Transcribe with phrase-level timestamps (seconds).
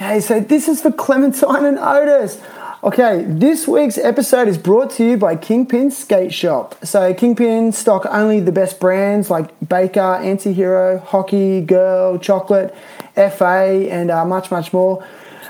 [0.00, 2.40] Okay, so this is for Clementine and Otis.
[2.84, 6.76] Okay, this week's episode is brought to you by Kingpin Skate Shop.
[6.84, 12.72] So, Kingpin stock only the best brands like Baker, Antihero, Hockey, Girl, Chocolate,
[13.16, 15.04] FA, and uh, much, much more.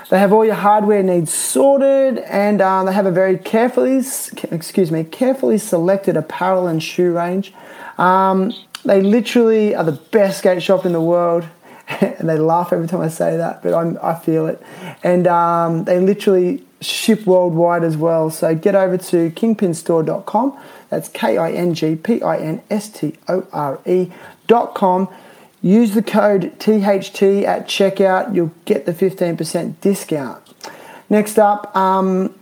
[0.09, 3.97] They have all your hardware needs sorted, and um, they have a very carefully,
[4.49, 7.53] excuse me, carefully selected apparel and shoe range.
[7.99, 8.51] Um,
[8.83, 11.47] they literally are the best skate shop in the world.
[12.01, 14.61] and they laugh every time I say that, but I'm, I feel it.
[15.03, 18.29] And um, they literally ship worldwide as well.
[18.29, 20.57] So get over to kingpinstore.com.
[20.89, 25.09] That's K I N G P I N S T O R E.com.
[25.61, 28.33] Use the code THT at checkout.
[28.33, 30.41] You'll get the 15% discount.
[31.09, 32.33] Next up, um,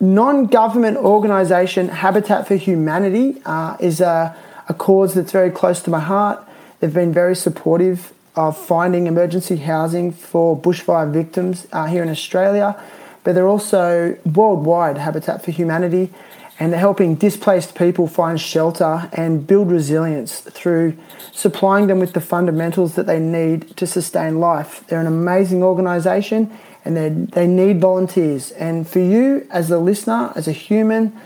[0.00, 4.36] non government organisation Habitat for Humanity uh, is a,
[4.68, 6.42] a cause that's very close to my heart.
[6.80, 12.80] They've been very supportive of finding emergency housing for bushfire victims uh, here in Australia,
[13.24, 16.12] but they're also worldwide Habitat for Humanity
[16.58, 20.96] and they're helping displaced people find shelter and build resilience through
[21.32, 24.82] supplying them with the fundamentals that they need to sustain life.
[24.86, 28.52] They're an amazing organisation and they, they need volunteers.
[28.52, 31.18] And for you, as a listener, as a human,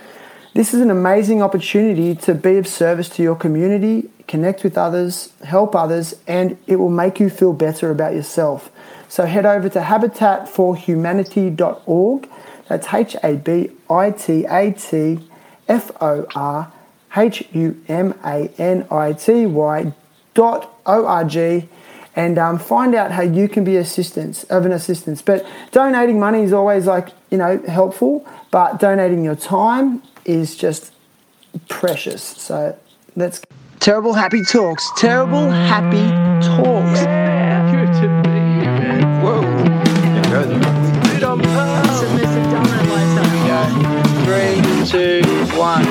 [0.54, 5.32] this is an amazing opportunity to be of service to your community, connect with others,
[5.44, 8.70] help others, and it will make you feel better about yourself.
[9.08, 12.28] So head over to habitatforhumanity.org.
[12.68, 15.18] That's H A B I T A T
[15.68, 16.72] F O R
[17.16, 19.92] H U M A N I T Y
[20.34, 21.68] dot O R G
[22.14, 25.22] and um, find out how you can be assistance of an assistance.
[25.22, 30.92] But donating money is always like you know helpful, but donating your time is just
[31.68, 32.22] precious.
[32.22, 32.78] So
[33.16, 33.40] let's
[33.80, 34.90] terrible happy talks.
[34.96, 36.06] Terrible happy
[36.46, 37.00] talks.
[37.00, 38.40] Yeah, good to be.
[39.24, 39.40] Whoa.
[44.24, 45.22] Three, two,
[45.56, 45.84] one.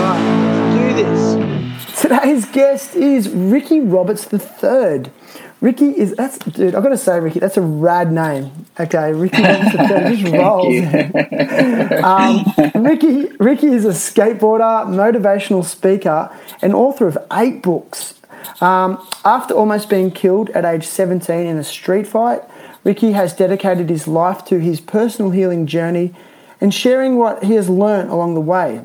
[0.00, 2.00] Alright, let's do this.
[2.00, 5.12] Today's guest is Ricky Roberts III.
[5.60, 6.74] Ricky is that's dude.
[6.74, 8.66] I've gotta say, Ricky, that's a rad name.
[8.78, 10.84] Okay, Ricky just rolls.
[12.04, 18.14] um, Ricky, Ricky is a skateboarder, motivational speaker, and author of eight books.
[18.62, 22.40] Um, after almost being killed at age 17 in a street fight,
[22.82, 26.14] Ricky has dedicated his life to his personal healing journey
[26.60, 28.80] and sharing what he has learned along the way.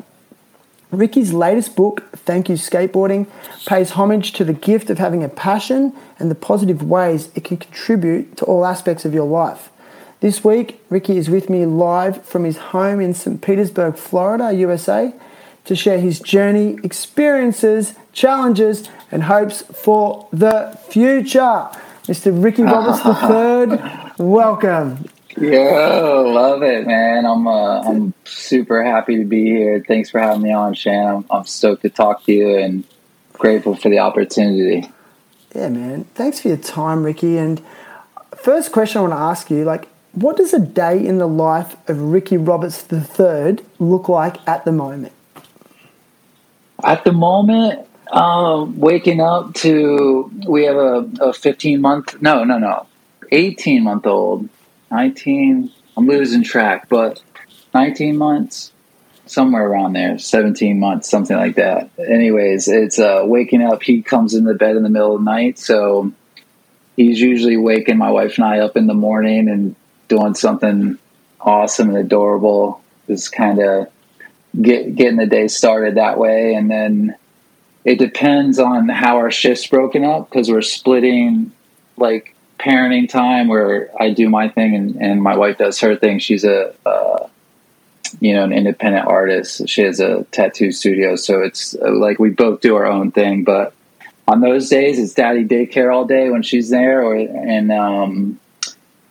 [0.95, 3.28] Ricky's latest book, Thank You Skateboarding,
[3.66, 7.57] pays homage to the gift of having a passion and the positive ways it can
[7.57, 9.69] contribute to all aspects of your life.
[10.22, 13.41] This week, Ricky is with me live from his home in St.
[13.41, 15.13] Petersburg, Florida, USA,
[15.66, 21.69] to share his journey, experiences, challenges, and hopes for the future.
[22.07, 22.31] Mr.
[22.44, 23.03] Ricky Roberts
[24.17, 25.09] III, welcome.
[25.38, 27.25] Yo, love it, man.
[27.25, 29.84] I'm uh, I'm super happy to be here.
[29.85, 31.07] Thanks for having me on, Shan.
[31.07, 32.85] I'm, I'm stoked to talk to you and
[33.34, 34.90] grateful for the opportunity.
[35.53, 36.06] Yeah, man.
[36.16, 37.38] Thanks for your time, Ricky.
[37.38, 37.62] And
[38.38, 41.75] first question I want to ask you, like, what does a day in the life
[41.90, 45.12] of Ricky Roberts III look like at the moment?
[46.81, 52.57] At the moment, um, waking up to we have a, a 15 month, no, no,
[52.57, 52.88] no,
[53.34, 54.47] 18 month old
[54.91, 57.22] 19 i'm losing track but
[57.73, 58.72] 19 months
[59.25, 61.90] somewhere around there 17 months something like that.
[61.97, 63.81] Anyways it's uh, waking up.
[63.81, 66.12] He comes in the bed in the middle of the night so
[66.96, 69.75] he's usually waking my wife and i up in the morning and
[70.07, 70.97] doing something
[71.40, 72.81] awesome and adorable.
[73.07, 73.88] Just kind of
[74.59, 76.56] get getting the day started that way.
[76.56, 77.16] And then
[77.84, 81.52] it depends on how our shift's broken up because we're splitting
[81.97, 82.34] like
[82.66, 86.20] parenting time where I do my thing and, and my wife does her thing.
[86.20, 87.28] She's a, uh,
[88.20, 89.68] you know, an independent artist.
[89.70, 91.16] She has a tattoo studio.
[91.16, 93.44] So it's uh, like we both do our own thing.
[93.44, 93.74] But
[94.28, 97.03] on those days, it's daddy daycare all day when she's there.
[97.03, 98.40] Or, and, um,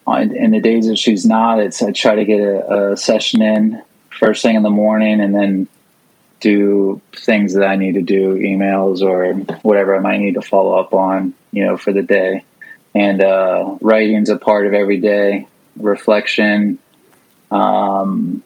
[0.07, 3.41] on, in the days that she's not, it's I try to get a, a session
[3.41, 5.69] in first thing in the morning and then
[6.41, 10.79] do things that I need to do, emails or whatever I might need to follow
[10.79, 12.45] up on, you know, for the day
[12.94, 15.49] and uh, writing's a part of every day.
[15.76, 16.79] Reflection
[17.55, 18.43] um,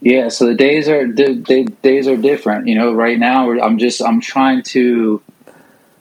[0.00, 2.68] yeah so the days are the, days are different.
[2.68, 5.22] You know right now i'm just i'm trying to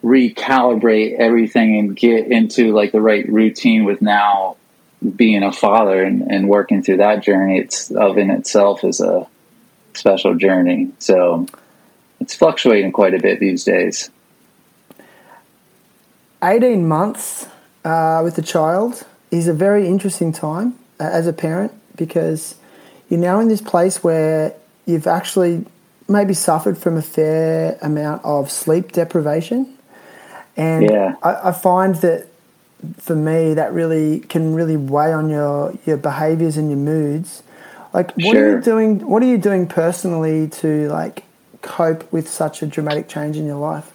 [0.03, 4.57] recalibrate everything and get into like the right routine with now
[5.15, 7.59] being a father and, and working through that journey.
[7.59, 9.27] It's of in itself is a
[9.93, 10.91] special journey.
[10.99, 11.47] So
[12.19, 14.09] it's fluctuating quite a bit these days
[16.47, 17.47] 18 months
[17.83, 22.55] uh, with a child is a very interesting time uh, as a parent because
[23.09, 24.53] you're now in this place where
[24.85, 25.65] you've actually
[26.07, 29.77] maybe suffered from a fair amount of sleep deprivation.
[30.55, 31.15] And Yeah.
[31.21, 32.27] I, I find that
[32.97, 37.43] for me, that really can really weigh on your, your behaviors and your moods.
[37.93, 39.05] Like, what are you doing?
[39.07, 41.23] What are you doing personally to like
[41.61, 43.91] cope with such a dramatic change in your life?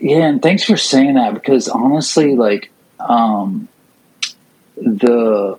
[0.00, 3.68] Yeah, and thanks for saying that because honestly, like um,
[4.76, 5.58] the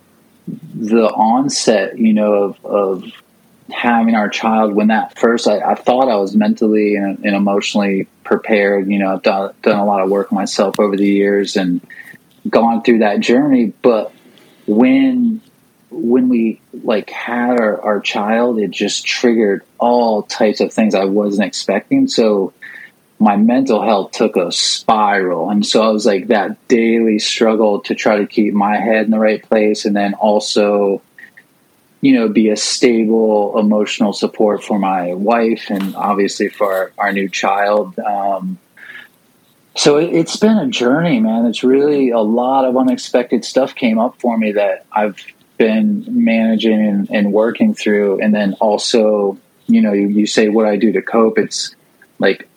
[0.74, 3.04] the onset, you know, of, of
[3.70, 8.06] having our child when that first, I, I thought I was mentally and, and emotionally
[8.24, 8.88] prepared.
[8.90, 11.80] You know, I've done, done a lot of work myself over the years and
[12.48, 13.72] gone through that journey.
[13.82, 14.12] But
[14.66, 15.40] when
[15.90, 21.04] when we like had our, our child, it just triggered all types of things I
[21.04, 22.08] wasn't expecting.
[22.08, 22.52] So
[23.22, 25.48] my mental health took a spiral.
[25.48, 29.12] And so I was like that daily struggle to try to keep my head in
[29.12, 31.00] the right place and then also,
[32.00, 37.12] you know, be a stable emotional support for my wife and obviously for our, our
[37.12, 37.96] new child.
[38.00, 38.58] Um,
[39.76, 41.46] so it, it's been a journey, man.
[41.46, 45.24] It's really a lot of unexpected stuff came up for me that I've
[45.58, 48.20] been managing and, and working through.
[48.20, 49.38] And then also,
[49.68, 51.38] you know, you, you say what I do to cope.
[51.38, 51.76] It's
[52.18, 52.48] like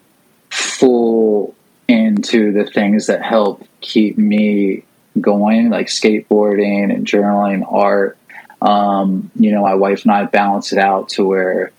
[0.65, 1.55] full
[1.87, 4.83] into the things that help keep me
[5.19, 8.17] going, like skateboarding and journaling, art.
[8.61, 11.71] Um, you know, my wife and I balance it out to where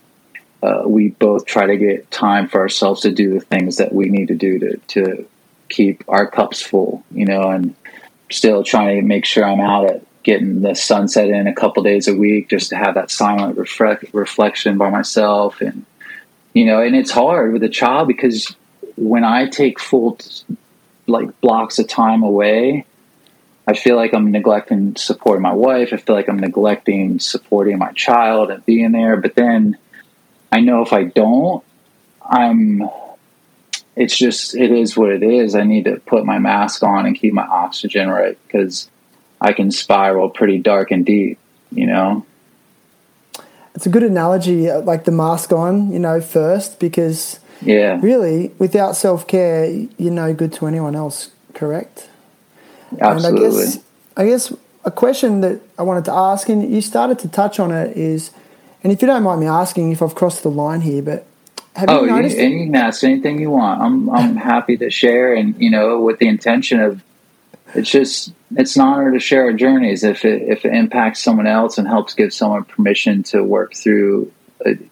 [0.62, 4.08] uh, we both try to get time for ourselves to do the things that we
[4.08, 5.28] need to do to, to
[5.68, 7.74] keep our cups full, you know, and
[8.30, 12.08] still trying to make sure I'm out at getting the sunset in a couple days
[12.08, 15.60] a week just to have that silent reflect, reflection by myself.
[15.60, 15.84] And,
[16.52, 18.54] you know, and it's hard with a child because
[18.96, 20.18] when I take full
[21.06, 22.84] like blocks of time away,
[23.66, 25.92] I feel like I'm neglecting supporting my wife.
[25.92, 29.16] I feel like I'm neglecting supporting my child and being there.
[29.16, 29.76] But then
[30.52, 31.64] I know if I don't,
[32.22, 32.88] I'm.
[33.96, 35.54] It's just it is what it is.
[35.54, 38.90] I need to put my mask on and keep my oxygen right because
[39.40, 41.38] I can spiral pretty dark and deep.
[41.70, 42.26] You know.
[43.74, 47.98] It's a good analogy, like the mask on, you know, first, because Yeah.
[48.02, 49.66] really, without self care,
[49.98, 52.08] you're no good to anyone else, correct?
[53.00, 53.46] Absolutely.
[53.46, 53.78] And I guess,
[54.16, 54.52] I guess
[54.84, 58.30] a question that I wanted to ask, and you started to touch on it, is,
[58.82, 61.26] and if you don't mind me asking if I've crossed the line here, but
[61.74, 62.36] have Oh, you you, noticed?
[62.38, 63.80] and you can ask anything you want.
[63.82, 67.02] I'm I'm happy to share, and you know, with the intention of
[67.74, 70.04] it's just it's an honor to share our journeys.
[70.04, 74.30] If it if it impacts someone else and helps give someone permission to work through,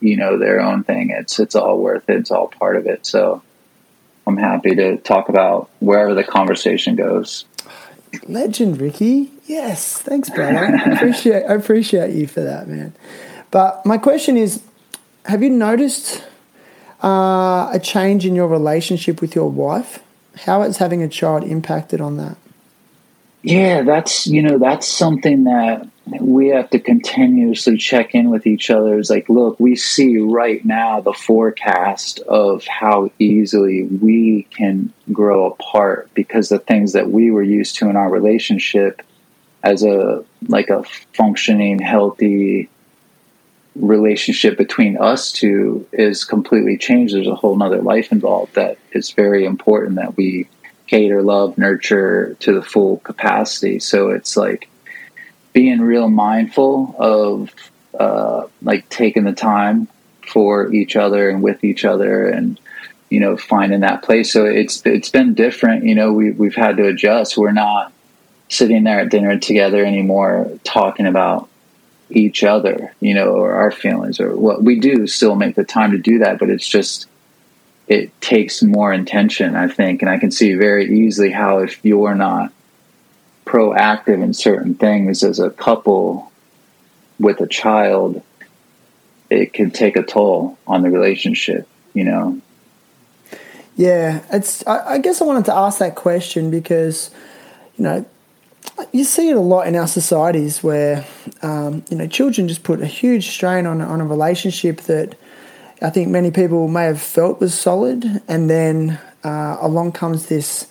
[0.00, 2.18] you know, their own thing, it's it's all worth it.
[2.18, 3.06] It's all part of it.
[3.06, 3.42] So
[4.26, 7.44] I'm happy to talk about wherever the conversation goes.
[8.26, 9.32] Legend, Ricky.
[9.46, 10.58] Yes, thanks, brother.
[10.58, 12.94] I appreciate I appreciate you for that, man.
[13.50, 14.62] But my question is,
[15.26, 16.24] have you noticed
[17.02, 20.00] uh, a change in your relationship with your wife?
[20.36, 22.36] How has having a child impacted on that?
[23.44, 25.86] Yeah, that's you know that's something that
[26.18, 28.98] we have to continuously check in with each other.
[28.98, 35.52] Is like, look, we see right now the forecast of how easily we can grow
[35.52, 39.02] apart because the things that we were used to in our relationship
[39.62, 40.82] as a like a
[41.12, 42.70] functioning, healthy
[43.76, 47.14] relationship between us two is completely changed.
[47.14, 50.48] There's a whole nother life involved that is very important that we
[50.86, 53.78] cater, love, nurture to the full capacity.
[53.78, 54.68] So it's like
[55.52, 57.50] being real mindful of
[57.98, 59.88] uh, like taking the time
[60.26, 62.58] for each other and with each other and
[63.10, 66.78] you know finding that place so it's it's been different you know we we've had
[66.78, 67.92] to adjust we're not
[68.48, 71.48] sitting there at dinner together anymore talking about
[72.10, 75.90] each other you know or our feelings or what we do still make the time
[75.90, 77.06] to do that but it's just
[77.86, 82.14] it takes more intention i think and i can see very easily how if you're
[82.14, 82.52] not
[83.44, 86.30] proactive in certain things as a couple
[87.18, 88.22] with a child
[89.30, 92.40] it can take a toll on the relationship you know
[93.76, 94.66] Yeah, it's.
[94.66, 97.10] I, I guess I wanted to ask that question because,
[97.76, 98.04] you know,
[98.92, 101.04] you see it a lot in our societies where,
[101.42, 105.16] um, you know, children just put a huge strain on on a relationship that
[105.84, 110.66] I think many people may have felt was solid, and then uh, along comes this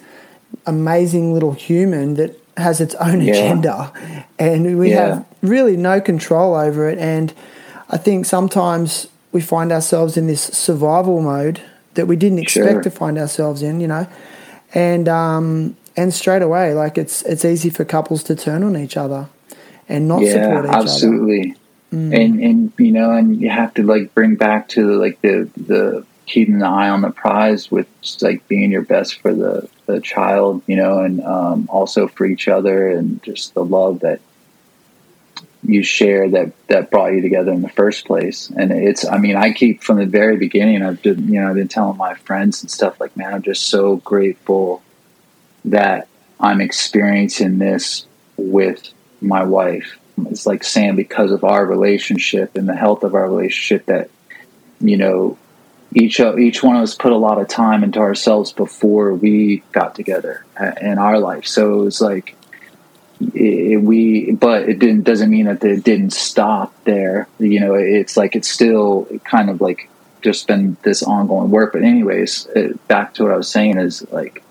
[0.66, 3.34] amazing little human that has its own Yeah.
[3.34, 3.92] agenda,
[4.40, 4.96] and we Yeah.
[5.16, 6.98] have really no control over it.
[7.00, 7.34] And
[7.90, 11.62] I think sometimes we find ourselves in this survival mode
[11.96, 12.82] that we didn't expect Sure.
[12.82, 14.08] to find ourselves in, you know.
[14.74, 16.74] And um, ends straight away.
[16.74, 19.28] Like it's it's easy for couples to turn on each other
[19.88, 20.80] and not yeah, support each other.
[20.80, 21.56] absolutely.
[21.94, 22.20] Mm.
[22.20, 26.04] And and you know, and you have to like bring back to like the the
[26.26, 27.88] keeping the eye on the prize with
[28.22, 32.48] like being your best for the the child, you know, and um, also for each
[32.48, 34.22] other, and just the love that
[35.66, 38.50] you share that that brought you together in the first place.
[38.50, 40.82] And it's, I mean, I keep from the very beginning.
[40.82, 43.70] I've been, you know, I've been telling my friends and stuff like, man, I'm just
[43.70, 44.82] so grateful
[45.66, 46.08] that
[46.40, 49.98] I'm experiencing this with my wife.
[50.30, 54.10] It's like saying because of our relationship and the health of our relationship that
[54.80, 55.38] you know
[55.94, 59.96] each each one of us put a lot of time into ourselves before we got
[59.96, 61.46] together uh, in our life.
[61.46, 62.36] So it was like
[63.34, 67.28] it, we, but it didn't doesn't mean that it didn't stop there.
[67.40, 69.90] You know, it's like it's still kind of like
[70.22, 71.74] just been this ongoing work.
[71.74, 74.43] But anyways, it, back to what I was saying is like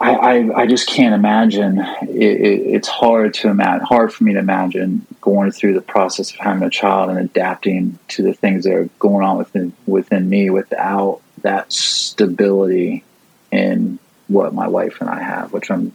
[0.00, 1.78] I, I, I just can't imagine.
[1.78, 6.32] It, it, it's hard to imagine, hard for me to imagine going through the process
[6.32, 10.28] of having a child and adapting to the things that are going on within within
[10.28, 13.04] me without that stability
[13.52, 15.92] in what my wife and I have, which I'm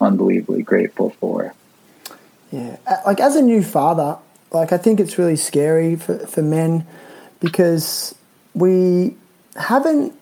[0.00, 1.54] unbelievably grateful for.
[2.52, 4.18] Yeah, uh, like as a new father,
[4.52, 6.86] like I think it's really scary for for men
[7.40, 8.14] because
[8.54, 9.16] we
[9.56, 10.14] haven't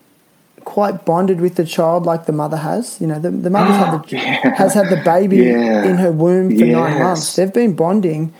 [0.70, 3.00] quite bonded with the child like the mother has.
[3.00, 4.54] You know, the, the mother the, yeah.
[4.56, 5.84] has had the baby Yeah.
[5.84, 7.34] in her womb for nine months.
[7.36, 8.32] They've been bonding.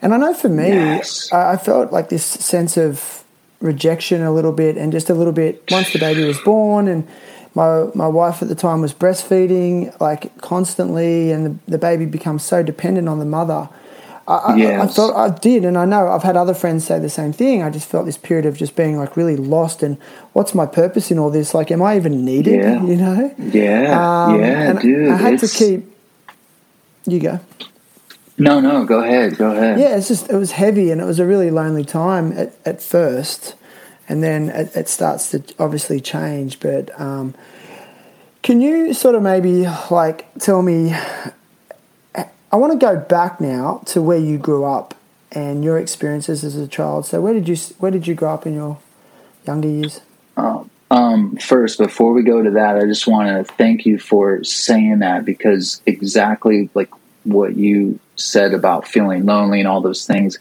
[0.00, 1.32] And I know for me, Yes.
[1.32, 3.24] I, I felt like this sense of
[3.60, 7.06] rejection a little bit and just a little bit once the baby was born and
[7.54, 12.42] my, my wife at the time was breastfeeding like constantly and the, the baby becomes
[12.44, 13.68] so dependent on the mother.
[14.28, 14.96] I, I- I, Yes.
[14.96, 17.62] felt I did, and I know I've had other friends say the same thing.
[17.62, 19.96] I just felt this period of just being like really lost and
[20.32, 21.54] what's my purpose in all this?
[21.54, 22.54] Like, am I even needed?
[22.62, 22.82] Yeah.
[22.92, 23.34] You know?
[23.38, 25.08] Yeah, Um, yeah, dude.
[25.10, 25.84] I had to keep.
[27.06, 27.40] You go.
[28.38, 29.78] No, no, go ahead, go ahead.
[29.78, 32.80] Yeah, it's just it was heavy and it was a really lonely time at, at
[32.82, 33.54] first,
[34.08, 36.58] and then it, it starts to obviously change.
[36.60, 37.34] But um,
[38.42, 40.94] can you sort of maybe like tell me?
[42.52, 44.94] I want to go back now to where you grew up
[45.30, 47.06] and your experiences as a child.
[47.06, 48.78] So where did you where did you grow up in your
[49.46, 50.00] younger years?
[50.36, 54.44] Um, um, first, before we go to that, I just want to thank you for
[54.44, 56.90] saying that because exactly like
[57.24, 60.38] what you said about feeling lonely and all those things,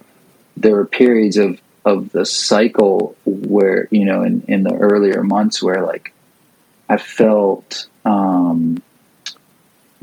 [0.57, 5.63] there were periods of of the cycle where you know in in the earlier months
[5.63, 6.13] where like
[6.89, 8.83] I felt um,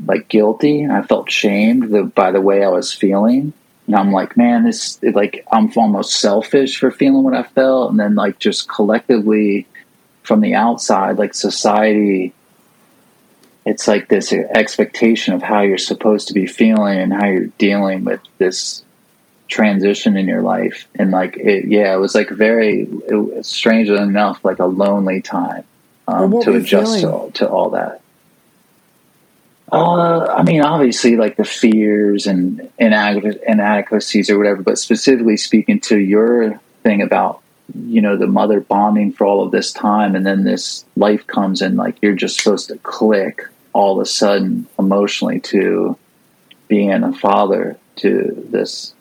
[0.05, 3.53] like guilty I felt shamed the, by the way I was feeling.
[3.87, 7.99] And I'm like, man, this like I'm almost selfish for feeling what I felt, and
[7.99, 9.65] then like just collectively
[10.23, 12.33] from the outside, like society,
[13.65, 18.03] it's like this expectation of how you're supposed to be feeling and how you're dealing
[18.03, 18.83] with this
[19.47, 20.87] transition in your life.
[20.93, 25.21] And like, it, yeah, it was like very, it, was strangely enough, like a lonely
[25.23, 25.63] time
[26.07, 28.01] um, to adjust to, to all that.
[29.71, 35.79] Uh, I mean, obviously, like the fears and inadequ- inadequacies or whatever, but specifically speaking
[35.81, 37.41] to your thing about,
[37.75, 41.61] you know, the mother bonding for all of this time, and then this life comes
[41.61, 45.97] and like you're just supposed to click all of a sudden emotionally to
[46.67, 48.93] being a father to this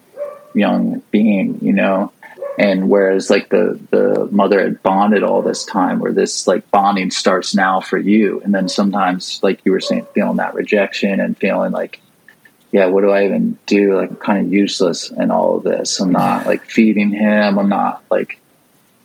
[0.54, 2.12] young being, you know,
[2.58, 7.10] and whereas like the the mother had bonded all this time where this like bonding
[7.10, 8.40] starts now for you.
[8.44, 12.00] And then sometimes like you were saying feeling that rejection and feeling like
[12.72, 13.96] yeah what do i even do?
[13.96, 16.00] Like i'm kind of useless in all of this.
[16.00, 17.58] I'm not like feeding him.
[17.58, 18.40] I'm not like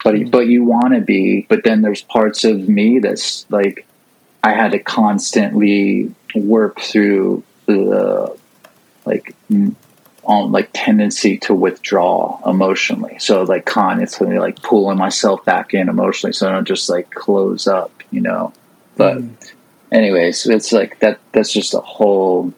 [0.03, 0.29] but mm-hmm.
[0.31, 1.45] but you want to be.
[1.47, 3.85] But then there's parts of me that's like
[4.43, 8.35] i had to constantly work through the
[9.05, 9.35] like
[10.23, 13.17] m- on like tendency to withdraw emotionally.
[13.19, 17.67] So like constantly like pulling myself back in emotionally so I don't just like close
[17.67, 18.53] up, you know.
[18.95, 19.21] But
[19.91, 22.53] anyways, it's like that that's just a whole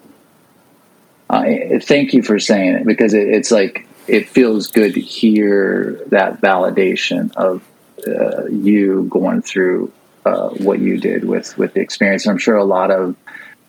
[1.29, 1.43] uh,
[1.81, 6.39] thank you for saying it because it, it's like it feels good to hear that
[6.41, 7.63] validation of
[8.07, 9.91] uh, you going through
[10.25, 12.25] uh, what you did with with the experience.
[12.25, 13.15] And I'm sure a lot of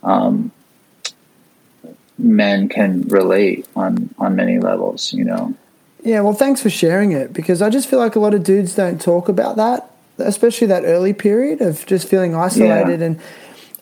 [0.02, 0.52] um,
[2.18, 5.12] men can relate on on many levels.
[5.12, 5.54] You know.
[6.02, 8.76] Yeah, well, thanks for sharing it because I just feel like a lot of dudes
[8.76, 13.20] don't talk about that, especially that early period of just feeling isolated and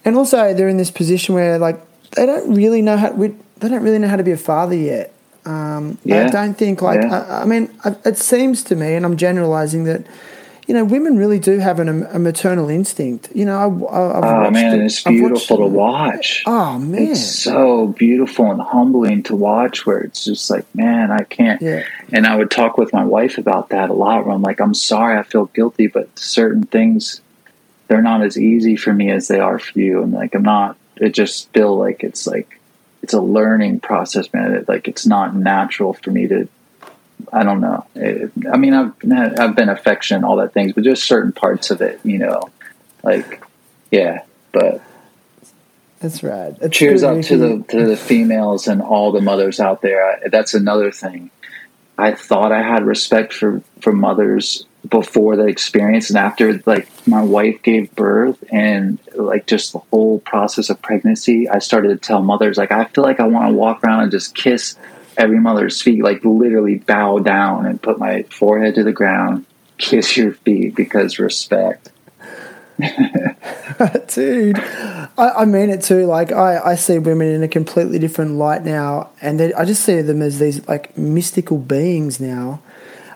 [0.04, 1.80] and also they're in this position where like
[2.12, 4.74] they don't really know how we, they don't really know how to be a father
[4.74, 5.12] yet.
[5.44, 6.26] Um, yeah.
[6.26, 7.26] I don't think like Yeah.
[7.28, 10.06] I, I mean I, it seems to me, and I'm generalizing that
[10.66, 13.28] you know, women really do have an, a maternal instinct.
[13.34, 16.42] You know, I, I, I've Oh watched man, it- it's beautiful to watch.
[16.46, 21.24] Oh man, It's so beautiful and humbling to watch where it's just like, man, I
[21.24, 21.60] can't.
[21.60, 24.60] yeah, And I would talk with my wife about that a lot where I'm like,
[24.60, 27.20] I'm sorry, I feel guilty, but certain things,
[27.88, 30.02] they're not as easy for me as they are for you.
[30.02, 32.58] And like, I'm not, it just feel like it's like,
[33.02, 34.54] it's a learning process, man.
[34.54, 36.48] It, like, it's not natural for me to,
[37.32, 37.86] I don't know.
[37.94, 38.92] It, I mean, I've,
[39.38, 42.42] I've been affectionate, all that things, but just certain parts of it, you know,
[43.02, 43.42] like,
[43.90, 44.82] yeah, but
[46.00, 46.58] that's rad.
[46.60, 50.04] It's cheers up to the to the females and all the mothers out there.
[50.06, 51.30] I, that's another thing.
[51.96, 57.22] I thought I had respect for for mothers before the experience and after like my
[57.22, 62.20] wife gave birth and like just the whole process of pregnancy i started to tell
[62.20, 64.76] mothers like i feel like i want to walk around and just kiss
[65.16, 69.44] every mother's feet like literally bow down and put my forehead to the ground
[69.78, 71.90] kiss your feet because respect
[74.08, 74.58] dude.
[74.58, 76.06] I, I mean it too.
[76.06, 79.84] Like I, I see women in a completely different light now, and they, I just
[79.84, 82.60] see them as these like mystical beings now.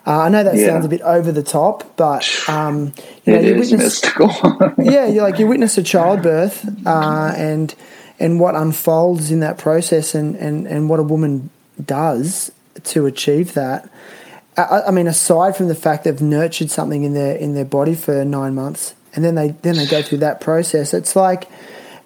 [0.07, 0.67] Uh, I know that Yeah.
[0.67, 2.93] sounds a bit over the top, but um,
[3.25, 7.33] you know, it you is witness, mystical yeah, you like you witness a childbirth uh,
[7.37, 7.75] and
[8.21, 11.51] and what unfolds in that process, and and and what a woman
[11.85, 12.51] does
[12.85, 13.89] to achieve that.
[14.57, 17.95] I, I mean, aside from the fact they've nurtured something in their in their body
[17.95, 21.49] for nine months, and then they then they go through that process, it's like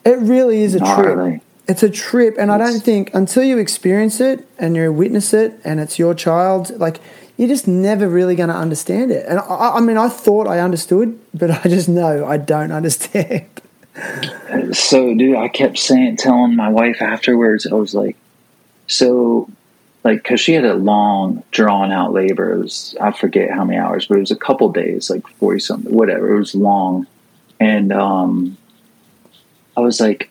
[0.04, 1.30] it really is a Gnarly.
[1.32, 1.42] trip.
[1.68, 5.58] It's a trip, and I don't think until you experience it and you witness it,
[5.64, 7.00] and it's your child, like
[7.36, 9.24] you're just never really going to understand it.
[9.26, 13.46] And I, I mean, I thought I understood, but I just know I don't understand.
[14.72, 18.16] so dude i kept saying telling my wife afterwards i was like
[18.86, 19.46] so
[20.04, 22.52] like because she had a long drawn out labor.
[22.52, 25.60] It was i forget how many hours but it was a couple days like 40
[25.60, 26.34] something whatever.
[26.34, 27.06] It was long.
[27.60, 28.56] And um
[29.76, 30.28] i was like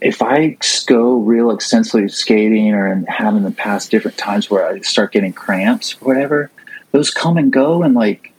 [0.00, 4.66] if i go real extensively skating or and have in the past different times where
[4.66, 6.50] i start getting cramps or whatever
[6.92, 8.32] those come and go and like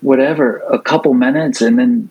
[0.00, 2.10] whatever a couple minutes and then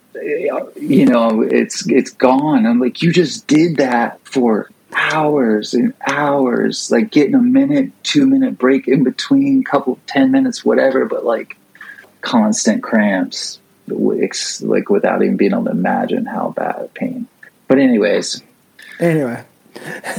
[0.52, 2.66] uh, you know it's it's gone.
[2.66, 8.28] I'm like you just did that for hours and hours like getting a minute two
[8.28, 11.58] minute break in between couple 10 minutes whatever but like
[12.22, 13.60] constant cramps
[14.62, 17.28] like without even being able to imagine how bad pain.
[17.68, 18.42] But anyways.
[19.00, 19.44] Anyway,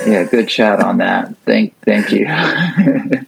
[0.07, 1.37] yeah good chat on that.
[1.45, 2.27] Thank thank you.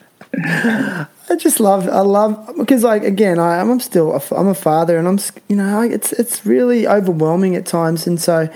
[1.31, 4.97] I just love, I love because like again, I, I'm still, a, I'm a father,
[4.97, 8.49] and I'm, you know, it's it's really overwhelming at times, and so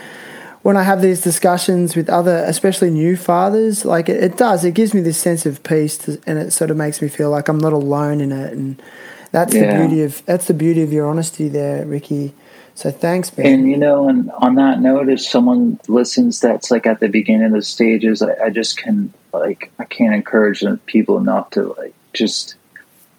[0.67, 4.75] when I have these discussions with other, especially new fathers, like it, it does, it
[4.75, 7.49] gives me this sense of peace, to, and it sort of makes me feel like
[7.49, 8.83] I'm not alone in it, and
[9.31, 9.71] that's Yeah.
[9.71, 12.35] the beauty of that's the beauty of your honesty there, Ricky.
[12.75, 13.47] So thanks, man.
[13.47, 17.47] And you know, and on that note, if someone listens that's like at the beginning
[17.47, 21.95] of the stages, I, I just can like I can't encourage people enough to like
[22.13, 22.57] just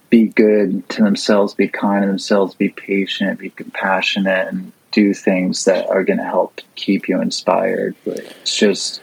[0.09, 5.65] be good to themselves, be kind to themselves, be patient, be compassionate, and do things
[5.65, 7.95] that are going to help keep you inspired.
[8.03, 8.99] But it's just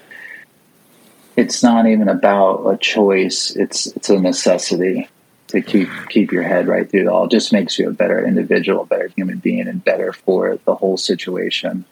[1.37, 5.09] it's not even about a choice; it's it's a necessity
[5.49, 7.27] to keep keep your head right through it all.
[7.27, 10.75] It just makes you a better individual, a better human being, and better for the
[10.75, 11.85] whole situation.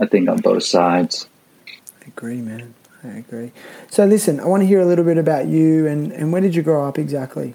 [0.00, 1.28] I think on both sides.
[1.68, 2.72] I agree, man.
[3.04, 3.52] I agree.
[3.90, 6.54] So listen, I want to hear a little bit about you, and and where did
[6.54, 7.52] you grow up exactly?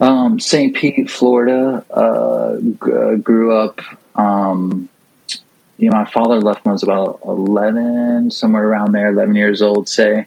[0.00, 0.74] Um, St.
[0.74, 1.84] Pete, Florida.
[1.90, 3.80] Uh, g- uh, grew up.
[4.20, 4.88] Um,
[5.78, 9.62] you know, my father left when I was about eleven, somewhere around there, eleven years
[9.62, 10.26] old, say.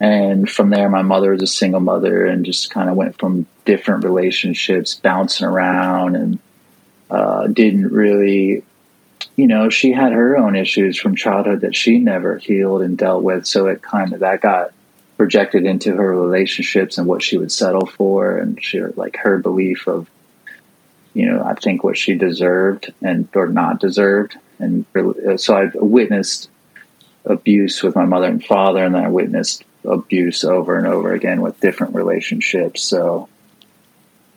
[0.00, 3.46] And from there, my mother was a single mother, and just kind of went from
[3.64, 6.38] different relationships, bouncing around, and
[7.10, 8.62] uh, didn't really.
[9.36, 13.24] You know, she had her own issues from childhood that she never healed and dealt
[13.24, 13.46] with.
[13.46, 14.72] So it kind of that got
[15.16, 19.86] projected into her relationships and what she would settle for and she like her belief
[19.86, 20.08] of
[21.14, 25.74] you know i think what she deserved and or not deserved and really- so i've
[25.74, 26.50] witnessed
[27.24, 31.40] abuse with my mother and father and then i witnessed abuse over and over again
[31.40, 33.28] with different relationships so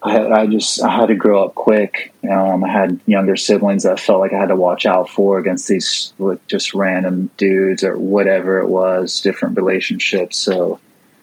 [0.02, 2.14] I, had, I just I had to grow up quick.
[2.30, 5.40] Um, I had younger siblings that I felt like I had to watch out for
[5.40, 10.38] against these like, just random dudes or whatever it was, different relationships.
[10.38, 10.80] So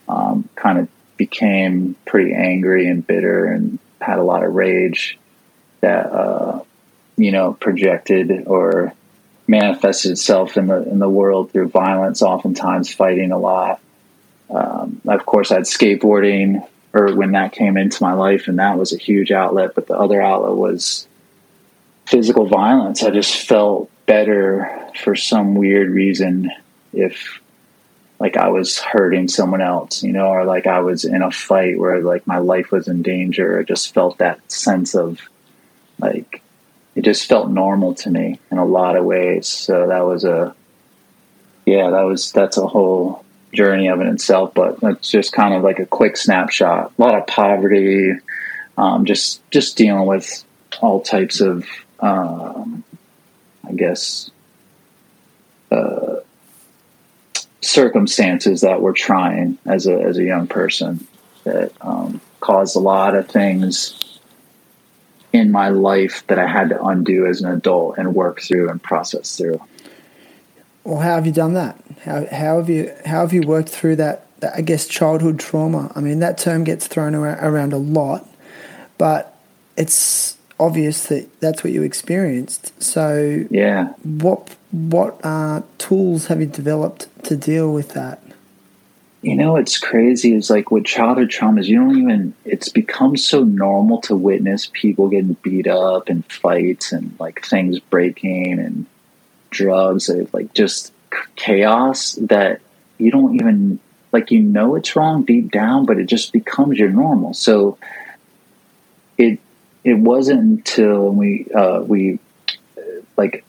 [0.08, 5.18] um, kind of became pretty angry and bitter and had a lot of rage
[5.84, 6.62] that uh,
[7.16, 8.94] you know projected or
[9.46, 13.80] manifested itself in the in the world through violence, oftentimes fighting a lot.
[14.50, 18.78] Um, of course, I had skateboarding or when that came into my life, and that
[18.78, 19.74] was a huge outlet.
[19.74, 21.06] But the other outlet was
[22.06, 23.02] physical violence.
[23.02, 26.50] I just felt better for some weird reason
[26.92, 27.40] if
[28.20, 31.78] like I was hurting someone else, you know, or like I was in a fight
[31.78, 33.58] where like my life was in danger.
[33.58, 35.20] I just felt that sense of
[35.98, 36.42] like
[36.94, 39.48] it just felt normal to me in a lot of ways.
[39.48, 40.54] So that was a
[41.66, 44.54] yeah, that was that's a whole journey of it itself.
[44.54, 46.92] But it's just kind of like a quick snapshot.
[46.96, 48.12] A lot of poverty,
[48.76, 50.44] um, just just dealing with
[50.80, 51.66] all types of
[52.00, 52.84] um,
[53.66, 54.30] I guess
[55.70, 56.16] uh,
[57.60, 61.06] circumstances that were trying as a as a young person
[61.44, 64.03] that um, caused a lot of things
[65.34, 68.80] in my life that I had to undo as an adult and work through and
[68.80, 69.60] process through.
[70.84, 71.76] Well, how have you done that?
[72.04, 74.54] How, how have you how have you worked through that, that?
[74.54, 75.90] I guess childhood trauma.
[75.96, 78.28] I mean, that term gets thrown around a lot,
[78.96, 79.36] but
[79.76, 82.80] it's obvious that that's what you experienced.
[82.80, 88.22] So, yeah, what what uh, tools have you developed to deal with that?
[89.24, 90.34] You know, it's crazy.
[90.34, 92.34] Is like with childhood traumas, you don't even.
[92.44, 97.80] It's become so normal to witness people getting beat up and fights and like things
[97.80, 98.84] breaking and
[99.48, 100.92] drugs, and like just
[101.36, 102.60] chaos that
[102.98, 103.78] you don't even
[104.12, 104.30] like.
[104.30, 107.32] You know it's wrong deep down, but it just becomes your normal.
[107.32, 107.78] So
[109.16, 109.40] it
[109.84, 112.18] it wasn't until we uh, we
[113.16, 113.42] like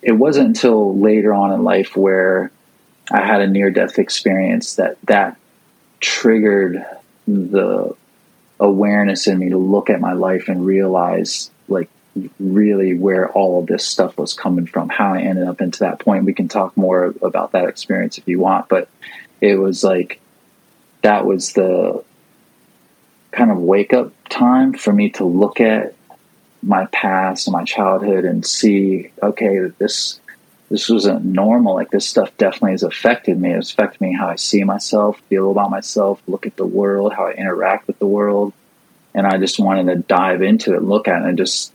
[0.00, 2.50] it wasn't until later on in life where
[3.10, 5.36] I had a near death experience that that
[6.00, 6.84] triggered
[7.26, 7.94] the
[8.58, 11.88] awareness in me to look at my life and realize like
[12.38, 16.00] really where all of this stuff was coming from how i ended up into that
[16.00, 16.24] point.
[16.24, 18.88] We can talk more about that experience if you want but
[19.40, 20.20] it was like
[21.02, 22.04] that was the
[23.30, 25.94] kind of wake up time for me to look at
[26.62, 30.19] my past and my childhood and see, okay, this
[30.70, 31.74] this wasn't normal.
[31.74, 33.52] Like this stuff definitely has affected me.
[33.52, 37.26] It's affected me how I see myself, feel about myself, look at the world, how
[37.26, 38.52] I interact with the world.
[39.12, 41.72] And I just wanted to dive into it, look at it, and just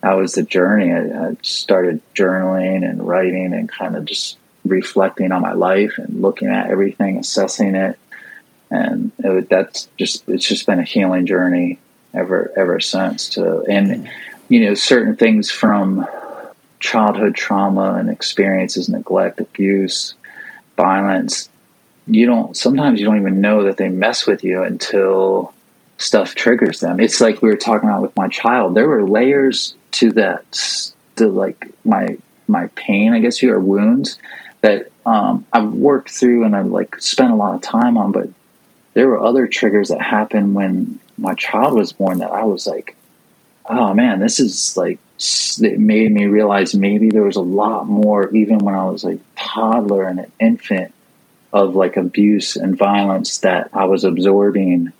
[0.00, 0.90] that was the journey.
[0.90, 6.22] I, I started journaling and writing and kind of just reflecting on my life and
[6.22, 7.98] looking at everything, assessing it,
[8.70, 11.78] and it, that's just it's just been a healing journey
[12.14, 13.28] ever ever since.
[13.30, 14.06] To and mm-hmm.
[14.48, 16.06] you know certain things from
[16.82, 20.14] childhood trauma and experiences, neglect, abuse,
[20.76, 21.48] violence.
[22.06, 25.54] You don't sometimes you don't even know that they mess with you until
[25.98, 27.00] stuff triggers them.
[27.00, 28.74] It's like we were talking about with my child.
[28.74, 32.18] There were layers to that, to like my
[32.48, 34.18] my pain, I guess you or wounds
[34.62, 38.28] that um, I've worked through and I've like spent a lot of time on, but
[38.94, 42.96] there were other triggers that happened when my child was born that I was like,
[43.66, 44.98] oh man, this is like,
[45.60, 49.20] it made me realize maybe there was a lot more, even when I was like
[49.36, 50.92] toddler and an infant,
[51.52, 54.92] of like abuse and violence that I was absorbing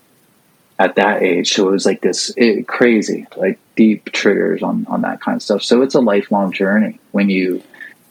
[0.79, 1.53] at that age.
[1.53, 5.43] So it was like this it, crazy, like deep triggers on, on that kind of
[5.43, 5.63] stuff.
[5.63, 7.63] So it's a lifelong journey when you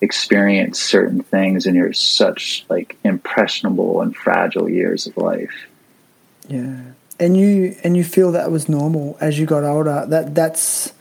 [0.02, 5.68] experience certain things in your such like impressionable and fragile years of life.
[6.48, 6.80] Yeah,
[7.20, 10.06] and you and you feel that was normal as you got older.
[10.08, 10.94] That that's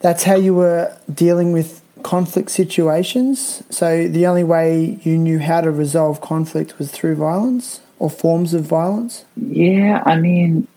[0.00, 3.62] that's how you were dealing with conflict situations.
[3.70, 8.54] So the only way you knew how to resolve conflict was through violence or forms
[8.54, 9.24] of violence.
[9.36, 10.68] Yeah, I mean,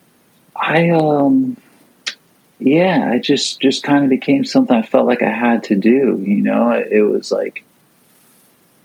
[0.55, 1.57] I um,
[2.59, 6.23] yeah, it just just kind of became something I felt like I had to do.
[6.25, 7.63] You know, it was like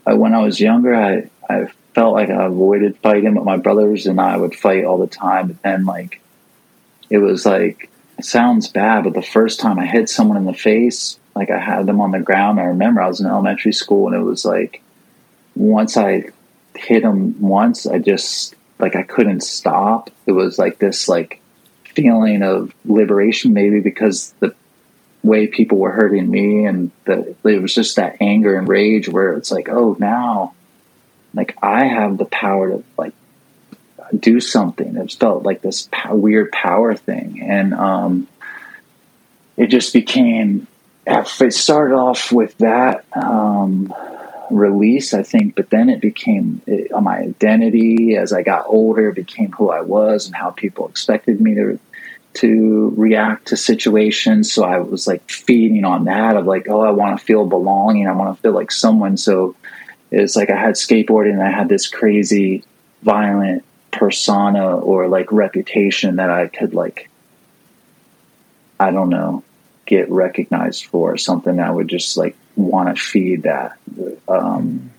[0.05, 4.05] I, when I was younger, I I felt like I avoided fighting, but my brothers
[4.05, 5.47] and I would fight all the time.
[5.47, 6.21] But then, like,
[7.09, 10.53] it was like, it sounds bad, but the first time I hit someone in the
[10.53, 12.59] face, like I had them on the ground.
[12.59, 14.81] I remember I was in elementary school, and it was like,
[15.55, 16.29] once I
[16.75, 20.09] hit them once, I just like I couldn't stop.
[20.25, 21.41] It was like this like
[21.95, 24.53] feeling of liberation, maybe because the
[25.23, 29.33] way people were hurting me, and the it was just that anger and rage where
[29.33, 30.53] it's like, oh, now
[31.33, 33.13] like I have the power to like
[34.17, 34.95] do something.
[34.95, 38.27] It felt like this weird power thing, and um,
[39.55, 40.67] it just became.
[41.05, 43.93] It started off with that um,
[44.51, 48.17] release, I think, but then it became it, my identity.
[48.17, 51.79] As I got older, became who I was and how people expected me to
[52.35, 54.53] to react to situations.
[54.53, 58.07] So I was like feeding on that of like, oh, I want to feel belonging.
[58.07, 59.17] I want to feel like someone.
[59.17, 59.55] So
[60.11, 62.63] it's like I had skateboarding and I had this crazy,
[63.01, 67.09] violent persona or like reputation that I could like
[68.79, 69.43] I don't know
[69.85, 73.77] get recognized for something I would just like want to feed that
[74.27, 74.91] um,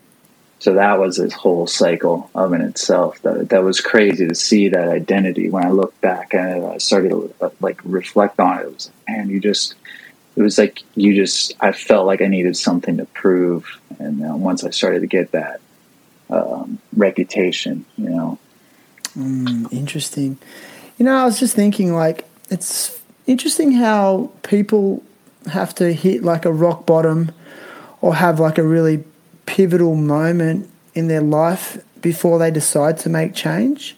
[0.60, 4.68] so that was this whole cycle of in itself that that was crazy to see
[4.68, 5.50] that identity.
[5.50, 8.62] When I look back and I started to uh, like reflect on it.
[8.62, 9.74] It was man you just
[10.36, 14.64] it was like you just I felt like I needed something to prove and once
[14.64, 15.60] I started to get that
[16.30, 18.38] um, reputation you know
[19.18, 20.38] Mm, interesting.
[20.98, 25.02] You know, I was just thinking, like, it's interesting how people
[25.50, 27.32] have to hit like a rock bottom
[28.00, 29.04] or have like a really
[29.46, 33.96] pivotal moment in their life before they decide to make change.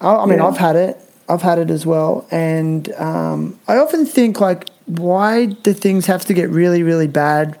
[0.00, 0.46] I, I mean, Yeah.
[0.46, 0.98] I've had it.
[1.28, 6.24] I've had it as well, and um, I often think like, why do things have
[6.26, 7.56] to get really, really bad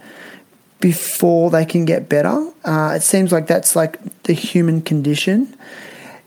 [0.80, 2.50] before they can get better?
[2.64, 5.56] Uh, it seems like that's like the human condition.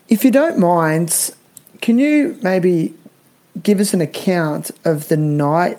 [0.08, 1.34] If you don't mind,
[1.80, 2.94] can you maybe
[3.62, 5.78] give us an account of the night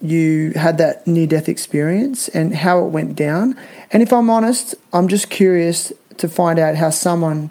[0.00, 3.56] you had that near death experience and how it went down?
[3.92, 7.50] And if I'm honest, I'm just curious to find out how someone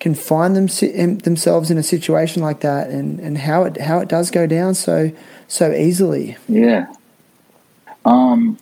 [0.00, 4.08] can find them, themselves in a situation like that and, and how it how it
[4.08, 5.10] does go down so
[5.48, 6.36] so easily.
[6.48, 6.86] Yeah.
[8.04, 8.58] Um,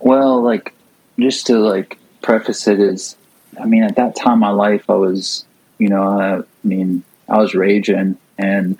[0.00, 0.74] well, like,
[1.18, 3.16] just to like preface it is,
[3.60, 5.44] I mean, at that time in my life, I was,
[5.80, 8.78] you know, I, mean, I was raging, and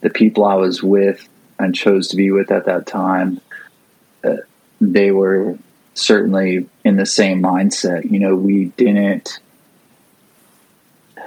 [0.00, 3.40] the people I was with and chose to be with at that time,
[4.24, 4.36] uh,
[4.80, 5.58] they were
[5.92, 8.10] certainly in the same mindset.
[8.10, 9.38] You know, we didn't.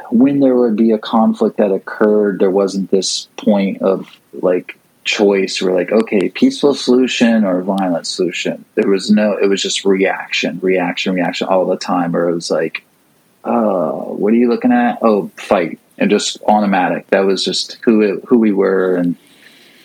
[0.09, 5.61] When there would be a conflict that occurred, there wasn't this point of like choice
[5.61, 10.57] we're like okay peaceful solution or violent solution there was no it was just reaction
[10.61, 12.85] reaction reaction all the time or it was like
[13.43, 14.99] oh what are you looking at?
[15.01, 15.79] Oh fight.
[15.97, 17.07] And just automatic.
[17.07, 19.15] That was just who it, who we were and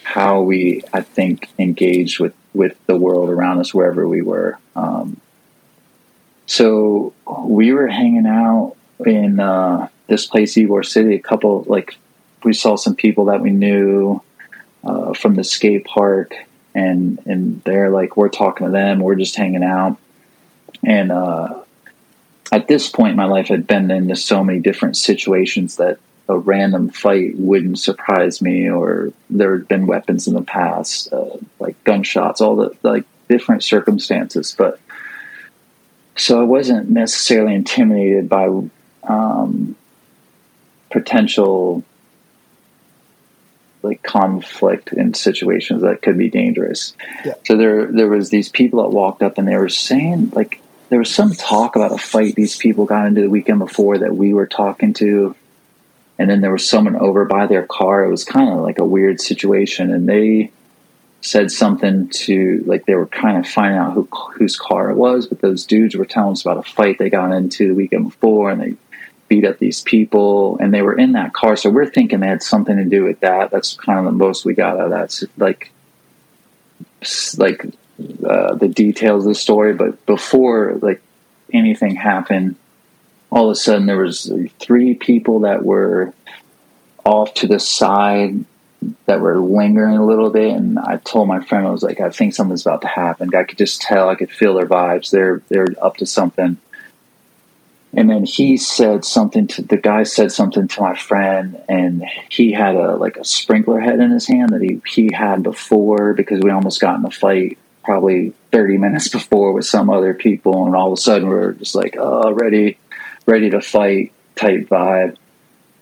[0.05, 4.59] how we i think engaged with with the world around us wherever we were.
[4.75, 5.21] Um,
[6.47, 7.13] so
[7.45, 11.15] we were hanging out in uh, this place ybor city.
[11.15, 11.97] A couple like
[12.43, 14.23] we saw some people that we knew
[14.83, 16.35] uh, from the skate park,
[16.75, 19.99] and and they're like we're talking to them, we're just hanging out,
[20.85, 21.63] and uh,
[22.53, 26.37] at this point in my life, I'd been into so many different situations that a
[26.39, 31.83] random fight wouldn't surprise me, or there had been weapons in the past, uh, like
[31.85, 34.81] gunshots, all the like different circumstances, but.
[36.17, 38.49] So I wasn't necessarily intimidated by
[39.05, 39.77] um,
[40.91, 41.85] potential
[43.83, 46.95] like conflict in situations that could be dangerous.
[47.25, 47.35] Yeah.
[47.47, 50.99] So there there was these people that walked up and they were saying like there
[50.99, 54.33] was some talk about a fight these people got into the weekend before that we
[54.33, 55.35] were talking to.
[56.19, 58.05] And then there was someone over by their car.
[58.05, 59.93] It was kind of like a weird situation.
[59.93, 60.51] And they
[61.21, 65.27] said something to like they were kind of finding out who whose car it was,
[65.27, 68.51] but those dudes were telling us about a fight they got into the weekend before.
[68.51, 68.75] And they
[69.29, 70.59] beat up these people.
[70.59, 71.55] And they were in that car.
[71.57, 73.51] So we're thinking they had something to do with that.
[73.51, 75.71] That's kind of the most we got out of that like
[77.37, 77.65] like
[78.25, 81.03] uh, the details of the story but before like
[81.53, 82.55] anything happened
[83.31, 86.13] all of a sudden there was three people that were
[87.05, 88.45] off to the side
[89.07, 92.11] that were lingering a little bit and I told my friend I was like I
[92.11, 93.35] think something's about to happen.
[93.35, 95.11] I could just tell I could feel their vibes.
[95.11, 96.59] They're they're up to something.
[97.95, 102.53] And then he said something to the guy said something to my friend and he
[102.53, 106.41] had a like a sprinkler head in his hand that he he had before because
[106.41, 107.59] we almost got in a fight
[107.89, 111.75] probably 30 minutes before with some other people and all of a sudden we're just
[111.75, 112.77] like oh ready
[113.25, 115.17] ready to fight type vibe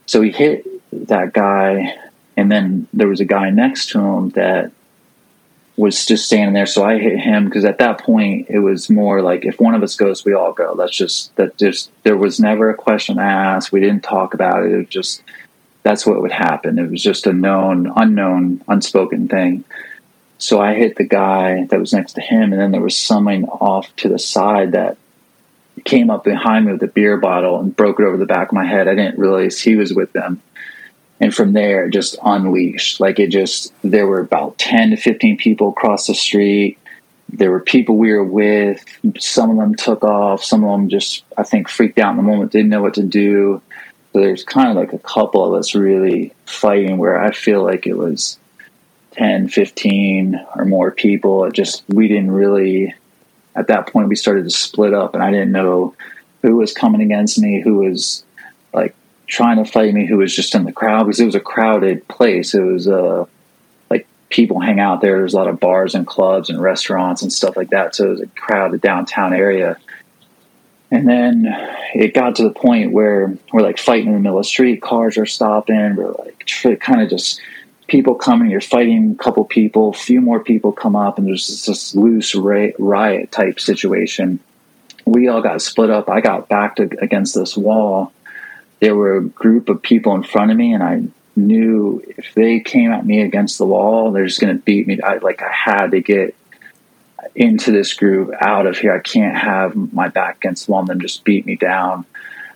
[0.07, 0.65] so he hit
[1.09, 1.93] that guy
[2.37, 4.71] and then there was a guy next to him that
[5.77, 6.67] was just standing there.
[6.67, 9.83] So I hit him because at that point it was more like if one of
[9.83, 10.75] us goes, we all go.
[10.75, 11.57] That's just that.
[11.59, 13.73] Just there was never a question asked.
[13.73, 14.73] We didn't talk about it.
[14.73, 15.23] It was just
[15.83, 16.79] that's what would happen.
[16.79, 19.65] It was just a known, unknown, unspoken thing.
[20.39, 23.45] So I hit the guy that was next to him, and then there was someone
[23.45, 24.99] off to the side that
[25.85, 28.55] came up behind me with a beer bottle and broke it over the back of
[28.55, 28.89] my head.
[28.89, 30.43] I didn't realize he was with them.
[31.21, 33.01] And from there it just unleashed.
[33.01, 36.79] Like it just there were about 10 to 15 people across the street.
[37.29, 38.85] There were people we were with.
[39.19, 40.45] Some of them took off.
[40.45, 43.03] Some of them just i think freaked out in the moment didn't know what to
[43.03, 43.63] do.
[44.13, 47.87] So there's kind of like a couple of us really fighting where i feel like
[47.87, 48.39] it was
[49.17, 52.95] 10 15 or more people it just we didn't really
[53.55, 55.95] at that point we started to split up and i didn't know
[56.43, 58.25] who was coming against me who was
[58.73, 58.95] like
[59.27, 62.07] trying to fight me who was just in the crowd because it was a crowded
[62.09, 62.55] place.
[62.55, 63.27] It was uh,
[63.91, 65.19] like people hang out there.
[65.19, 67.95] There's a lot of bars and clubs and restaurants and stuff like that.
[67.95, 69.79] So it was a crowded downtown area.
[70.91, 71.47] And then
[71.95, 74.81] it got to the point where we're like fighting in the middle of the street.
[74.81, 75.97] Cars are stopping.
[75.97, 77.41] We're like kind of just
[77.87, 78.51] people coming.
[78.51, 79.91] You're fighting a couple people.
[79.91, 84.41] A few more people come up, and there's this, this loose riot type situation.
[85.05, 86.09] We all got split up.
[86.09, 88.13] I got backed against this wall
[88.81, 91.03] there were a group of people in front of me, and I
[91.35, 95.01] knew if they came at me against the wall, they're just going to beat me.
[95.01, 96.35] I like I had to get
[97.35, 98.95] into this group out of here.
[98.95, 102.07] I can't have my back against the wall and them just beat me down.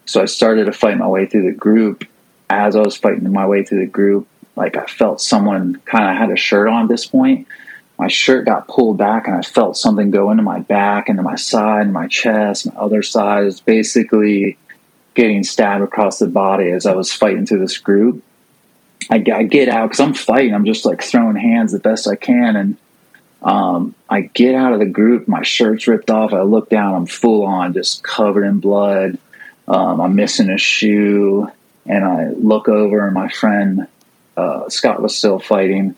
[0.07, 2.07] So I started to fight my way through the group.
[2.49, 6.17] As I was fighting my way through the group, like I felt someone kind of
[6.17, 7.47] had a shirt on at this point.
[7.99, 11.37] My shirt got pulled back and I felt something go into my back, into my
[11.37, 13.53] side, my chest, my other side.
[13.65, 14.57] Basically
[15.15, 18.23] getting stabbed across the body as I was fighting through this group.
[19.11, 20.55] I, I get out because I'm fighting.
[20.55, 22.57] I'm just like throwing hands the best I can.
[22.57, 22.77] And
[23.43, 25.27] um, I get out of the group.
[25.29, 26.33] My shirt's ripped off.
[26.33, 26.95] I look down.
[26.95, 29.19] I'm full on, just covered in blood.
[29.69, 31.51] Um, I'm missing a shoe.
[31.87, 33.89] And I look over, and my friend
[34.41, 35.95] uh, Scott was still fighting.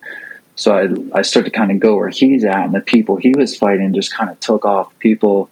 [0.57, 3.33] So I, I start to kind of go where he's at, and the people he
[3.37, 5.49] was fighting just kind of took off people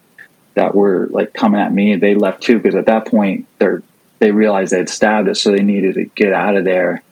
[0.54, 1.96] that were like coming at me.
[1.96, 3.82] They left too because at that point they're
[4.18, 7.02] they realized they'd stabbed us, so they needed to get out of there.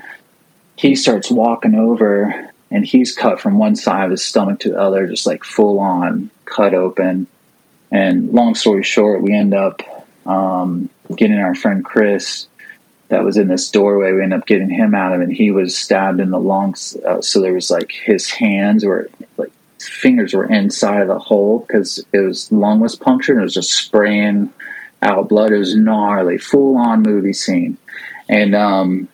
[0.76, 4.78] He starts walking over, and he's cut from one side of his stomach to the
[4.78, 7.26] other, just like full on cut open.
[7.90, 9.82] And long story short, we end up
[10.26, 12.47] um, getting our friend Chris
[13.09, 14.12] that was in this doorway.
[14.12, 15.25] We ended up getting him out of it.
[15.25, 16.97] And he was stabbed in the lungs.
[17.07, 21.61] Uh, so there was like his hands were like fingers were inside of the hole
[21.61, 24.53] because his lung was punctured it was just spraying
[25.03, 25.53] out blood.
[25.53, 27.79] It was gnarly, full on movie scene.
[28.29, 29.09] And um,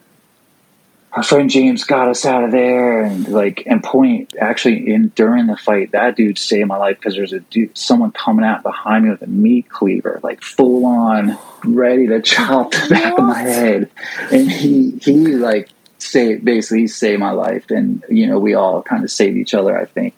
[1.14, 5.46] our friend James got us out of there and like and point actually in during
[5.46, 9.04] the fight that dude saved my life because there's a dude someone coming out behind
[9.04, 13.20] me with a meat cleaver like full on ready to chop the back what?
[13.20, 13.90] of my head
[14.32, 18.82] and he he like saved basically he saved my life and you know we all
[18.82, 20.14] kind of saved each other I think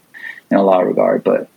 [0.51, 1.25] in a lot of regard.
[1.25, 1.49] But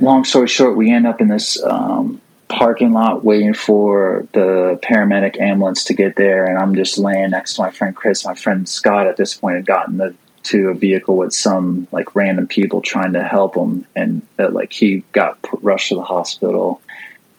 [0.00, 5.40] long story short, we end up in this um, parking lot waiting for the paramedic
[5.40, 8.24] ambulance to get there, and I'm just laying next to my friend Chris.
[8.24, 12.14] My friend Scott at this point had gotten the, to a vehicle with some like
[12.14, 16.80] random people trying to help him, and that like he got rushed to the hospital,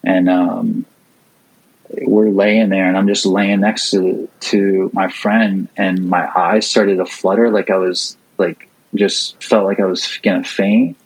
[0.04, 0.86] and um,
[1.90, 6.68] we're laying there, and I'm just laying next to to my friend, and my eyes
[6.68, 10.98] started to flutter, like I was like just felt like I was gonna faint.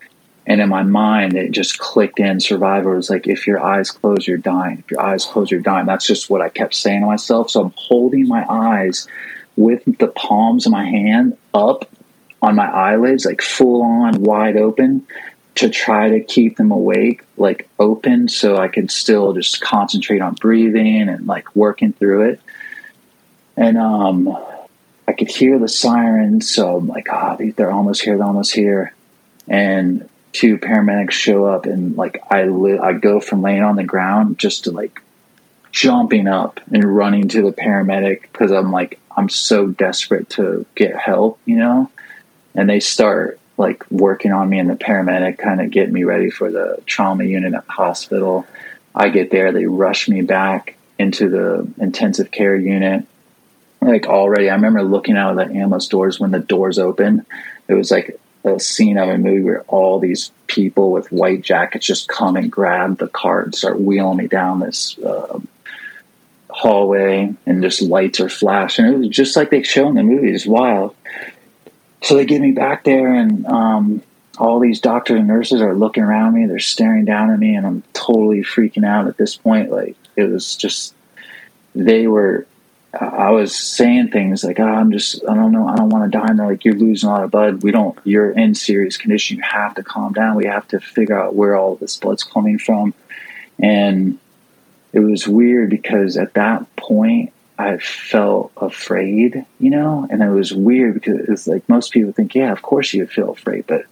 [0.47, 2.39] And in my mind, it just clicked in.
[2.39, 4.79] Survivor was like, if your eyes close, you're dying.
[4.79, 5.85] If your eyes close, you're dying.
[5.85, 7.51] That's just what I kept saying to myself.
[7.51, 9.07] So I'm holding my eyes
[9.55, 11.87] with the palms of my hand up
[12.41, 15.05] on my eyelids, like full on wide open,
[15.55, 20.33] to try to keep them awake, like open, so I could still just concentrate on
[20.35, 22.41] breathing and like working through it.
[23.57, 24.35] And um,
[25.07, 28.53] I could hear the sirens, so I'm like, ah, oh, they're almost here, they're almost
[28.55, 28.95] here.
[29.47, 33.83] And two paramedics show up, and like I li- I go from laying on the
[33.83, 35.01] ground just to like
[35.71, 40.95] jumping up and running to the paramedic because I'm like I'm so desperate to get
[40.95, 41.89] help, you know.
[42.55, 46.29] And they start like working on me, and the paramedic kind of get me ready
[46.29, 48.45] for the trauma unit at the hospital.
[48.93, 53.05] I get there, they rush me back into the intensive care unit
[53.81, 57.25] like already i remember looking out of the ambulance doors when the doors open
[57.67, 61.85] it was like a scene of a movie where all these people with white jackets
[61.85, 65.39] just come and grab the cart and start wheeling me down this uh,
[66.49, 68.85] hallway and just lights are flashing.
[68.85, 70.95] It was just like they show in the movies wild.
[72.01, 74.03] So they get me back there and um,
[74.37, 77.67] all these doctors and nurses are looking around me they're staring down at me and
[77.67, 79.71] i'm totally freaking out at this point.
[79.71, 80.93] Like it was just
[81.75, 82.45] they were
[82.93, 86.17] I was saying things like, oh, I'm just, I don't know, I don't want to
[86.17, 86.27] die.
[86.27, 87.63] And they're like, you're losing a lot of blood.
[87.63, 89.37] We don't, you're in serious condition.
[89.37, 90.35] You have to calm down.
[90.35, 92.93] We have to figure out where all this blood's coming from.
[93.59, 94.19] And
[94.91, 100.51] it was weird because at that point, I felt afraid, you know, and it was
[100.51, 103.67] weird because it's like most people think, yeah, of course you would feel afraid.
[103.67, 103.85] But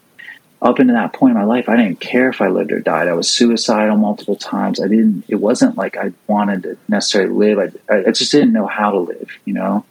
[0.61, 3.07] up into that point in my life, I didn't care if I lived or died.
[3.07, 4.81] I was suicidal multiple times.
[4.81, 5.23] I didn't.
[5.27, 7.77] It wasn't like I wanted to necessarily live.
[7.89, 9.85] I, I just didn't know how to live, you know.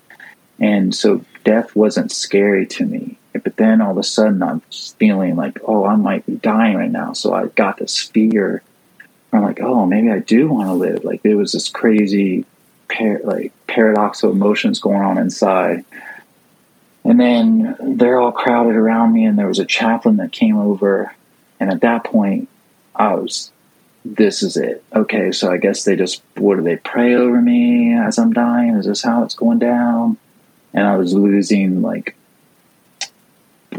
[0.61, 3.16] And so death wasn't scary to me.
[3.33, 4.61] But then all of a sudden, I'm
[4.99, 7.12] feeling like, oh, I might be dying right now.
[7.12, 8.62] So I got this fear.
[9.33, 11.05] I'm like, oh, maybe I do want to live.
[11.05, 12.45] Like there was this crazy
[12.93, 15.85] par- like paradoxical emotions going on inside.
[17.09, 21.14] And then they're all crowded around me, and there was a chaplain that came over.
[21.59, 22.50] And at that point,
[22.94, 23.50] I was,
[24.04, 24.84] this is it.
[24.94, 28.74] Okay, so I guess they just, what do they pray over me as I'm dying?
[28.74, 30.18] Is this how it's going down?
[30.74, 32.14] And I was losing, like,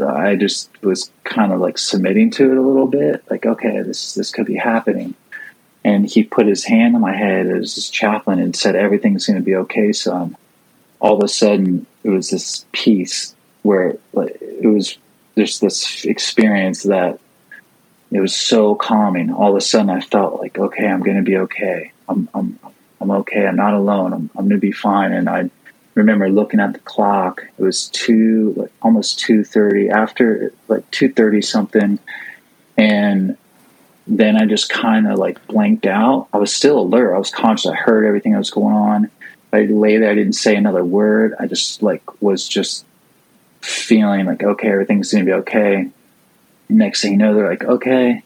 [0.00, 3.22] I just was kind of like submitting to it a little bit.
[3.30, 5.14] Like, okay, this this could be happening.
[5.84, 9.38] And he put his hand on my head as his chaplain and said, "Everything's going
[9.38, 10.36] to be okay, son."
[11.00, 14.96] All of a sudden, it was this peace where like, it was
[15.36, 17.18] just this experience that
[18.10, 19.32] it was so calming.
[19.32, 21.92] All of a sudden, I felt like, okay, I'm going to be okay.
[22.08, 22.58] I'm I'm
[23.00, 23.46] I'm okay.
[23.46, 24.12] I'm not alone.
[24.12, 25.12] I'm I'm going to be fine.
[25.12, 25.50] And I
[25.94, 27.44] remember looking at the clock.
[27.58, 29.88] It was two, like almost two thirty.
[29.88, 31.98] After like two thirty something,
[32.76, 33.36] and
[34.06, 36.28] then I just kind of like blanked out.
[36.32, 37.14] I was still alert.
[37.14, 37.70] I was conscious.
[37.70, 39.10] I heard everything that was going on.
[39.52, 40.10] I lay there.
[40.10, 41.34] I didn't say another word.
[41.38, 42.84] I just like was just
[43.60, 45.90] feeling like okay, everything's gonna be okay.
[46.68, 48.22] Next thing you know, they're like, okay,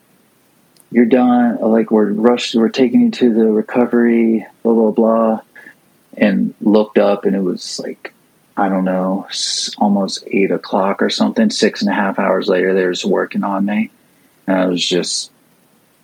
[0.91, 1.57] you're done.
[1.61, 2.55] Uh, like we're rushed.
[2.55, 4.45] We're taking you to the recovery.
[4.63, 5.41] Blah blah blah.
[6.17, 8.13] And looked up, and it was like
[8.57, 9.27] I don't know,
[9.77, 11.49] almost eight o'clock or something.
[11.49, 13.91] Six and a half hours later, they was working on me,
[14.47, 15.31] and I was just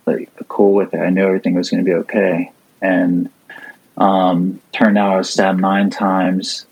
[0.05, 0.99] like cool with it.
[0.99, 2.51] I knew everything was to be okay.
[2.82, 3.30] And
[4.01, 6.65] um, turned out I was stabbed nine times.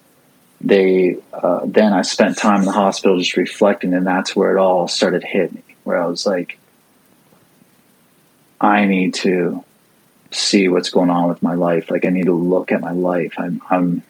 [0.61, 4.59] They uh, then I spent time in the hospital just reflecting, and that's where it
[4.59, 5.75] all started hitting me.
[5.83, 6.57] Where I was like,
[8.59, 9.63] I need to
[10.31, 11.91] see what's going on with my life.
[11.91, 13.35] Like I need to look at my life.
[13.37, 14.01] I'm I'm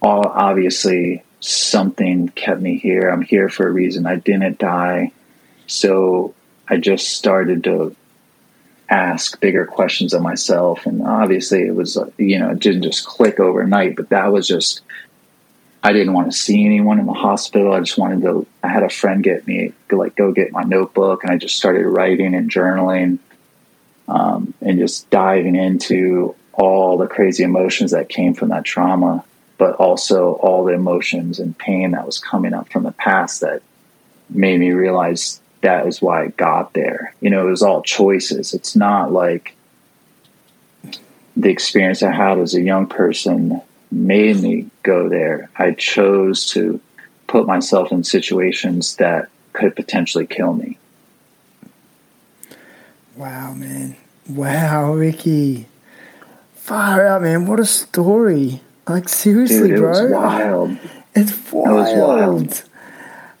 [0.00, 3.10] all obviously something kept me here.
[3.10, 4.06] I'm here for a reason.
[4.06, 5.12] I didn't die.
[5.66, 6.34] So
[6.66, 7.94] I just started to
[8.94, 10.86] ask bigger questions of myself.
[10.86, 14.82] And obviously, it was, you know, it didn't just click overnight, but that was just,
[15.82, 17.72] I didn't want to see anyone in the hospital.
[17.72, 21.24] I just wanted to, I had a friend get me, like, go get my notebook.
[21.24, 23.18] And I just started writing and journaling
[24.06, 29.24] um, and just diving into all the crazy emotions that came from that trauma,
[29.58, 33.60] but also all the emotions and pain that was coming up from the past that
[34.30, 37.14] made me realize that is why I got there.
[37.20, 38.54] You know, it was all choices.
[38.54, 39.54] It's not like
[41.36, 43.60] the experience I had as a young person
[43.90, 45.50] made me go there.
[45.56, 46.80] I chose to
[47.26, 50.78] put myself in situations that could potentially kill me.
[53.16, 53.96] Wow, man.
[54.28, 55.66] Wow, Ricky.
[56.54, 57.46] Far out, man.
[57.46, 58.60] What a story.
[58.88, 59.90] Like, seriously, Dude, it bro.
[60.02, 60.78] was wild.
[61.14, 61.76] It's wild.
[61.76, 62.64] was wild.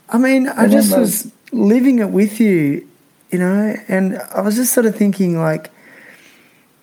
[0.08, 2.86] I mean, I And just the- was living it with you,
[3.30, 5.70] you know, and I was just sort of thinking, like,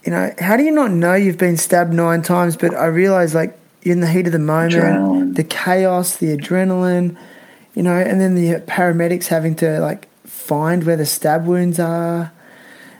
[0.05, 2.57] you know, how do you not know you've been stabbed nine times?
[2.57, 5.35] But I realized, like, you're in the heat of the moment, Adrenaline.
[5.35, 7.17] the chaos, the adrenaline,
[7.75, 12.31] you know, and then the paramedics having to, like, find where the stab wounds are.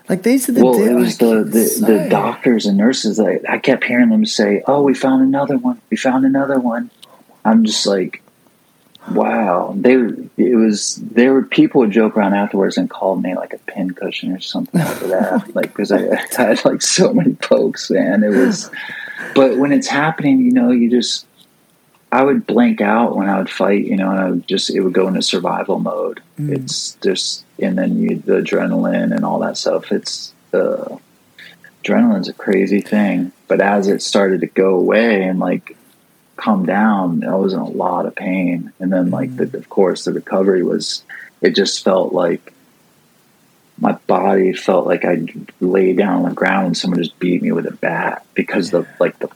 [0.10, 3.58] Like, these are the well, it was the, the, the doctors and nurses that I
[3.60, 5.80] kept hearing them say, "Oh, we found another one.
[5.90, 6.90] We found another one."
[7.46, 8.22] I'm just like,
[9.10, 9.74] wow.
[9.76, 9.94] They
[10.38, 13.92] it was there were people would joke around afterwards and called me like a pin
[13.92, 18.24] cushion or something like that, like because I, I had like so many pokes, man.
[18.24, 18.70] It was,
[19.36, 21.26] but when it's happening, you know, you just.
[22.14, 24.82] I would blank out when I would fight, you know, and I would just it
[24.82, 26.22] would go into survival mode.
[26.38, 29.94] It's just and then you, the adrenaline and all that stuff.
[29.94, 30.98] It's uh,
[31.84, 33.32] adrenaline's a crazy thing.
[33.48, 35.78] But as it started to go away and like
[36.42, 38.74] come down, I was in a lot of pain.
[38.80, 39.52] And then like mm-hmm.
[39.52, 41.04] the, of course the recovery was
[41.42, 42.54] it just felt like
[43.80, 45.26] my body felt like I
[45.60, 48.88] lay down on the ground and someone just beat me with a bat because the
[49.00, 49.30] like the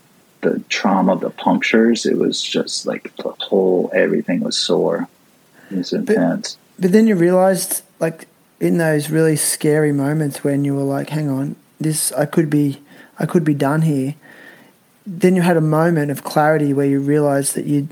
[0.45, 5.07] the trauma of the punctures, it was just like the whole everything was sore.
[5.71, 6.57] It was intense.
[6.77, 8.27] But then you realized, like,
[8.59, 12.81] in those really scary moments when you were like, "Hang on, this I could be,
[13.17, 14.15] I could be done here."
[15.05, 17.87] Then you had a moment of clarity where you realized that you,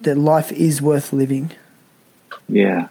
[0.00, 1.50] that life is worth living.
[2.48, 2.88] Yeah.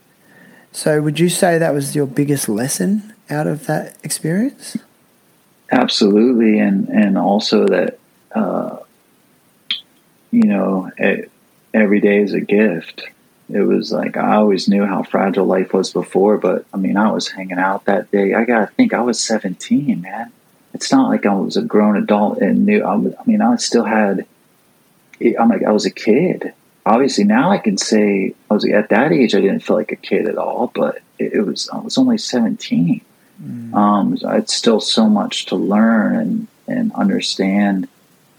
[0.74, 4.78] So, would you say that was your biggest lesson out of that experience?
[5.72, 7.98] Absolutely, and and also that
[8.34, 8.78] uh,
[10.32, 11.32] you know it,
[11.74, 13.04] every day is a gift.
[13.50, 17.12] It was like I always knew how fragile life was before, but I mean I
[17.12, 18.34] was hanging out that day.
[18.34, 20.32] I gotta think I was seventeen, man.
[20.74, 22.84] It's not like I was a grown adult and knew.
[22.84, 24.26] I, was- I mean I still had.
[25.40, 26.54] I'm like I was a kid.
[26.86, 29.36] Obviously now I can say I was at that age.
[29.36, 32.18] I didn't feel like a kid at all, but it, it was I was only
[32.18, 33.02] seventeen
[33.74, 37.88] um, it's still so much to learn and, and understand,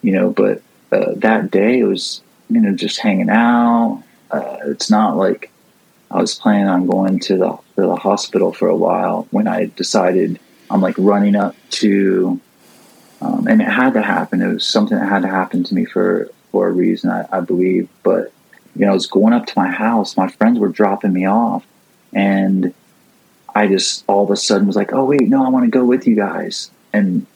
[0.02, 0.62] you know, but
[0.92, 4.02] uh, that day it was you know just hanging out.
[4.30, 5.50] Uh, it's not like
[6.10, 9.66] I was planning on going to the to the hospital for a while when I
[9.76, 10.38] decided
[10.72, 12.40] I'm like running up to,
[13.20, 14.40] um, and it had to happen.
[14.40, 17.40] It was something that had to happen to me for for a reason, I, I
[17.40, 17.88] believe.
[18.02, 18.32] But
[18.74, 20.16] you know, I was going up to my house.
[20.16, 21.66] My friends were dropping me off,
[22.14, 22.72] and
[23.54, 25.84] I just all of a sudden was like, "Oh wait, no, I want to go
[25.84, 27.26] with you guys." And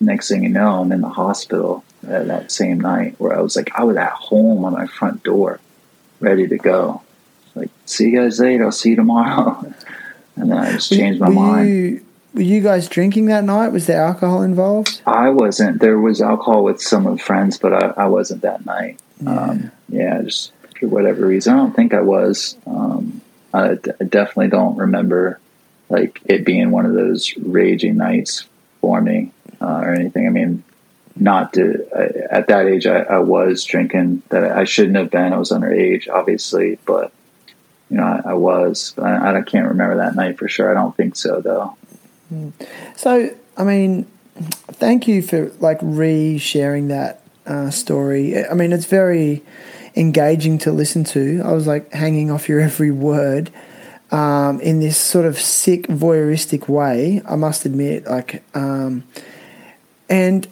[0.00, 3.54] next thing you know, I'm in the hospital uh, that same night where I was
[3.54, 5.60] like, I was at home on my front door,
[6.18, 7.02] ready to go.
[7.54, 8.64] Like, see you guys later.
[8.64, 9.72] I'll see you tomorrow.
[10.36, 12.05] and then I just changed my were mind.
[12.36, 13.68] Were you guys drinking that night?
[13.72, 15.00] Was there alcohol involved?
[15.06, 15.80] I wasn't.
[15.80, 19.00] There was alcohol with some of the friends, but I, I wasn't that night.
[19.22, 19.40] Yeah.
[19.40, 21.54] Um, yeah, just for whatever reason.
[21.54, 22.58] I don't think I was.
[22.66, 23.22] Um,
[23.54, 25.40] I, d- I definitely don't remember
[25.88, 28.44] like it being one of those raging nights
[28.82, 29.32] for me
[29.62, 30.26] uh, or anything.
[30.26, 30.62] I mean,
[31.18, 35.32] not to I, at that age, I, I was drinking that I shouldn't have been.
[35.32, 37.12] I was underage, obviously, but
[37.88, 38.92] you know, I, I was.
[38.98, 40.70] I, I can't remember that night for sure.
[40.70, 41.78] I don't think so, though.
[42.96, 44.06] So, I mean,
[44.72, 48.44] thank you for like re-sharing that uh, story.
[48.44, 49.42] I mean, it's very
[49.94, 51.42] engaging to listen to.
[51.44, 53.50] I was like hanging off your every word
[54.10, 57.22] um, in this sort of sick voyeuristic way.
[57.26, 59.04] I must admit, like, um,
[60.08, 60.46] and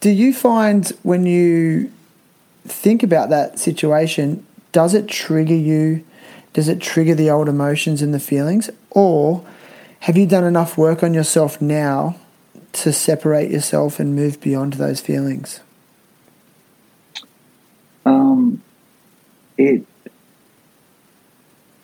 [0.00, 1.92] do you find when you
[2.64, 6.04] think about that situation, does it trigger you?
[6.52, 9.44] Does it trigger the old emotions and the feelings, or
[10.00, 12.16] have you done enough work on yourself now
[12.72, 15.60] to separate yourself and move beyond those feelings?
[18.06, 18.62] Um,
[19.58, 19.84] it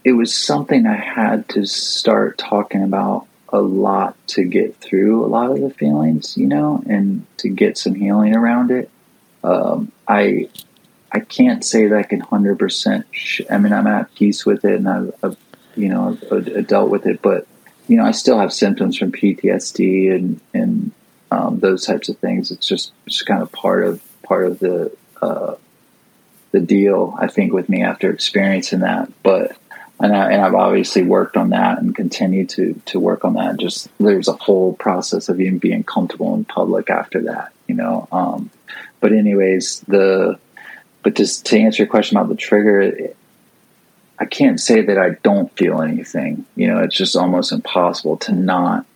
[0.03, 5.27] it was something I had to start talking about a lot to get through a
[5.27, 8.91] lot of the feelings, you know, and to get some healing around it.
[9.45, 10.49] Um, I
[11.13, 13.07] I can't say that I can hundred percent.
[13.51, 15.37] I mean, I'm at peace with it, and I've, I've
[15.77, 17.47] you know I've, I've dealt with it, but
[17.89, 20.93] you know, I still have symptoms from PTSD and and
[21.31, 22.51] um, those types of things.
[22.51, 25.55] It's just just kind of part of part of the uh,
[26.53, 27.15] the deal.
[27.19, 29.57] I think with me after experiencing that, but
[30.01, 33.57] and I and I've obviously worked on that and continue to to work on that.
[33.59, 38.09] Just there's a whole process of even being comfortable in public after that, you know.
[38.13, 38.51] Um,
[39.01, 40.39] but anyways, the
[41.03, 42.81] but just to answer your question about the trigger.
[42.81, 43.17] It,
[44.19, 46.47] I can't say that I don't feel anything.
[46.57, 48.87] You know, it's just almost impossible to not.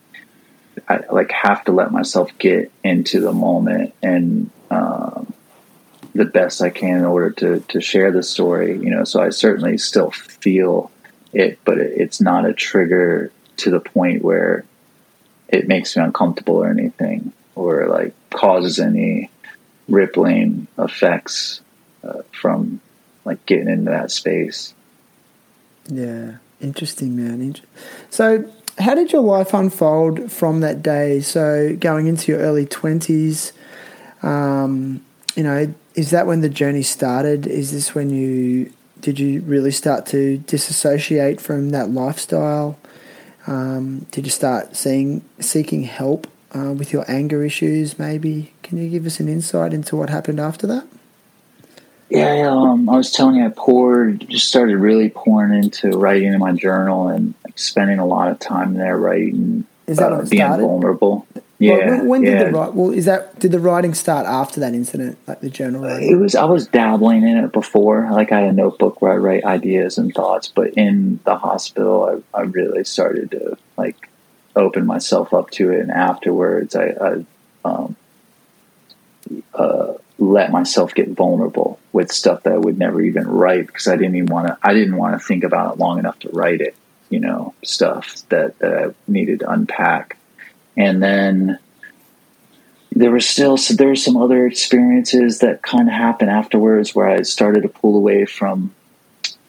[0.89, 5.33] I like have to let myself get into the moment and um,
[6.15, 8.73] the best I can in order to to share the story.
[8.79, 10.91] You know, so I certainly still feel
[11.33, 14.65] it, but it, it's not a trigger to the point where
[15.49, 19.31] it makes me uncomfortable or anything, or like causes any
[19.89, 21.61] rippling effects
[22.05, 22.81] uh, from
[23.25, 24.73] like getting into that space.
[25.89, 27.55] Yeah, interesting, man.
[28.11, 31.21] So, how did your life unfold from that day?
[31.21, 33.53] So, going into your early twenties,
[34.23, 35.05] um,
[35.35, 37.47] you know, is that when the journey started?
[37.47, 42.79] Is this when you did you really start to disassociate from that lifestyle?
[43.47, 47.99] Um, did you start seeing seeking help uh, with your anger issues?
[47.99, 50.87] Maybe can you give us an insight into what happened after that?
[52.11, 56.39] Yeah, um, I was telling you, I poured, just started really pouring into writing in
[56.41, 60.29] my journal and like, spending a lot of time there writing, Is that uh, when
[60.29, 60.63] being started?
[60.63, 61.27] vulnerable.
[61.35, 62.45] Well, Yeah, when, when yeah.
[62.45, 62.71] did the?
[62.73, 66.11] Well, is that did the writing start after that incident, like the journal writing?
[66.11, 68.09] It was I was dabbling in it before.
[68.11, 72.23] Like I had a notebook where I write ideas and thoughts, but in the hospital,
[72.35, 74.09] I, I really started to like
[74.57, 75.81] open myself up to it.
[75.81, 77.25] And afterwards, I, I
[77.65, 77.97] um,
[79.55, 83.97] uh, let myself get vulnerable with stuff that I would never even write because I
[83.97, 84.59] didn't even want to.
[84.63, 86.75] I didn't want to think about it long enough to write it.
[87.09, 90.17] You know, stuff that, that I needed to unpack,
[90.77, 91.59] and then
[92.93, 97.09] there was still so there were some other experiences that kind of happened afterwards where
[97.09, 98.75] I started to pull away from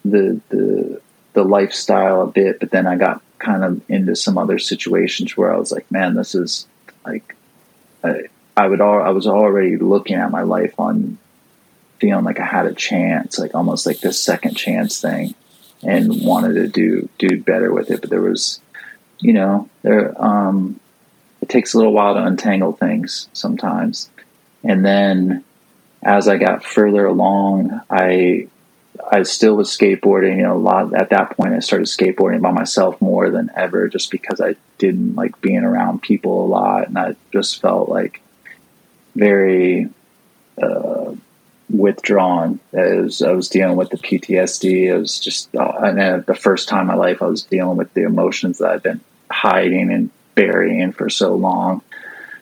[0.03, 1.01] the the
[1.33, 5.53] the lifestyle a bit, but then I got kind of into some other situations where
[5.53, 6.67] I was like, man, this is
[7.05, 7.35] like
[8.03, 8.23] I,
[8.55, 11.17] I would al- I was already looking at my life on
[12.01, 15.35] feeling like I had a chance, like almost like this second chance thing,
[15.83, 18.01] and wanted to do do better with it.
[18.01, 18.59] But there was,
[19.19, 20.79] you know, there um,
[21.41, 24.09] it takes a little while to untangle things sometimes,
[24.63, 25.43] and then
[26.01, 28.47] as I got further along, I
[29.11, 30.37] I still was skateboarding.
[30.37, 31.53] You know, a lot at that point.
[31.53, 36.01] I started skateboarding by myself more than ever, just because I didn't like being around
[36.01, 38.21] people a lot, and I just felt like
[39.15, 39.89] very
[40.61, 41.13] uh,
[41.71, 42.59] withdrawn.
[42.73, 45.91] As I was dealing with the PTSD, it was just, uh,
[46.25, 49.01] the first time in my life, I was dealing with the emotions that I've been
[49.29, 51.81] hiding and burying for so long.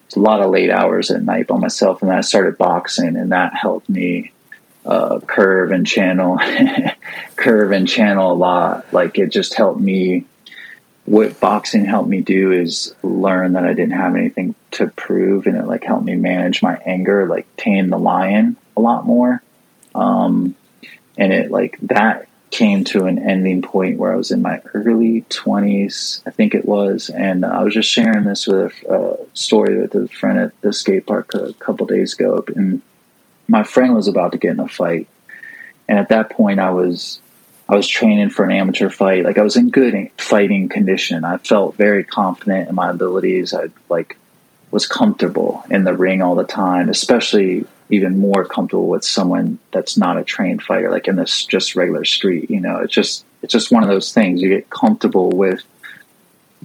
[0.08, 3.32] It's a lot of late hours at night by myself, and I started boxing, and
[3.32, 4.32] that helped me
[4.86, 6.40] uh, curve and channel,
[7.36, 8.92] curve and channel a lot.
[8.92, 10.26] Like it just helped me.
[11.06, 15.58] What boxing helped me do is learn that I didn't have anything to prove, and
[15.58, 19.44] it like helped me manage my anger, like tame the lion a lot more.
[19.94, 20.56] Um,
[21.18, 25.22] and it like that came to an ending point where I was in my early
[25.30, 27.10] 20s, I think it was.
[27.10, 31.06] And I was just sharing this with a story with a friend at the skate
[31.06, 32.44] park a couple days ago.
[32.56, 32.82] And
[33.48, 35.08] my friend was about to get in a fight.
[35.88, 37.22] And at that point, I was.
[37.72, 39.24] I was training for an amateur fight.
[39.24, 41.24] Like I was in good fighting condition.
[41.24, 43.54] I felt very confident in my abilities.
[43.54, 44.18] I like
[44.72, 49.98] was comfortable in the ring all the time, especially even more comfortable with someone that's
[49.98, 52.50] not a trained fighter, like in this just regular street.
[52.50, 54.42] You know, it's just it's just one of those things.
[54.42, 55.62] You get comfortable with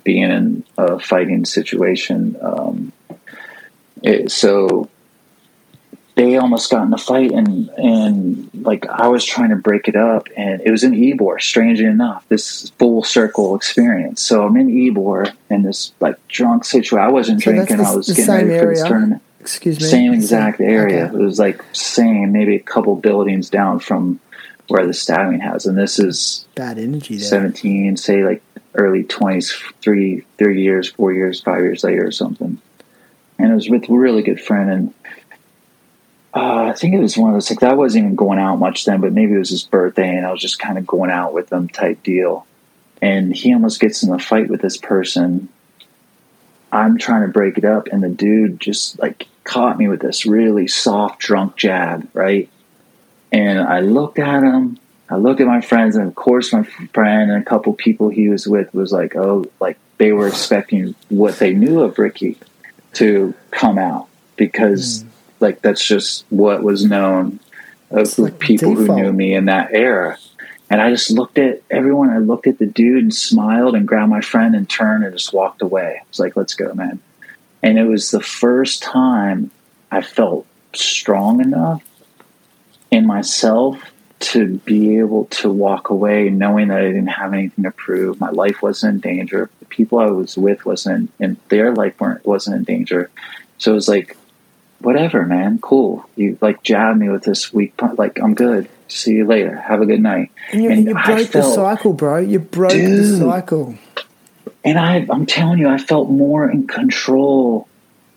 [0.02, 2.36] being in a fighting situation.
[2.42, 2.92] Um,
[4.02, 4.90] it, so
[6.14, 9.96] they almost got in a fight, and and like I was trying to break it
[9.96, 11.40] up, and it was in Ybor.
[11.40, 14.20] Strangely enough, this full circle experience.
[14.20, 16.98] So I'm in Ybor, in this like drunk situation.
[16.98, 17.78] I wasn't So drinking.
[17.78, 19.84] the- I was getting ready for this tournament Excuse me.
[19.84, 21.04] same exact area.
[21.04, 21.14] Okay.
[21.14, 24.18] It was like same, maybe a couple buildings down from
[24.68, 25.66] where the stabbing has.
[25.66, 27.28] And this is Bad energy there.
[27.28, 28.42] 17, say like
[28.72, 32.58] early 20s, three, three years, four years, five years later or something.
[33.38, 34.70] And it was with a really good friend.
[34.70, 34.94] And
[36.32, 38.86] uh, I think it was one of those, like, I wasn't even going out much
[38.86, 41.34] then, but maybe it was his birthday and I was just kind of going out
[41.34, 42.46] with them type deal.
[43.02, 45.50] And he almost gets in a fight with this person.
[46.72, 50.26] I'm trying to break it up, and the dude just like caught me with this
[50.26, 52.48] really soft, drunk jab, right?
[53.30, 54.78] And I looked at him.
[55.10, 58.28] I looked at my friends, and of course, my friend and a couple people he
[58.28, 62.38] was with was like, "Oh, like they were expecting what they knew of Ricky
[62.94, 65.08] to come out because, hmm.
[65.40, 67.38] like, that's just what was known
[67.90, 70.18] of It's like people who knew me in that era."
[70.70, 72.10] And I just looked at everyone.
[72.10, 75.32] I looked at the dude and smiled and grabbed my friend and turned and just
[75.32, 76.00] walked away.
[76.00, 77.00] I was like, let's go, man.
[77.64, 79.50] And it was the first time
[79.90, 81.82] I felt strong enough
[82.90, 83.80] in myself
[84.20, 88.20] to be able to walk away knowing that I didn't have anything to prove.
[88.20, 89.50] My life wasn't in danger.
[89.60, 93.10] The people I was with wasn't in their life weren't wasn't in danger.
[93.56, 94.14] So it was like,
[94.80, 96.06] whatever, man, cool.
[96.16, 97.98] You like jabbed me with this weak punch.
[97.98, 98.68] Like I'm good.
[98.88, 99.56] See you later.
[99.56, 100.30] Have a good night.
[100.52, 102.18] And you, And and you broke the cycle, bro.
[102.18, 103.74] You broke the cycle.
[104.64, 107.68] And I, I'm telling you, I felt more in control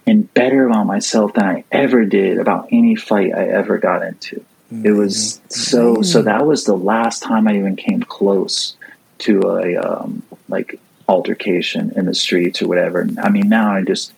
[0.06, 4.44] and better about myself than I ever did about any fight I ever got into.
[4.72, 5.50] It was mm-hmm.
[5.50, 5.94] so.
[5.94, 6.04] Mm-hmm.
[6.04, 8.76] So that was the last time I even came close
[9.20, 13.08] to a um, like altercation in the streets or whatever.
[13.22, 14.14] I mean, now I just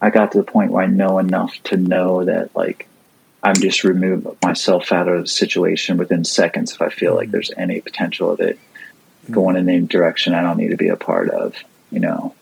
[0.00, 2.88] I got to the point where I know enough to know that like
[3.42, 7.32] I'm just remove myself out of the situation within seconds if I feel like mm-hmm.
[7.32, 8.58] there's any potential of it
[9.30, 11.54] going in any direction I don't need to be a part of.
[11.90, 12.34] You know.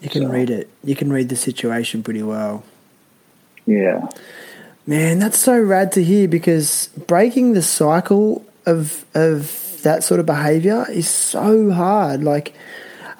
[0.00, 0.68] You can So- read it.
[0.84, 2.62] You can read the situation pretty well.
[3.66, 4.06] Yeah.
[4.86, 10.26] Man, that's so rad to hear because breaking the cycle of of that sort of
[10.26, 12.22] behavior is so hard.
[12.22, 12.52] Like,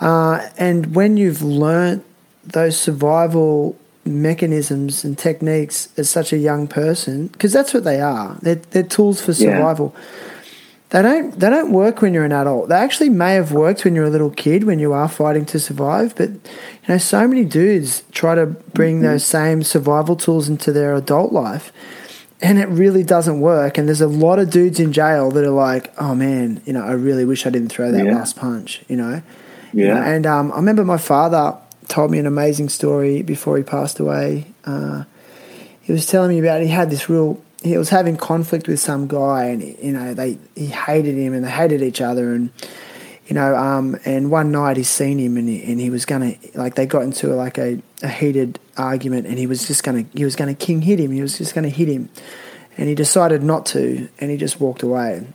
[0.00, 2.04] uh, and when you've learnt
[2.44, 8.36] those survival mechanisms and techniques as such a young person, because that's what they are.
[8.42, 9.58] They're, they're tools for Yeah.
[10.90, 12.68] They don't they don't work when you're an adult.
[12.68, 15.58] They actually may have worked when you're a little kid when you are fighting to
[15.58, 16.38] survive, but you
[16.88, 21.72] know so many dudes try to bring those same survival tools into their adult life
[22.40, 25.50] and it really doesn't work and there's a lot of dudes in jail that are
[25.50, 28.14] like, "Oh man, you know, I really wish I didn't throw that Yeah.
[28.14, 29.22] last punch," you know.
[29.72, 30.06] You know, Yeah.
[30.06, 31.54] and um, I remember my father
[31.88, 34.46] told me an amazing story before he passed away.
[34.64, 35.02] Uh,
[35.82, 39.06] he was telling me about he had this real he was having conflict with some
[39.06, 42.50] guy and you know they he hated him and they hated each other and
[43.26, 46.34] you know um and one night he seen him and he, and he was gonna
[46.54, 50.24] like they got into like a, a heated argument and he was just gonna he
[50.24, 51.10] was gonna king hit him.
[51.10, 52.08] He was just gonna hit him.
[52.78, 55.26] And he decided not to and he just walked away.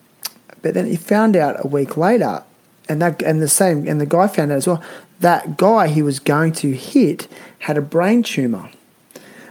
[0.61, 2.43] But then he found out a week later
[2.88, 4.84] and that and the same and the guy found out as well
[5.22, 7.28] that guy he was going to hit
[7.59, 8.69] had a brain tumor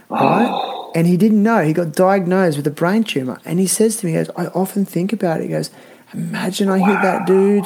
[0.09, 0.80] right?
[0.93, 1.63] And he didn't know.
[1.63, 3.39] He got diagnosed with a brain tumor.
[3.45, 5.43] And he says to me, he goes, I often think about it.
[5.43, 5.71] He goes,
[6.13, 7.65] Imagine I hit that dude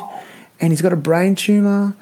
[0.59, 1.95] and he's got a brain tumor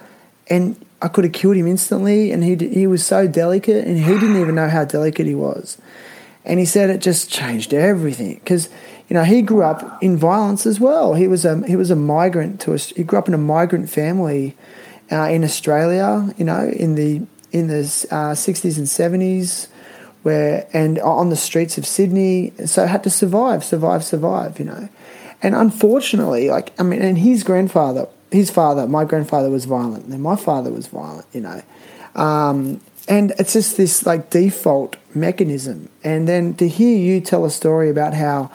[0.49, 2.31] and I could have killed him instantly.
[2.31, 5.77] And he, he was so delicate and he didn't even know how delicate he was.
[6.45, 8.69] and he said it just changed everything because
[9.07, 11.13] you know he grew up in violence as well.
[11.13, 12.89] He was a he was a migrant to us.
[12.89, 14.55] he grew up in a migrant family
[15.11, 16.33] uh, in Australia.
[16.37, 17.21] You know, in the
[17.51, 19.67] in the uh, sixties and seventies,
[20.23, 24.59] where and on the streets of Sydney, so had to survive, survive, survive.
[24.59, 24.89] You know,
[25.41, 30.23] and unfortunately, like I mean, and his grandfather, his father, my grandfather was violent, and
[30.23, 31.27] my father was violent.
[31.33, 31.61] You know.
[32.15, 35.89] Um, and it's just this like default mechanism.
[36.03, 38.49] And then to hear you tell a story about how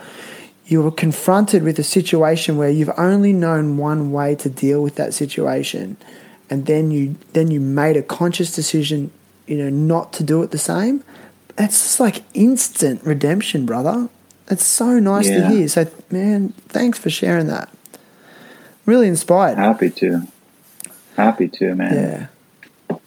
[0.66, 4.96] you were confronted with a situation where you've only known one way to deal with
[4.96, 5.96] that situation,
[6.50, 9.10] and then you then you made a conscious decision,
[9.46, 11.04] you know, not to do it the same.
[11.58, 14.08] That's just like instant redemption, brother.
[14.48, 15.40] It's so nice yeah.
[15.40, 15.68] to hear.
[15.68, 17.68] So, man, thanks for sharing that.
[18.86, 19.58] Really inspired.
[19.58, 20.26] Happy to.
[21.16, 22.28] Happy to, man.
[22.90, 22.98] Yeah.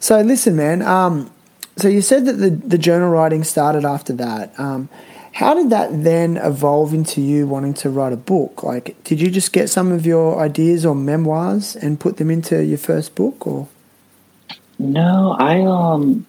[0.00, 0.82] So listen, man.
[0.82, 1.30] Um,
[1.76, 4.58] so you said that the, the journal writing started after that.
[4.58, 4.88] Um,
[5.32, 8.62] how did that then evolve into you wanting to write a book?
[8.62, 12.64] Like, did you just get some of your ideas or memoirs and put them into
[12.64, 13.68] your first book, or?
[14.78, 16.26] No, I um,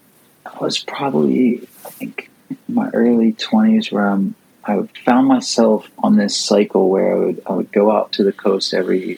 [0.60, 2.30] Was probably I think
[2.68, 4.36] my early twenties where I'm.
[4.64, 8.34] I found myself on this cycle where I would I would go out to the
[8.34, 9.18] coast every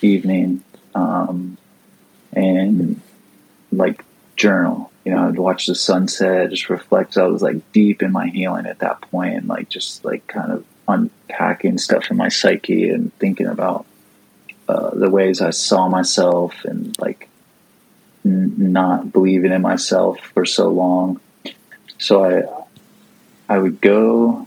[0.00, 1.58] evening, um,
[2.32, 3.00] and
[3.72, 4.04] like
[4.36, 4.90] journal.
[5.04, 7.16] You know, I'd watch the sunset, just reflect.
[7.16, 10.52] I was like deep in my healing at that point, and like just like kind
[10.52, 13.86] of unpacking stuff in my psyche and thinking about
[14.68, 17.28] uh, the ways I saw myself and like
[18.24, 21.20] n- not believing in myself for so long.
[21.98, 24.46] So I I would go,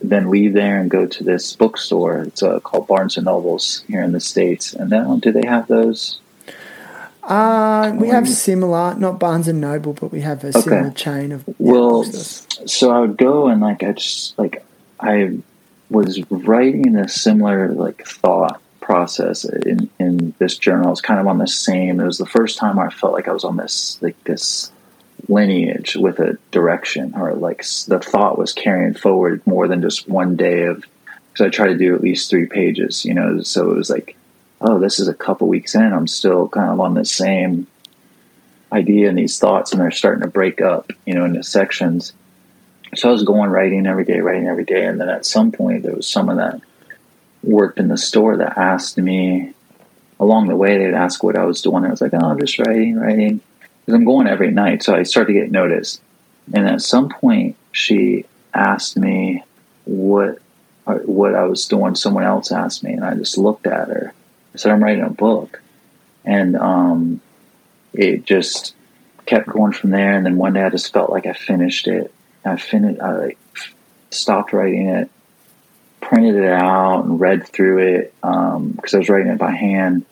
[0.00, 2.22] then leave there and go to this bookstore.
[2.22, 4.72] It's uh, called Barnes and Nobles here in the states.
[4.72, 6.20] And then do they have those
[7.26, 10.60] uh, we have similar, not Barnes and Noble, but we have a okay.
[10.60, 11.44] similar chain of.
[11.58, 14.64] Well, so I would go and like I just like
[15.00, 15.38] I
[15.90, 20.92] was writing a similar like thought process in in this journal.
[20.92, 22.00] It's kind of on the same.
[22.00, 24.70] It was the first time I felt like I was on this like this
[25.28, 30.36] lineage with a direction, or like the thought was carrying forward more than just one
[30.36, 30.84] day of.
[31.32, 33.42] Because I try to do at least three pages, you know.
[33.42, 34.16] So it was like
[34.60, 37.66] oh, this is a couple weeks in, I'm still kind of on the same
[38.72, 42.12] idea and these thoughts, and they're starting to break up, you know, into sections.
[42.94, 45.82] So I was going writing every day, writing every day, and then at some point
[45.82, 46.60] there was some of that
[47.46, 49.52] worked in the store that asked me
[50.18, 50.78] along the way.
[50.78, 51.84] They'd ask what I was doing.
[51.84, 53.40] I was like, oh, I'm just writing, writing,
[53.80, 54.82] because I'm going every night.
[54.82, 56.00] So I started to get noticed,
[56.52, 58.24] and at some point she
[58.54, 59.44] asked me
[59.84, 60.40] what
[60.84, 61.94] what I was doing.
[61.94, 64.12] Someone else asked me, and I just looked at her
[64.56, 65.60] I said, I'm writing a book.
[66.24, 67.20] And um,
[67.92, 68.74] it just
[69.26, 70.14] kept going from there.
[70.14, 72.10] And then one day I just felt like I finished it.
[72.42, 73.38] I finished, I like,
[74.10, 75.10] stopped writing it,
[76.08, 80.04] printed it out, and read through it because um, I was writing it by hand.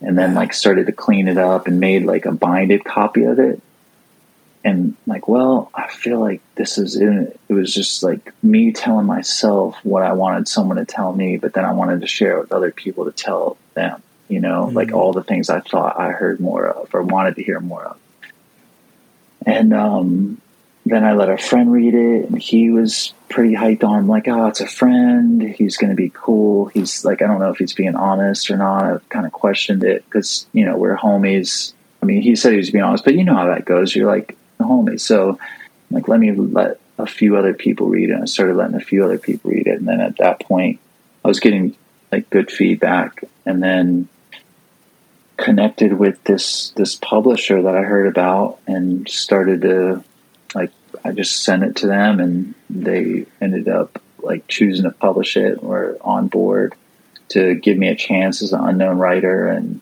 [0.00, 3.38] And then like started to clean it up and made like a binded copy of
[3.38, 3.62] it.
[4.62, 7.40] And like, well, I feel like this is it.
[7.48, 11.54] It was just like me telling myself what I wanted someone to tell me, but
[11.54, 14.76] then I wanted to share it with other people to tell them, you know, mm-hmm.
[14.76, 17.84] like all the things I thought I heard more of or wanted to hear more
[17.84, 17.96] of.
[19.46, 20.40] And um,
[20.86, 24.06] then I let a friend read it, and he was pretty hyped on.
[24.06, 25.42] like, oh, it's a friend.
[25.42, 26.66] He's going to be cool.
[26.66, 28.84] He's like, I don't know if he's being honest or not.
[28.84, 31.72] I kind of questioned it because you know we're homies.
[32.02, 33.94] I mean, he said he was being honest, but you know how that goes.
[33.94, 35.38] You're like homies, so
[35.90, 38.14] like, let me let a few other people read it.
[38.14, 40.80] And I started letting a few other people read it, and then at that point,
[41.24, 41.76] I was getting
[42.12, 44.08] like good feedback, and then
[45.38, 50.04] connected with this this publisher that I heard about and started to
[50.54, 50.72] like
[51.04, 55.58] I just sent it to them and they ended up like choosing to publish it
[55.62, 56.74] or on board
[57.28, 59.80] to give me a chance as an unknown writer and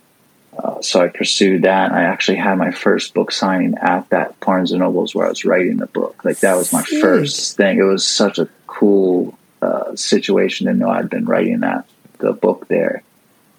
[0.57, 1.93] uh, so I pursued that.
[1.93, 5.47] I actually had my first book signing at that Barnes and Nobles where I was
[5.47, 6.23] writing the book.
[6.25, 7.79] Like that was my first thing.
[7.79, 11.87] It was such a cool uh, situation to know I'd been writing that
[12.19, 13.03] the book there.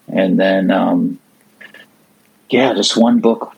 [0.08, 1.18] And then, um,
[2.50, 3.56] yeah, just one book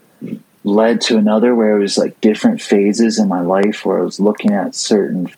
[0.67, 4.19] led to another where it was like different phases in my life where I was
[4.19, 5.33] looking at certain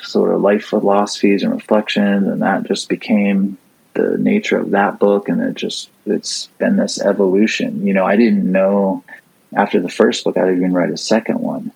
[0.00, 3.58] sort of life philosophies and reflections, and that just became
[3.92, 5.28] the nature of that book.
[5.28, 7.86] And it just, it's been this evolution.
[7.86, 9.04] You know, I didn't know
[9.54, 11.70] after the first book I'd even write a second one.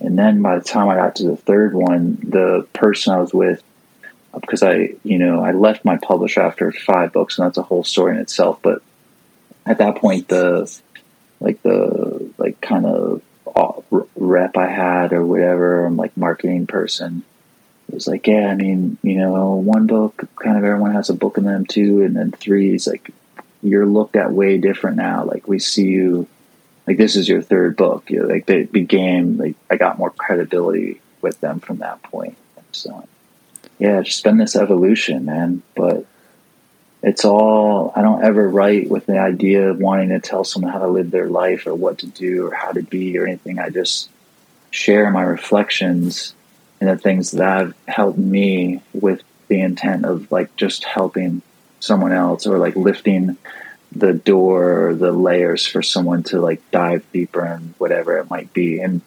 [0.00, 3.32] And then by the time I got to the third one, the person I was
[3.32, 3.62] with
[4.38, 7.84] because I, you know, I left my publisher after five books, and that's a whole
[7.84, 8.60] story in itself.
[8.62, 8.82] But
[9.64, 10.70] at that point, the
[11.40, 11.97] like the
[12.48, 13.22] like kind of
[13.54, 13.72] uh,
[14.16, 17.22] rep I had or whatever, I'm like marketing person.
[17.88, 21.14] It was like, yeah, I mean, you know, one book, kind of everyone has a
[21.14, 23.10] book in them too, and then three is like
[23.62, 25.24] you're looked at way different now.
[25.24, 26.26] Like we see you,
[26.86, 28.10] like this is your third book.
[28.10, 32.36] You know, like they became like I got more credibility with them from that point.
[32.72, 33.06] So
[33.78, 35.62] yeah, just been this evolution, man.
[35.74, 36.06] But
[37.02, 40.80] it's all I don't ever write with the idea of wanting to tell someone how
[40.80, 43.58] to live their life or what to do or how to be or anything.
[43.58, 44.10] I just
[44.70, 46.34] share my reflections
[46.80, 51.42] and the things that have helped me with the intent of like just helping
[51.80, 53.36] someone else or like lifting
[53.92, 58.52] the door or the layers for someone to like dive deeper and whatever it might
[58.52, 58.80] be.
[58.80, 59.00] And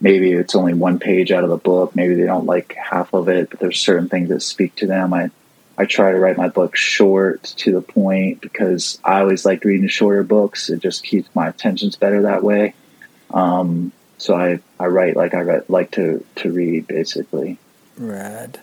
[0.00, 1.96] maybe it's only one page out of the book.
[1.96, 5.14] Maybe they don't like half of it, but there's certain things that speak to them.
[5.14, 5.30] I
[5.78, 9.88] I try to write my book short to the point because I always like reading
[9.88, 10.70] shorter books.
[10.70, 12.74] It just keeps my attentions better that way.
[13.30, 17.58] Um, so I, I write like I write, like to, to read basically.
[17.98, 18.58] Rad.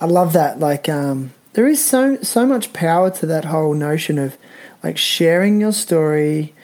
[0.00, 0.60] I love that.
[0.60, 4.36] Like, um, there is so, so much power to that whole notion of
[4.84, 6.54] like sharing your story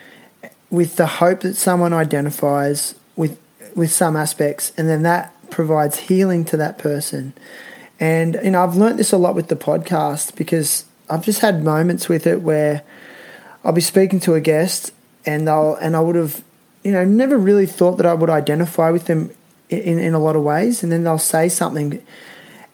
[0.71, 3.39] with the hope that someone identifies with,
[3.75, 7.33] with some aspects and then that provides healing to that person
[8.03, 11.63] and you know, I've learnt this a lot with the podcast because I've just had
[11.63, 12.83] moments with it where
[13.63, 14.93] I'll be speaking to a guest
[15.25, 16.43] and they'll and I would have,
[16.83, 19.31] you know, never really thought that I would identify with them
[19.69, 20.83] in, in a lot of ways.
[20.83, 22.05] And then they'll say something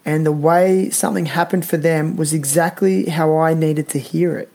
[0.06, 4.50] and the way something happened for them was exactly how I needed to hear it.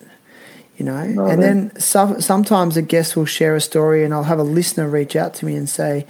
[0.78, 4.24] You know, oh, and then some, sometimes a guest will share a story, and I'll
[4.24, 6.07] have a listener reach out to me and say,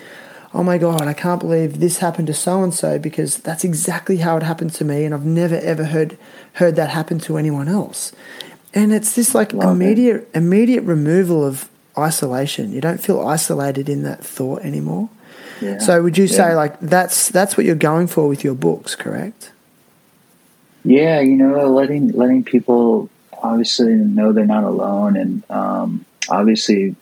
[0.54, 4.18] oh my God, I can't believe this happened to so and so because that's exactly
[4.18, 6.18] how it happened to me, and I've never ever heard
[6.54, 8.12] heard that happen to anyone else.
[8.74, 10.30] And it's this like Love immediate it.
[10.36, 12.72] immediate removal of isolation.
[12.72, 15.10] You don't feel isolated in that thought anymore.
[15.62, 15.80] Yeah.
[15.80, 16.36] So would you yeah.
[16.36, 19.52] say like that's that's what you're going for with your books, correct?
[20.84, 23.10] Yeah, you know, letting letting people
[23.42, 26.96] obviously know they're not alone, and um, obviously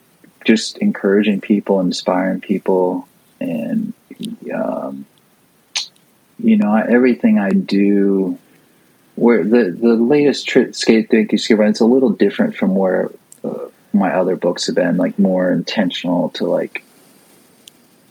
[0.46, 3.08] just encouraging people, inspiring people
[3.42, 3.94] and
[4.54, 5.06] um,
[6.40, 8.38] you know everything I do.
[9.16, 13.12] Where the the latest tri- skate think you skate it's a little different from where
[13.44, 16.84] uh, my other books have been, like more intentional to like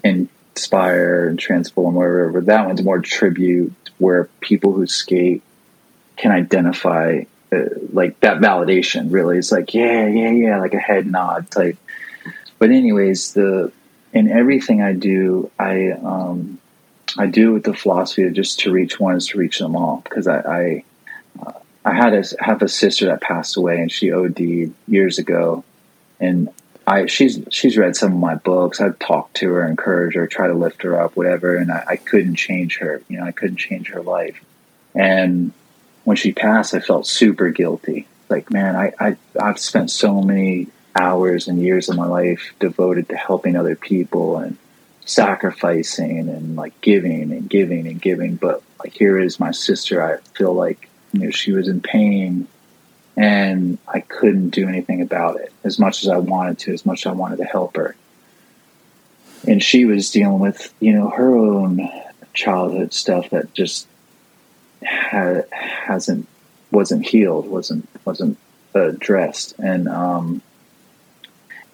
[0.05, 1.95] inspire and transform.
[1.95, 5.43] Wherever that one's more tribute, where people who skate
[6.17, 7.23] can identify
[7.53, 9.11] uh, like that validation.
[9.11, 11.79] Really, it's like yeah, yeah, yeah, like a head nod type.
[12.59, 13.73] But anyways, the
[14.13, 16.59] in everything I do, I um,
[17.19, 20.03] I do with the philosophy of just to reach one is to reach them all
[20.05, 20.85] because I I,
[21.41, 21.53] uh,
[21.85, 25.65] I had a have a sister that passed away and she OD'd years ago,
[26.19, 26.49] and
[26.87, 28.81] I she's she's read some of my books.
[28.81, 31.97] I've talked to her, encouraged her, try to lift her up, whatever, and I, I
[31.97, 33.03] couldn't change her.
[33.09, 34.43] You know, I couldn't change her life,
[34.95, 35.53] and
[36.05, 38.09] when she passed, I felt super guilty.
[38.29, 43.09] Like, man, I, I I've spent so many hours and years of my life devoted
[43.09, 44.57] to helping other people and
[45.05, 48.37] sacrificing and like giving and giving and giving.
[48.37, 50.03] But like here is my sister.
[50.03, 52.47] I feel like you know she was in pain
[53.17, 57.05] and I couldn't do anything about it as much as I wanted to, as much
[57.05, 57.95] as I wanted to help her.
[59.47, 61.89] And she was dealing with, you know, her own
[62.35, 63.87] childhood stuff that just
[64.87, 66.27] ha- hasn't
[66.71, 68.39] wasn't healed, wasn't wasn't
[68.75, 70.41] addressed, and um,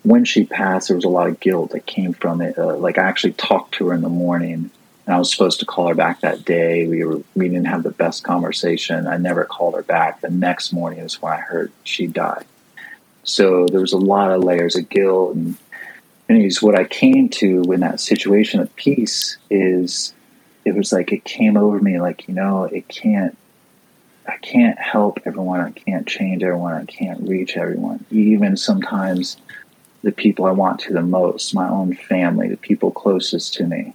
[0.06, 2.56] when she passed, there was a lot of guilt that came from it.
[2.56, 4.70] Uh, like I actually talked to her in the morning,
[5.04, 6.86] and I was supposed to call her back that day.
[6.86, 9.08] We were we didn't have the best conversation.
[9.08, 10.20] I never called her back.
[10.20, 12.44] The next morning is when I heard she died.
[13.24, 15.56] So there was a lot of layers of guilt, and
[16.28, 20.14] anyways, what I came to in that situation of peace is
[20.64, 23.36] it was like it came over me like you know it can't
[24.28, 25.60] I can't help everyone.
[25.60, 26.74] I can't change everyone.
[26.74, 28.04] I can't reach everyone.
[28.10, 29.36] Even sometimes
[30.06, 33.92] the people I want to the most, my own family, the people closest to me.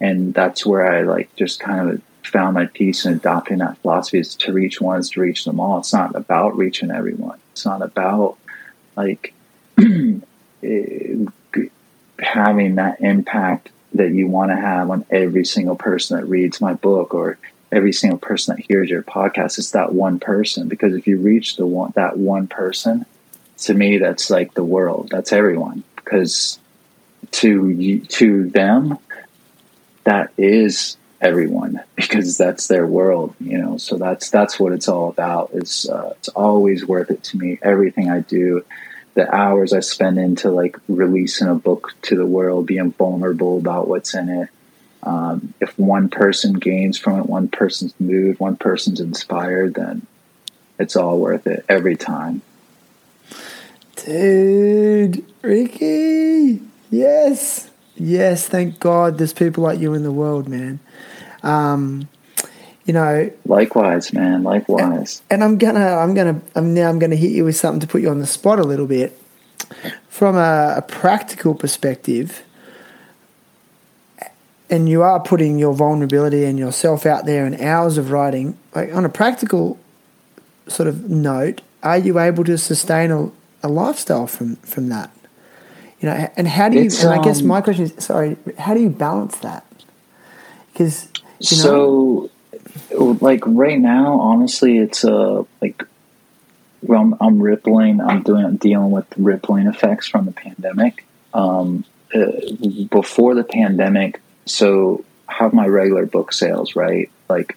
[0.00, 4.20] And that's where I like just kind of found my peace in adopting that philosophy
[4.20, 5.80] is to reach one is to reach them all.
[5.80, 7.38] It's not about reaching everyone.
[7.52, 8.38] It's not about
[8.96, 9.34] like
[9.78, 11.26] eh,
[12.18, 16.72] having that impact that you want to have on every single person that reads my
[16.72, 17.36] book or
[17.70, 19.58] every single person that hears your podcast.
[19.58, 23.04] It's that one person because if you reach the one that one person,
[23.60, 25.08] to me that's like the world.
[25.10, 25.84] That's everyone.
[25.96, 26.58] Because
[27.32, 28.98] to to them
[30.04, 33.76] that is everyone because that's their world you know?
[33.76, 35.50] So that's that's what it's all about.
[35.52, 37.58] It's uh, it's always worth it to me.
[37.62, 38.64] Everything i do
[39.14, 43.88] the hours I spend into like releasing a book to the world, being vulnerable about
[43.88, 44.48] what's in it.
[45.02, 50.06] Um, if one person gains from it, one person's moved, one person's inspired, then
[50.78, 52.42] it's all worth it every time.
[54.04, 58.48] Dude, Ricky, yes, yes.
[58.48, 60.80] Thank God, there's people like you in the world, man.
[61.42, 62.08] Um,
[62.86, 64.42] you know, likewise, man.
[64.42, 65.22] Likewise.
[65.30, 67.86] And, and I'm gonna, I'm gonna, I'm now, I'm gonna hit you with something to
[67.86, 69.20] put you on the spot a little bit.
[70.08, 72.42] From a, a practical perspective,
[74.70, 78.56] and you are putting your vulnerability and yourself out there and hours of writing.
[78.74, 79.78] Like on a practical
[80.68, 83.30] sort of note, are you able to sustain a,
[83.62, 85.10] a lifestyle from from that?
[86.00, 86.84] You know, and how do you?
[86.84, 89.66] It's, and I guess my um, question is, sorry, how do you balance that?
[90.72, 91.08] Because
[91.40, 92.30] you know,
[92.90, 95.82] so, like right now, honestly, it's a uh, like.
[96.82, 98.00] Well, I'm, I'm rippling.
[98.00, 98.42] I'm doing.
[98.42, 101.04] I'm dealing with rippling effects from the pandemic.
[101.34, 101.84] Um,
[102.14, 102.26] uh,
[102.90, 107.10] before the pandemic, so have my regular book sales, right?
[107.28, 107.56] Like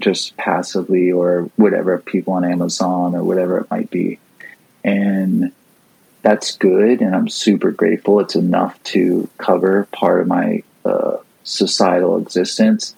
[0.00, 4.18] just passively or whatever people on Amazon or whatever it might be.
[4.84, 5.52] And
[6.22, 7.00] that's good.
[7.00, 8.20] And I'm super grateful.
[8.20, 12.94] It's enough to cover part of my uh, societal existence.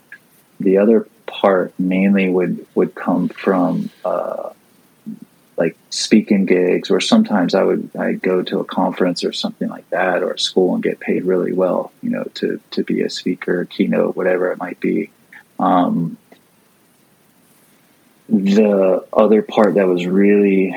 [0.60, 4.50] The other part mainly would, would come from uh,
[5.56, 9.88] like speaking gigs, or sometimes I would I'd go to a conference or something like
[9.90, 13.10] that, or a school and get paid really well, you know, to to be a
[13.10, 15.10] speaker, keynote, whatever it might be.
[15.58, 16.18] Um,
[18.28, 20.76] the other part that was really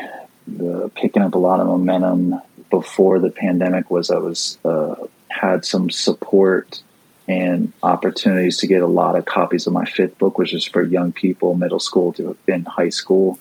[0.57, 4.95] the, picking up a lot of momentum before the pandemic was I was uh,
[5.29, 6.81] had some support
[7.27, 10.81] and opportunities to get a lot of copies of my fifth book, which is for
[10.81, 13.39] young people, middle school to in high school,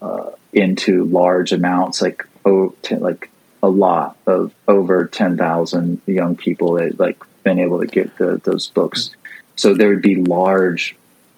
[0.00, 3.30] uh, into large amounts, like oh, t- like
[3.62, 8.40] a lot of over ten thousand young people that like been able to get the,
[8.44, 9.10] those books.
[9.54, 10.96] So there would be large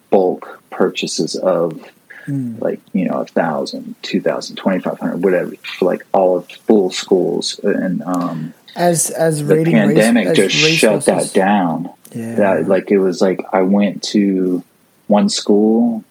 [0.09, 1.83] bulk purchases of
[2.25, 2.59] mm.
[2.61, 6.49] like you know a thousand, two thousand, twenty five hundred, whatever, for like all of
[6.49, 7.59] full schools.
[7.63, 11.91] And um, as as the pandemic res- just shut that down.
[12.13, 14.63] Yeah, that like it was like I went to
[15.07, 16.03] one school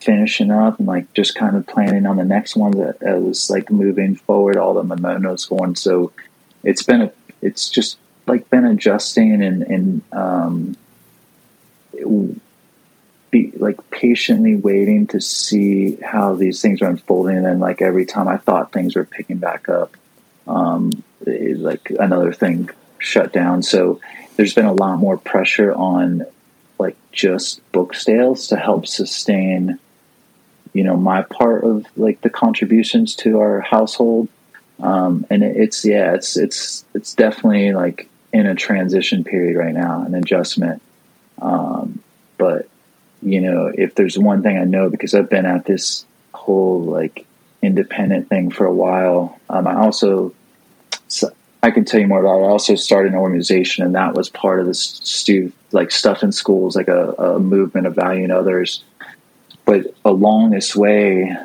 [0.00, 3.70] finishing up and like just kind of planning on the next one that was like
[3.70, 6.12] moving forward all the momentum's going so
[6.64, 10.76] it's been a it's just like been adjusting and and um
[13.32, 17.38] be like patiently waiting to see how these things are unfolding.
[17.38, 19.96] And then like every time i thought things were picking back up
[20.46, 20.90] um
[21.26, 22.68] like another thing
[22.98, 23.62] shut down.
[23.62, 24.00] So
[24.36, 26.24] there's been a lot more pressure on
[26.78, 29.78] like just book sales to help sustain
[30.72, 34.28] you know my part of like the contributions to our household.
[34.80, 39.74] Um, and it, it's yeah it's it's it's definitely like in a transition period right
[39.74, 40.82] now an adjustment.
[41.40, 42.02] Um,
[42.38, 42.68] but
[43.22, 46.04] you know if there's one thing i know because i've been at this
[46.34, 47.26] whole like
[47.62, 50.34] independent thing for a while um, i also
[51.62, 54.28] i can tell you more about it i also started an organization and that was
[54.28, 55.24] part of this
[55.70, 58.82] like stuff in schools like a, a movement of valuing others
[59.64, 61.36] but along this way,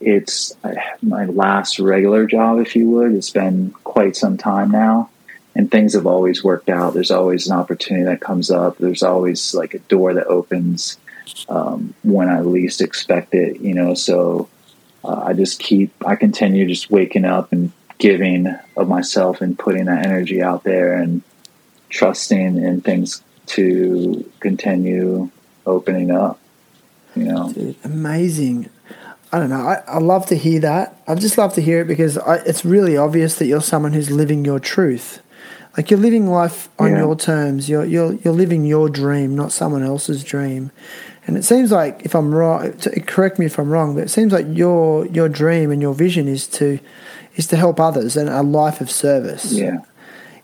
[0.00, 0.54] it's
[1.02, 3.12] my last regular job, if you would.
[3.12, 5.10] It's been quite some time now,
[5.54, 6.94] and things have always worked out.
[6.94, 8.78] There's always an opportunity that comes up.
[8.78, 10.98] There's always like a door that opens
[11.48, 13.60] um, when I least expect it.
[13.60, 14.48] You know, so
[15.04, 15.92] uh, I just keep.
[16.06, 18.46] I continue just waking up and giving
[18.76, 21.22] of myself and putting that energy out there and
[21.90, 25.30] trusting in things to continue
[25.66, 26.40] opening up
[27.14, 27.52] you know.
[27.52, 28.70] Dude, amazing.
[29.32, 29.60] I don't know.
[29.60, 31.00] I, I love to hear that.
[31.06, 34.10] I just love to hear it because I, it's really obvious that you're someone who's
[34.10, 35.22] living your truth.
[35.76, 36.98] Like you're living life on yeah.
[36.98, 37.68] your terms.
[37.68, 40.70] You're you're you're living your dream, not someone else's dream.
[41.26, 42.72] And it seems like if I'm wrong,
[43.06, 46.26] correct me if I'm wrong, but it seems like your your dream and your vision
[46.26, 46.80] is to
[47.36, 49.52] is to help others and a life of service.
[49.52, 49.78] Yeah.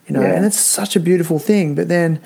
[0.07, 0.35] You know, yeah.
[0.35, 1.75] and it's such a beautiful thing.
[1.75, 2.21] But then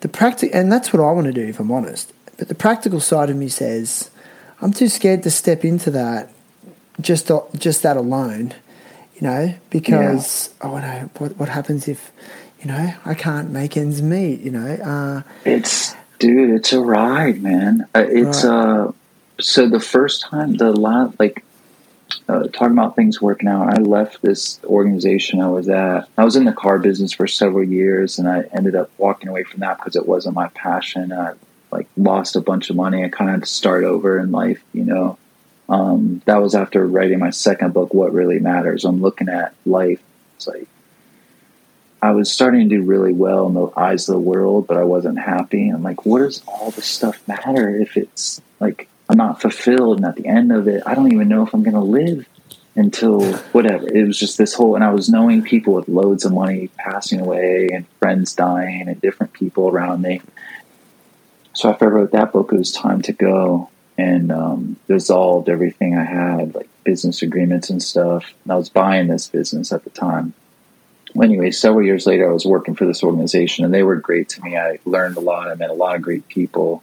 [0.00, 2.12] the practice, and that's what I want to do, if I'm honest.
[2.38, 4.10] But the practical side of me says,
[4.60, 6.30] I'm too scared to step into that,
[7.00, 8.54] just just that alone,
[9.14, 10.70] you know, because yeah.
[10.70, 12.10] oh no, what what happens if,
[12.66, 14.66] you know, I can't make ends meet, you know?
[14.66, 17.86] Uh, it's dude, it's a ride, man.
[17.94, 18.86] Uh, it's right.
[18.88, 18.92] uh,
[19.38, 21.44] so the first time the last like
[22.28, 23.72] uh, talking about things working out.
[23.72, 26.08] I left this organization I was at.
[26.18, 29.44] I was in the car business for several years, and I ended up walking away
[29.44, 31.12] from that because it wasn't my passion.
[31.12, 31.34] I
[31.70, 33.04] like lost a bunch of money.
[33.04, 35.18] I kind of had to start over in life, you know.
[35.68, 38.84] Um, that was after writing my second book, What Really Matters.
[38.84, 40.00] I'm looking at life.
[40.36, 40.66] It's like
[42.06, 44.84] I was starting to do really well in the eyes of the world, but I
[44.84, 45.68] wasn't happy.
[45.68, 49.96] I'm like, what does all this stuff matter if it's like I'm not fulfilled?
[49.96, 52.24] And at the end of it, I don't even know if I'm going to live
[52.76, 53.88] until whatever.
[53.88, 57.20] It was just this whole, and I was knowing people with loads of money passing
[57.20, 60.20] away and friends dying and different people around me.
[61.54, 65.98] So after I wrote that book, it was time to go and um, dissolved everything
[65.98, 68.32] I had, like business agreements and stuff.
[68.44, 70.34] And I was buying this business at the time.
[71.22, 74.42] Anyway, several years later, I was working for this organization, and they were great to
[74.42, 74.56] me.
[74.56, 75.48] I learned a lot.
[75.48, 76.82] I met a lot of great people,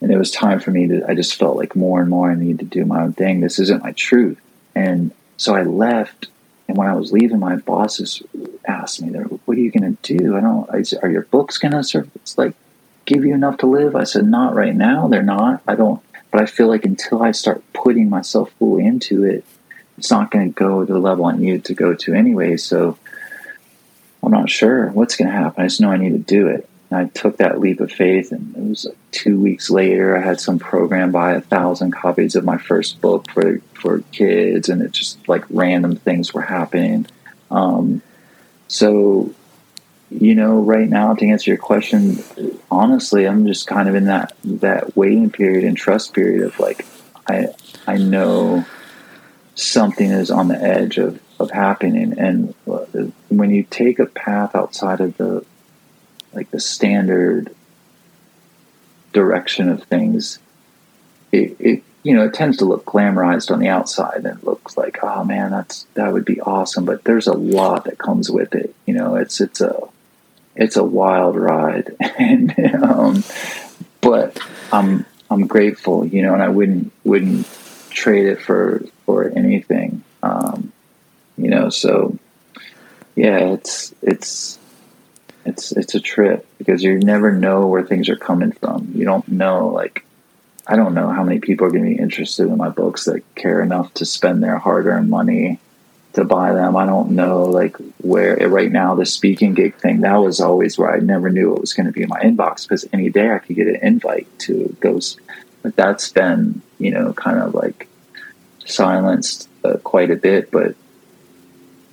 [0.00, 1.04] and it was time for me to.
[1.08, 3.40] I just felt like more and more I needed to do my own thing.
[3.40, 4.40] This isn't my truth,
[4.74, 6.28] and so I left.
[6.68, 8.22] And when I was leaving, my bosses
[8.66, 10.36] asked me, "What are you going to do?
[10.36, 10.70] I don't.
[10.72, 12.08] I said, are your books going to serve?
[12.14, 12.54] It's like
[13.04, 15.08] give you enough to live?" I said, "Not right now.
[15.08, 15.62] They're not.
[15.66, 19.44] I don't." But I feel like until I start putting myself fully into it,
[19.98, 22.56] it's not going to go to the level I need to go to anyway.
[22.56, 22.96] So
[24.32, 25.62] I'm not sure what's going to happen.
[25.62, 26.66] I just know I need to do it.
[26.90, 30.16] And I took that leap of faith, and it was like two weeks later.
[30.16, 34.70] I had some program buy a thousand copies of my first book for for kids,
[34.70, 37.06] and it just like random things were happening.
[37.50, 38.00] Um,
[38.68, 39.34] so
[40.10, 42.22] you know, right now to answer your question,
[42.70, 46.86] honestly, I'm just kind of in that that waiting period and trust period of like,
[47.28, 47.48] I
[47.86, 48.64] I know
[49.54, 52.54] something is on the edge of of happening, and
[53.28, 55.44] when you take a path outside of the
[56.32, 57.54] like the standard
[59.12, 60.38] direction of things,
[61.30, 64.76] it, it you know it tends to look glamorized on the outside and it looks
[64.76, 66.84] like oh man that's that would be awesome.
[66.84, 68.74] But there's a lot that comes with it.
[68.86, 69.78] You know it's it's a
[70.54, 73.24] it's a wild ride, and um,
[74.00, 74.38] but
[74.72, 77.46] I'm I'm grateful, you know, and I wouldn't wouldn't
[77.90, 80.71] trade it for for anything, um,
[81.36, 81.68] you know.
[81.68, 82.18] So
[83.14, 84.58] yeah, it's it's
[85.44, 88.92] it's it's a trip because you never know where things are coming from.
[88.94, 90.04] You don't know like
[90.66, 93.22] I don't know how many people are going to be interested in my books that
[93.34, 95.58] care enough to spend their hard earned money
[96.12, 96.76] to buy them.
[96.76, 100.94] I don't know like where right now the speaking gig thing that was always where
[100.94, 103.38] I never knew it was going to be in my inbox because any day I
[103.38, 105.00] could get an invite to go.
[105.62, 107.88] But that's been you know kind of like
[108.64, 110.76] silenced uh, quite a bit, but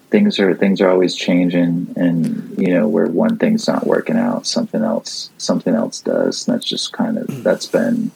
[0.09, 4.45] things are things are always changing and you know where one thing's not working out
[4.45, 7.43] something else something else does and that's just kind of mm.
[7.43, 8.11] that's been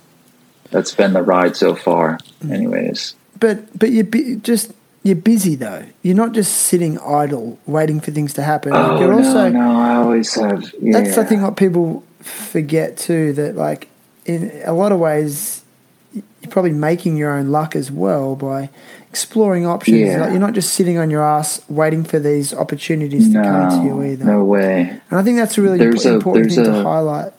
[0.71, 2.51] that's been the ride so far mm.
[2.51, 4.73] anyways but but you be, just
[5.03, 5.85] you're busy though.
[6.01, 8.71] You're not just sitting idle waiting for things to happen.
[8.73, 10.73] Oh, you're also no, no, I always have.
[10.81, 11.01] Yeah.
[11.01, 13.33] That's I think what people forget too.
[13.33, 13.89] That like
[14.25, 15.61] in a lot of ways,
[16.13, 18.69] you're probably making your own luck as well by
[19.13, 19.99] exploring options.
[19.99, 20.21] Yeah.
[20.21, 23.69] Like you're not just sitting on your ass waiting for these opportunities no, to come
[23.69, 24.25] to you either.
[24.25, 24.89] No way.
[25.11, 27.33] And I think that's a really there's important a, thing a, to highlight.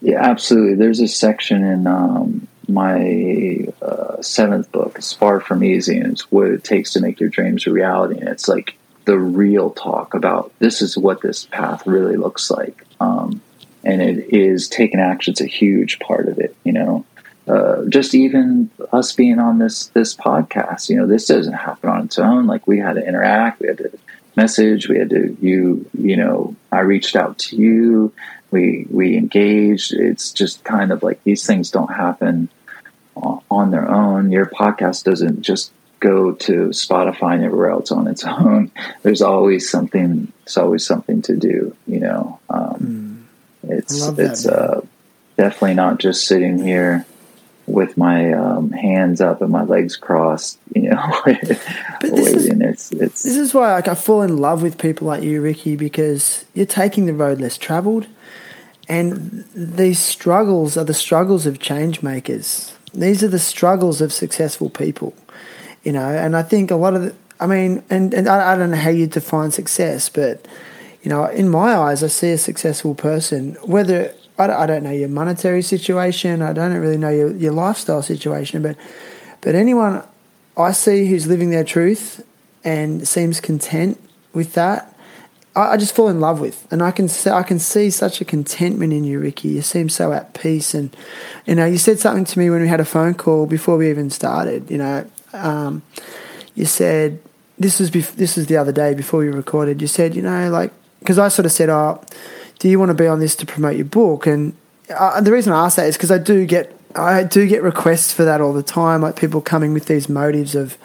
[0.00, 0.74] Yeah, absolutely.
[0.74, 4.96] There's a section in um, my uh, seventh book.
[4.96, 8.18] It's far from easy, and it's what it takes to make your dreams a reality.
[8.18, 12.84] And it's like the real talk about this is what this path really looks like.
[12.98, 13.40] Um,
[13.84, 15.30] and it is taking action.
[15.30, 16.56] It's a huge part of it.
[16.64, 17.06] You know,
[17.48, 20.88] uh, just even us being on this this podcast.
[20.88, 22.46] You know, this doesn't happen on its own.
[22.46, 23.60] Like we had to interact.
[23.60, 23.98] We had to
[24.36, 24.88] message.
[24.88, 25.88] We had to you.
[25.98, 28.12] You know, I reached out to you.
[28.50, 29.92] We we engaged.
[29.92, 32.48] It's just kind of like these things don't happen
[33.16, 34.30] on their own.
[34.30, 38.70] Your podcast doesn't just go to Spotify and everywhere else on its own.
[39.02, 40.32] There's always something.
[40.44, 41.76] There's always something to do.
[41.86, 43.26] You know, um,
[43.66, 43.70] mm.
[43.70, 44.82] it's it's uh,
[45.36, 47.06] definitely not just sitting here
[47.70, 50.58] with my um, hands up and my legs crossed.
[50.72, 51.40] You know, but
[52.00, 52.28] this.
[52.28, 55.42] Is, it's, it's this is why like, I fall in love with people like you,
[55.42, 58.06] Ricky, because you're taking the road less travelled.
[58.88, 62.72] And these struggles are the struggles of change makers.
[62.94, 65.14] These are the struggles of successful people,
[65.82, 66.08] you know.
[66.08, 68.76] And I think a lot of the, I mean, and, and I, I don't know
[68.76, 70.46] how you define success, but,
[71.02, 74.14] you know, in my eyes, I see a successful person, whether
[74.48, 78.76] I don't know your monetary situation, I don't really know your, your lifestyle situation, but,
[79.42, 80.02] but anyone
[80.56, 82.24] I see who's living their truth
[82.64, 84.00] and seems content
[84.32, 84.96] with that,
[85.56, 88.92] I, just fall in love with, and I can I can see such a contentment
[88.92, 89.48] in you, Ricky.
[89.48, 90.96] You seem so at peace, and
[91.44, 93.90] you know, you said something to me when we had a phone call before we
[93.90, 94.70] even started.
[94.70, 95.82] You know, um,
[96.54, 97.20] you said
[97.58, 99.80] this was bef- this was the other day before we recorded.
[99.80, 102.02] You said, you know, like because I sort of said, oh,
[102.60, 104.26] do you want to be on this to promote your book?
[104.26, 104.54] And
[104.96, 108.12] uh, the reason I ask that is because I do get I do get requests
[108.12, 110.76] for that all the time, like people coming with these motives of,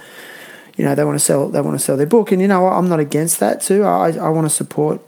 [0.78, 2.68] you know, they want to sell they want to sell their book, and you know,
[2.68, 3.84] I'm not against that too.
[3.84, 5.02] I I want to support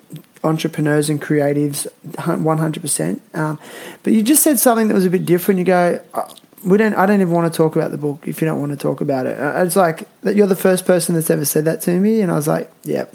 [0.43, 3.19] entrepreneurs and creatives 100%.
[3.33, 3.59] Um,
[4.03, 5.57] but you just said something that was a bit different.
[5.57, 6.33] You go, uh,
[6.63, 6.93] we don't.
[6.95, 9.01] I don't even want to talk about the book if you don't want to talk
[9.01, 9.39] about it.
[9.39, 12.35] Uh, it's like you're the first person that's ever said that to me, and I
[12.35, 13.13] was like, yep,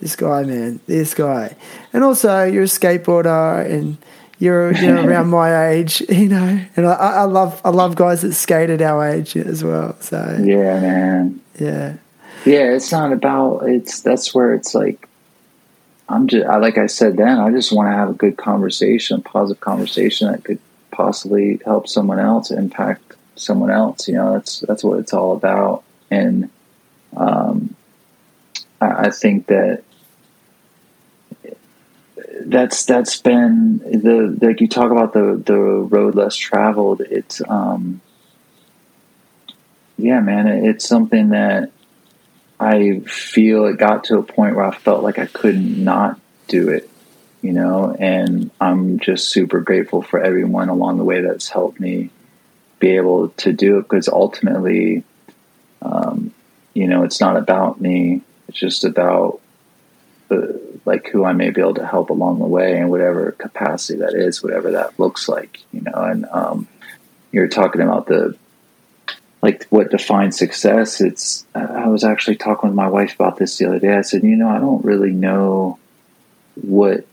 [0.00, 1.56] this guy, man, this guy.
[1.92, 3.98] And also, you're a skateboarder, and
[4.40, 8.22] you're you know around my age, you know, and I, I love I love guys
[8.22, 9.96] that skate at our age as well.
[10.00, 11.96] So yeah, man, yeah,
[12.44, 12.72] yeah.
[12.72, 15.08] It's not about it's that's where it's like
[16.08, 17.38] I'm just I, like I said then.
[17.38, 20.58] I just want to have a good conversation, a positive conversation that could
[20.90, 24.08] possibly help someone else, impact someone else.
[24.08, 25.84] You know, that's that's what it's all about.
[26.10, 26.50] And
[27.14, 27.76] um,
[28.80, 29.84] I, I think that
[32.40, 37.00] that's that's been the like you talk about the the road less traveled.
[37.00, 38.00] It's um,
[39.96, 40.46] yeah, man.
[40.46, 41.70] It's something that
[42.58, 46.68] I feel it got to a point where I felt like I could not do
[46.68, 46.90] it,
[47.40, 52.10] you know, and I'm just super grateful for everyone along the way that's helped me
[52.78, 55.04] be able to do it because ultimately,
[55.82, 56.34] um,
[56.74, 58.22] you know, it's not about me.
[58.48, 59.40] It's just about
[60.28, 63.98] the, like who I may be able to help along the way in whatever capacity
[64.00, 66.68] that is, whatever that looks like, you know, and, um,
[67.32, 68.36] you're talking about the
[69.42, 71.00] like what defines success.
[71.00, 73.96] It's I was actually talking with my wife about this the other day.
[73.96, 75.78] I said, you know, I don't really know
[76.56, 77.06] what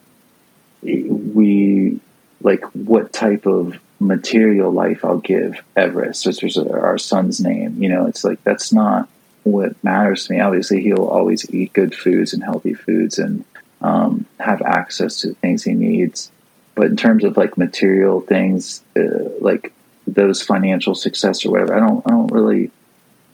[0.81, 1.99] we
[2.41, 7.81] like what type of material life I'll give Everest, which is our son's name.
[7.81, 9.07] You know, it's like that's not
[9.43, 10.39] what matters to me.
[10.41, 13.45] Obviously, he'll always eat good foods and healthy foods and
[13.81, 16.31] um, have access to things he needs.
[16.75, 19.73] But in terms of like material things, uh, like
[20.07, 21.75] those financial success or whatever.
[21.75, 22.71] I don't I don't really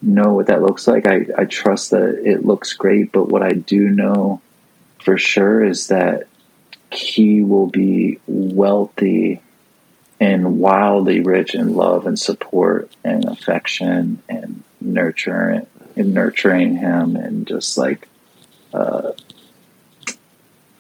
[0.02, 1.08] know what that looks like.
[1.08, 4.42] I, I trust that it looks great, but what I do know
[5.02, 6.28] for sure is that
[6.92, 9.42] he will be wealthy
[10.20, 17.48] and wildly rich in love and support and affection and nurturing and nurturing him and
[17.48, 18.08] just like
[18.74, 19.12] uh,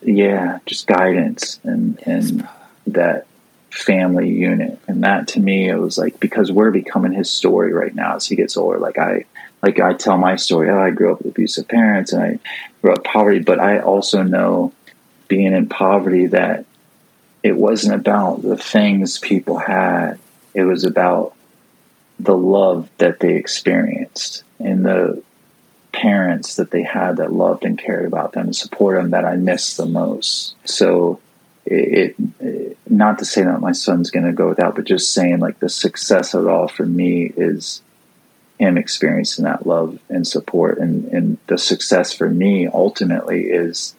[0.06, 2.48] yeah, just guidance and and
[2.88, 3.28] that
[3.74, 4.80] family unit.
[4.88, 8.28] And that to me, it was like, because we're becoming his story right now as
[8.28, 8.78] he gets older.
[8.78, 9.26] Like I,
[9.62, 12.40] like I tell my story, oh, I grew up with abusive parents and I
[12.82, 14.74] grew up poverty, but I also know
[15.28, 16.66] being in poverty that
[17.42, 20.20] it wasn't about the things people had.
[20.54, 21.36] It was about
[22.20, 25.24] the love that they experienced and the
[26.04, 29.38] parents that they had that loved and cared about them and supported them that I
[29.38, 30.54] miss the most.
[30.66, 31.22] So
[31.66, 35.40] it, it, not to say that my son's going to go without, but just saying
[35.40, 37.82] like the success of it all for me is
[38.60, 43.96] him experiencing that love and support, and and the success for me ultimately is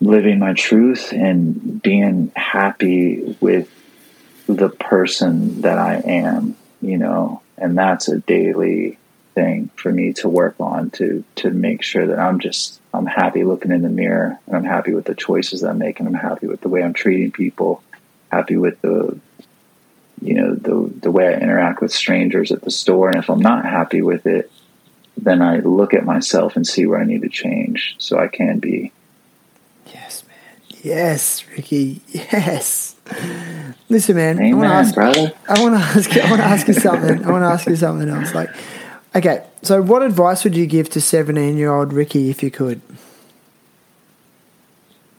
[0.00, 3.68] living my truth and being happy with
[4.46, 8.98] the person that I am, you know, and that's a daily
[9.34, 13.44] thing for me to work on to to make sure that I'm just I'm happy
[13.44, 16.06] looking in the mirror and I'm happy with the choices that I'm making.
[16.06, 17.82] I'm happy with the way I'm treating people,
[18.30, 19.18] happy with the
[20.22, 23.40] you know the the way I interact with strangers at the store and if I'm
[23.40, 24.50] not happy with it
[25.16, 28.58] then I look at myself and see where I need to change so I can
[28.58, 28.92] be
[29.92, 30.78] Yes, man.
[30.82, 32.02] Yes, Ricky.
[32.08, 32.96] Yes.
[33.88, 34.40] Listen, man.
[34.40, 34.94] Amen, I want to ask.
[34.94, 35.32] brother.
[35.48, 36.16] I want to ask.
[36.16, 37.24] I want to ask you something.
[37.24, 38.34] I want to ask you something else.
[38.34, 38.50] Like,
[39.16, 42.80] Okay, so what advice would you give to 17 year old Ricky if you could?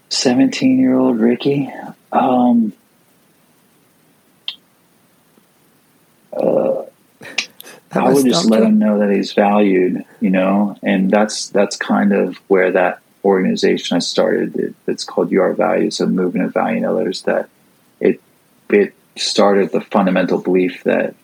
[0.10, 1.72] 17 year old Ricky?
[2.12, 2.74] Um,
[6.34, 6.84] uh,
[7.92, 12.12] I would just let him know that he's valued, you know, and that's that's kind
[12.12, 14.56] of where that organization I started.
[14.58, 17.22] It, it's called You Are Valued, a movement of valuing others.
[17.24, 17.50] That
[18.02, 18.22] it
[18.70, 21.16] it started the fundamental belief that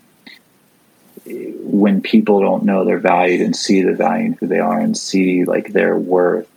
[1.25, 4.97] when people don't know they're valued and see the value in who they are and
[4.97, 6.49] see like their worth,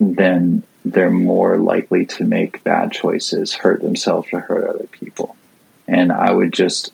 [0.00, 5.36] then they're more likely to make bad choices, hurt themselves or hurt other people.
[5.86, 6.92] And I would just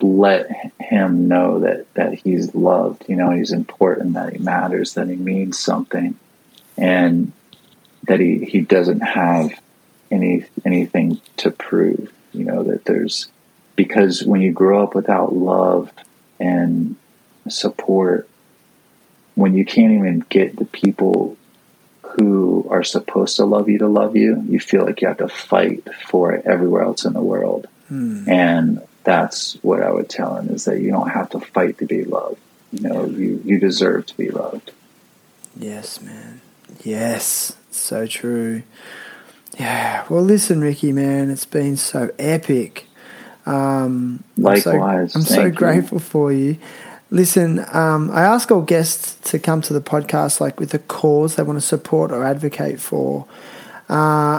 [0.00, 5.08] let him know that that he's loved, you know, he's important, that he matters, that
[5.08, 6.18] he means something,
[6.76, 7.32] and
[8.08, 9.52] that he he doesn't have
[10.10, 12.12] any anything to prove.
[12.32, 13.28] You know that there's
[13.76, 15.90] because when you grow up without love
[16.38, 16.96] and
[17.48, 18.28] support,
[19.34, 21.36] when you can't even get the people
[22.02, 25.28] who are supposed to love you to love you, you feel like you have to
[25.28, 27.66] fight for it everywhere else in the world.
[27.88, 28.28] Hmm.
[28.28, 31.86] And that's what I would tell him is that you don't have to fight to
[31.86, 32.38] be loved.
[32.72, 34.72] You know, you, you deserve to be loved.
[35.56, 36.40] Yes, man.
[36.82, 38.62] Yes, so true.
[39.58, 40.06] Yeah.
[40.08, 42.86] Well, listen, Ricky, man, it's been so epic.
[43.46, 45.14] Um, Likewise.
[45.16, 45.58] I'm so, I'm so Thank you.
[45.58, 46.56] grateful for you.
[47.10, 51.36] Listen, um, I ask all guests to come to the podcast like with a cause
[51.36, 53.26] they want to support or advocate for.
[53.90, 53.94] Uh,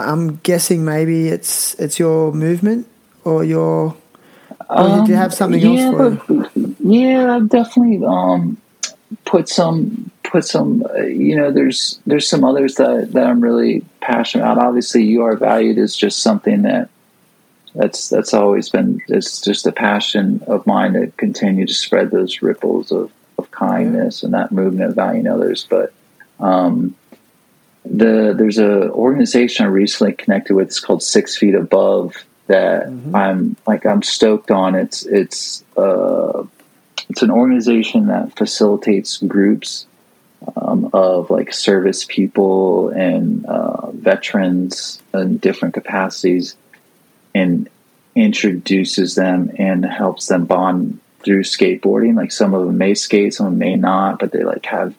[0.06, 2.88] I'm guessing maybe it's it's your movement
[3.24, 3.96] or your.
[4.68, 6.50] Or do you have something Um, yeah, else for?
[6.80, 8.56] yeah, I've definitely um,
[9.24, 10.84] put some put some.
[10.96, 14.58] Uh, you know, there's there's some others that that I'm really passionate about.
[14.66, 16.88] Obviously, you are valued is just something that
[17.74, 19.02] that's that's always been.
[19.08, 24.22] It's just a passion of mine to continue to spread those ripples of of kindness
[24.22, 25.66] and that movement of valuing others.
[25.68, 25.92] But
[26.38, 26.94] um,
[27.84, 30.68] the there's a organization I recently connected with.
[30.68, 32.24] It's called Six Feet Above.
[32.46, 34.74] That I'm like I'm stoked on.
[34.74, 36.44] It's it's uh,
[37.08, 39.86] it's an organization that facilitates groups
[40.56, 46.56] um, of like service people and uh, veterans in different capacities,
[47.34, 47.68] and
[48.14, 52.14] introduces them and helps them bond through skateboarding.
[52.14, 54.94] Like some of them may skate, some may not, but they like have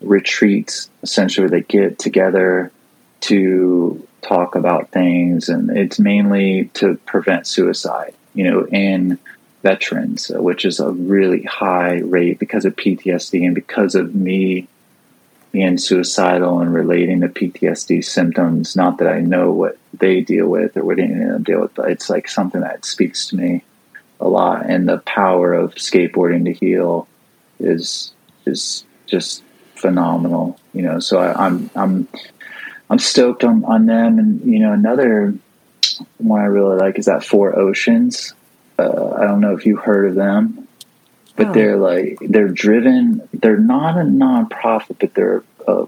[0.00, 2.70] retreats essentially where they get together
[3.20, 9.18] to talk about things and it's mainly to prevent suicide you know in
[9.62, 14.66] veterans which is a really high rate because of ptsd and because of me
[15.56, 20.76] being suicidal and relating to ptsd symptoms not that i know what they deal with
[20.76, 23.62] or what any of them deal with but it's like something that speaks to me
[24.20, 24.66] a lot.
[24.68, 27.08] And the power of skateboarding to heal
[27.58, 28.12] is
[28.44, 29.42] is just
[29.74, 30.98] phenomenal you know.
[31.00, 32.08] So I, i'm i'm
[32.90, 34.18] i'm stoked on on them.
[34.18, 35.34] And you know another
[36.18, 38.34] one i really like is that four oceans.
[38.78, 40.68] Uh, i don't know if you heard of them
[41.34, 45.86] but they're like they're driven they're not a nonprofit but they're a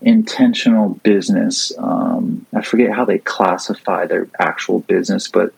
[0.00, 5.52] intentional business um, i forget how they classify their actual business but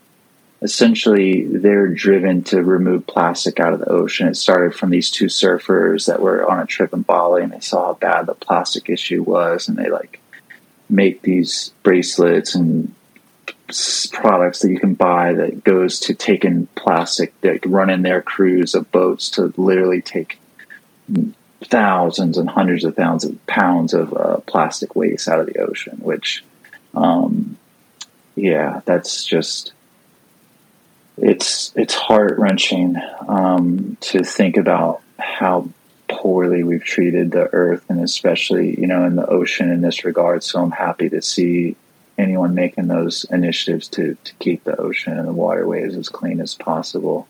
[0.62, 4.26] essentially they're driven to remove plastic out of the ocean.
[4.28, 7.60] It started from these two surfers that were on a trip in Bali and they
[7.60, 10.20] saw how bad the plastic issue was and they like
[10.89, 12.94] make these bracelets and
[14.12, 18.74] products that you can buy that goes to taking plastic that run in their crews
[18.74, 20.39] of boats to literally take
[21.64, 25.98] thousands and hundreds of thousands of pounds of uh, plastic waste out of the ocean
[26.01, 26.44] which
[26.94, 27.56] um,
[28.36, 29.72] yeah that's just
[31.20, 35.68] it's it's heart wrenching um, to think about how
[36.09, 40.43] poorly we've treated the earth and especially you know in the ocean in this regard.
[40.43, 41.76] So I'm happy to see
[42.16, 46.55] anyone making those initiatives to to keep the ocean and the waterways as clean as
[46.55, 47.28] possible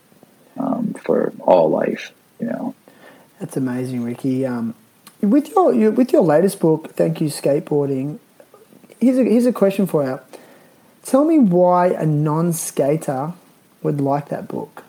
[0.59, 2.13] um, for all life.
[2.41, 2.75] You know.
[3.39, 4.45] That's amazing, Ricky.
[4.47, 4.75] Um,
[5.21, 8.19] with your, your with your latest book, Thank You Skateboarding.
[9.01, 10.21] Here's a here's a question for you.
[11.05, 13.33] Tell me why a non-skater
[13.83, 14.85] would like that book.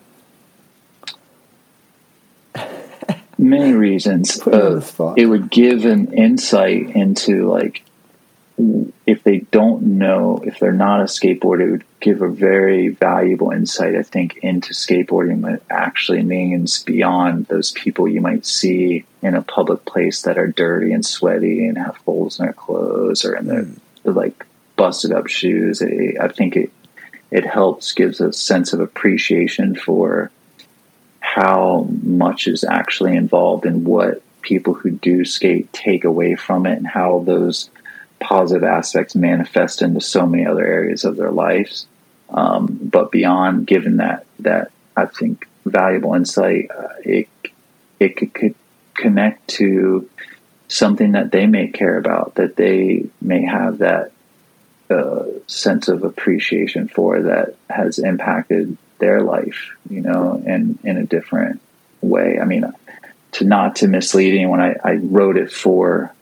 [3.40, 4.38] many reasons.
[4.40, 7.84] Put you on Uh, it would give an insight into like
[9.06, 13.52] if they don't know if they're not a skateboarder, it would give a very valuable
[13.52, 19.36] insight, I think, into skateboarding what actually means beyond those people you might see in
[19.36, 23.36] a public place that are dirty and sweaty and have holes in their clothes or
[23.36, 23.80] in their, mm.
[24.04, 24.46] their like
[24.76, 25.82] busted up shoes.
[25.82, 26.72] It, I think it
[27.32, 30.32] it helps gives a sense of appreciation for
[31.20, 36.78] how much is actually involved in what people who do skate take away from it
[36.78, 37.70] and how those
[38.20, 41.88] positive aspects manifest into so many other areas of their lives.
[42.30, 47.28] Um, but beyond given that that I think valuable insight, uh, it
[48.00, 48.56] it could, could
[48.96, 50.10] connect to
[50.68, 54.12] something that they may care about, that they may have that
[54.90, 61.06] uh, sense of appreciation for that has impacted their life, you know, in in a
[61.06, 61.62] different
[62.02, 62.40] way.
[62.40, 62.72] I mean,
[63.34, 66.14] to not to mislead anyone, I, I wrote it for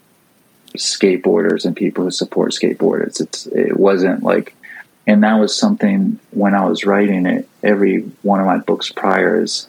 [0.77, 3.21] skateboarders and people who support skateboarders.
[3.21, 4.55] It's it wasn't like,
[5.05, 7.47] and that was something when I was writing it.
[7.63, 9.67] Every one of my books prior is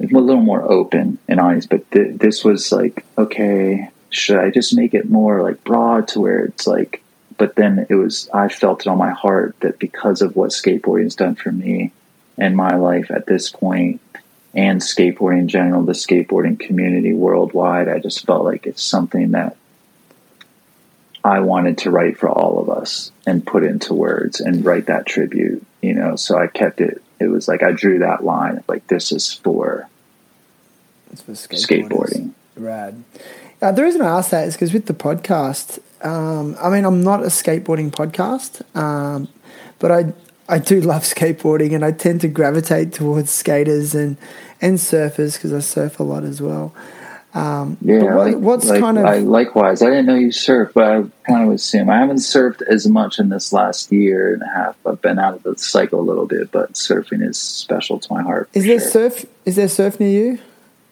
[0.00, 4.74] a little more open and honest, but th- this was like, okay, should I just
[4.74, 7.02] make it more like broad to where it's like
[7.38, 11.04] but then it was I felt it on my heart that because of what skateboarding
[11.04, 11.92] has done for me
[12.38, 14.00] and my life at this point
[14.54, 19.56] and skateboarding in general, the skateboarding community worldwide, I just felt like it's something that
[21.26, 25.06] I wanted to write for all of us and put into words and write that
[25.06, 26.14] tribute, you know.
[26.14, 27.02] So I kept it.
[27.18, 29.88] It was like I drew that line, like this is for
[31.10, 32.30] It's for skateboarding.
[32.54, 33.02] Rad.
[33.60, 37.02] Uh, the reason I ask that is because with the podcast, um, I mean, I'm
[37.02, 39.26] not a skateboarding podcast, um,
[39.80, 40.12] but I
[40.48, 44.16] I do love skateboarding, and I tend to gravitate towards skaters and
[44.62, 46.72] and surfers because I surf a lot as well.
[47.36, 49.82] Um, Yeah, what, like, what's like, kind of I, likewise.
[49.82, 53.18] I didn't know you surf, but I kind of assume I haven't surfed as much
[53.18, 54.74] in this last year and a half.
[54.86, 58.22] I've been out of the cycle a little bit, but surfing is special to my
[58.22, 58.48] heart.
[58.54, 58.88] is there sure.
[59.10, 59.26] surf?
[59.44, 60.38] Is there surf near you,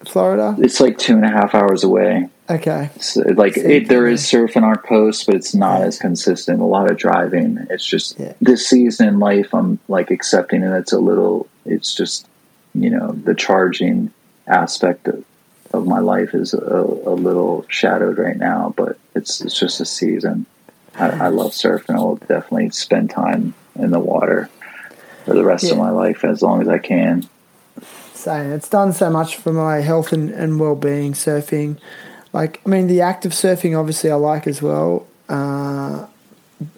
[0.04, 0.54] Florida?
[0.58, 2.28] It's like two and a half hours away.
[2.50, 5.86] Okay, So, like it, there is surf in our coast, but it's not Yeah.
[5.86, 6.60] as consistent.
[6.60, 7.66] A lot of driving.
[7.70, 8.34] It's just Yeah.
[8.42, 9.54] this season in life.
[9.54, 10.70] I'm like accepting it.
[10.76, 11.46] It's a little.
[11.64, 12.26] It's just
[12.74, 14.10] you know the charging
[14.46, 15.24] aspect of,
[15.74, 18.72] of my life is a, a little shadowed right now.
[18.76, 20.46] But it's it's just a season.
[20.96, 21.96] I, I love surfing.
[21.96, 24.48] I will definitely spend time in the water
[25.24, 27.28] for the rest of my life as long as I can.
[28.14, 28.52] same.
[28.52, 31.12] It's done so much for my health and, and well being.
[31.14, 31.78] Surfing,
[32.32, 35.06] like I mean, the act of surfing obviously I like as well.
[35.28, 36.06] Uh,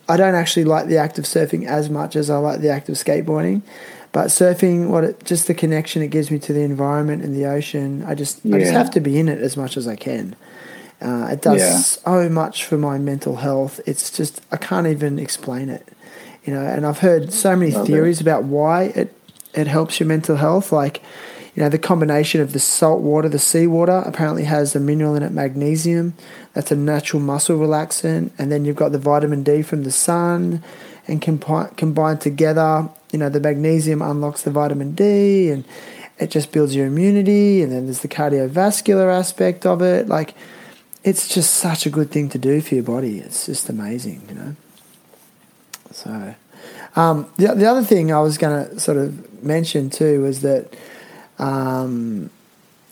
[0.09, 2.89] I don't actually like the act of surfing as much as I like the act
[2.89, 3.63] of skateboarding.
[4.17, 7.45] But surfing, what it, just the connection it gives me to the environment and the
[7.45, 10.35] ocean, I just I just have to be in it as much as I can.
[11.03, 11.77] Uh, it does Yeah.
[11.77, 13.79] so much for my mental health.
[13.85, 15.87] It's just I can't even explain it,
[16.47, 16.63] you know.
[16.63, 17.87] And I've heard so many Love it.
[17.89, 19.13] theories about why it
[19.53, 20.73] it helps your mental health.
[20.73, 21.03] Like,
[21.55, 25.23] you know, the combination of the salt water, the seawater, apparently has a mineral in
[25.25, 26.15] it, magnesium.
[26.55, 28.31] That's a natural muscle relaxant.
[28.39, 30.63] And then you've got the vitamin D from the sun,
[31.07, 35.65] and compi- combined together, you know, the magnesium unlocks the vitamin D, and
[36.19, 37.63] it just builds your immunity.
[37.63, 40.07] And then there's the cardiovascular aspect of it.
[40.07, 40.35] Like,
[41.03, 43.21] it's just such a good thing to do for your body.
[43.21, 44.57] It's just amazing, you know.
[45.93, 46.35] So,
[46.95, 50.77] um, the the other thing I was going to sort of mention too was that
[51.39, 52.29] um,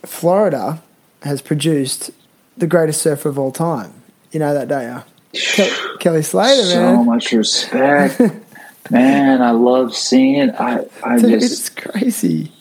[0.06, 0.82] Florida
[1.20, 2.12] has produced
[2.56, 3.92] the greatest surfer of all time.
[4.32, 5.02] You know that, don't you?
[5.34, 6.96] Ke- Kelly Slater, man.
[6.96, 8.18] so much respect,
[8.90, 9.42] man.
[9.42, 10.54] I love seeing it.
[10.58, 12.52] I I Dude, just it's crazy.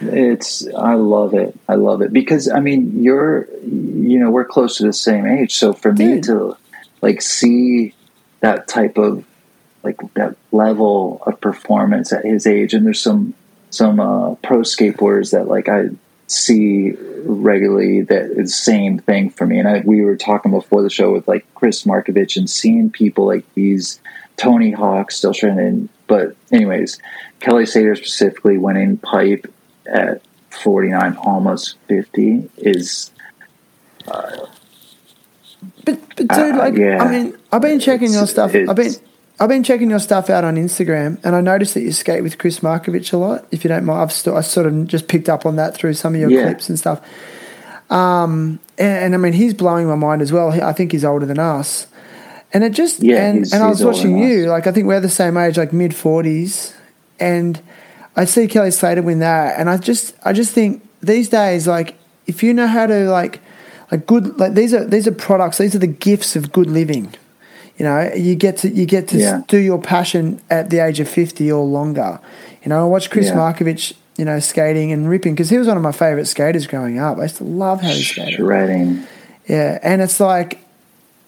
[0.00, 1.58] It's I love it.
[1.68, 5.54] I love it because I mean you're you know we're close to the same age,
[5.54, 6.56] so for me to
[7.02, 7.94] like see
[8.40, 9.24] that type of
[9.82, 13.34] like that level of performance at his age, and there's some
[13.70, 15.88] some uh, pro skateboarders that like I
[16.28, 16.92] see
[17.24, 19.58] regularly that is the same thing for me.
[19.58, 23.26] And I, we were talking before the show with like Chris Markovich and seeing people
[23.26, 24.00] like these
[24.36, 25.88] Tony Hawk still trying to.
[26.06, 26.98] But anyways,
[27.40, 29.52] Kelly Slater specifically winning pipe
[29.86, 33.10] at 49, almost 50 is
[34.06, 34.48] But
[35.84, 37.02] but dude, Uh, like yeah.
[37.02, 38.54] I mean, I've been checking your stuff.
[38.54, 38.94] I've been
[39.38, 42.38] I've been checking your stuff out on Instagram, and I noticed that you skate with
[42.38, 43.46] Chris Markovich a lot.
[43.50, 46.14] If you don't mind, I've I sort of just picked up on that through some
[46.14, 46.44] of your Yeah.
[46.44, 47.00] clips and stuff.
[47.90, 50.50] Um, and, and I mean, he's blowing my mind as well.
[50.50, 51.86] I think he's older than us,
[52.56, 54.46] and it just Yeah, and he's- and I was watching you.
[54.46, 56.72] Like I think we're the same age, like mid forties,
[57.20, 57.60] and
[58.16, 61.94] I see Kelly Slater win that, and I just I just think these days, like
[62.26, 63.40] if you know how to like
[63.92, 67.12] like good like these are these are products, these are the gifts of good living.
[67.78, 69.42] You know, you get to you get to Yeah.
[69.48, 72.18] do your passion at the age of fifty or longer.
[72.64, 73.34] You know, I watched Chris Yeah.
[73.36, 76.98] Markovich, you know, skating and ripping because he was one of my favorite skaters growing
[76.98, 77.18] up.
[77.18, 78.34] I used to love how he skated.
[78.40, 79.02] shredding.
[79.46, 80.58] Yeah, and it's like,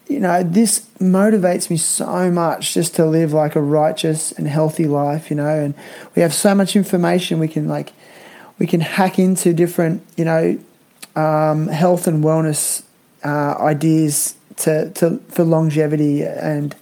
[0.09, 4.87] you know, this motivates me so much just to live like a righteous and healthy
[4.87, 5.75] life, you know, and
[6.17, 7.93] we have so much information we can like
[8.59, 10.59] we can hack into different, you know,
[11.15, 12.83] um, health and wellness
[13.25, 16.75] uh, ideas to, to for longevity and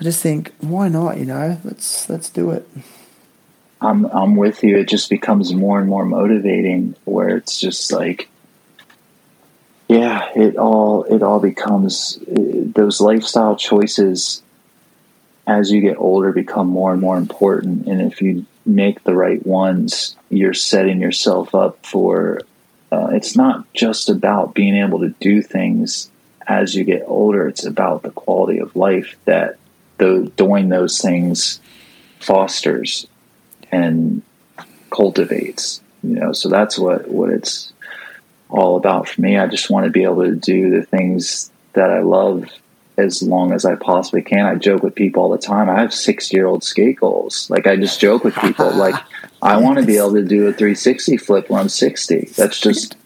[0.00, 1.58] I just think why not, you know?
[1.62, 2.66] Let's let's do it.
[3.80, 4.78] I'm I'm with you.
[4.78, 8.28] It just becomes more and more motivating where it's just like
[9.88, 12.34] yeah, it all it all becomes uh,
[12.74, 14.42] those lifestyle choices
[15.46, 17.86] as you get older become more and more important.
[17.86, 22.40] And if you make the right ones, you're setting yourself up for
[22.90, 26.10] uh, it's not just about being able to do things
[26.48, 29.56] as you get older, it's about the quality of life that
[29.98, 31.60] the doing those things
[32.18, 33.06] fosters
[33.70, 34.22] and
[34.90, 36.32] cultivates you know?
[36.32, 37.72] So that's what what it's
[38.48, 41.90] all about for me i just want to be able to do the things that
[41.90, 42.44] i love
[42.96, 45.92] as long as i possibly can i joke with people all the time i have
[45.92, 48.94] six year old skate goals like i just joke with people like
[49.42, 52.96] i want to be able to do a 360 flip when i'm 60 that's just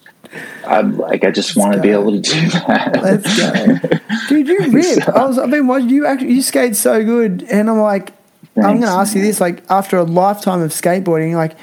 [0.65, 3.01] I'm like, I just want to be able to do that.
[3.03, 3.99] Let's go,
[4.29, 4.47] dude.
[4.47, 5.09] You rip.
[5.09, 5.39] I was.
[5.39, 6.07] I've been watching you.
[6.07, 8.13] Actually, you skate so good, and I'm like,
[8.57, 9.41] I'm going to ask you this.
[9.41, 11.57] Like, after a lifetime of skateboarding, like,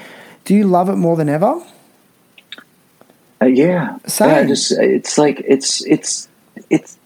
[0.44, 1.62] do you love it more than ever?
[3.40, 4.44] Uh, yeah, yeah.
[4.44, 6.28] Just it's like it's it's
[6.70, 6.98] it's.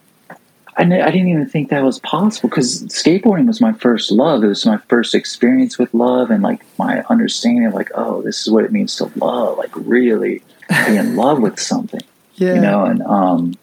[0.74, 4.42] I, I didn't even think that was possible because skateboarding was my first love.
[4.42, 8.40] It was my first experience with love and like my understanding of like, oh, this
[8.40, 9.58] is what it means to love.
[9.58, 10.42] Like really
[10.86, 12.00] be in love with something.
[12.36, 12.54] Yeah.
[12.54, 13.54] you know and um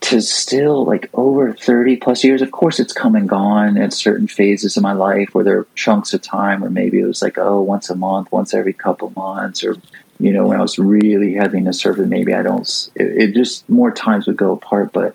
[0.00, 4.28] to still like over 30 plus years of course it's come and gone at certain
[4.28, 7.38] phases of my life where there are chunks of time where maybe it was like
[7.38, 9.76] oh once a month once every couple months or
[10.24, 13.34] you know when i was really having to surf it maybe i don't it, it
[13.34, 15.14] just more times would go apart but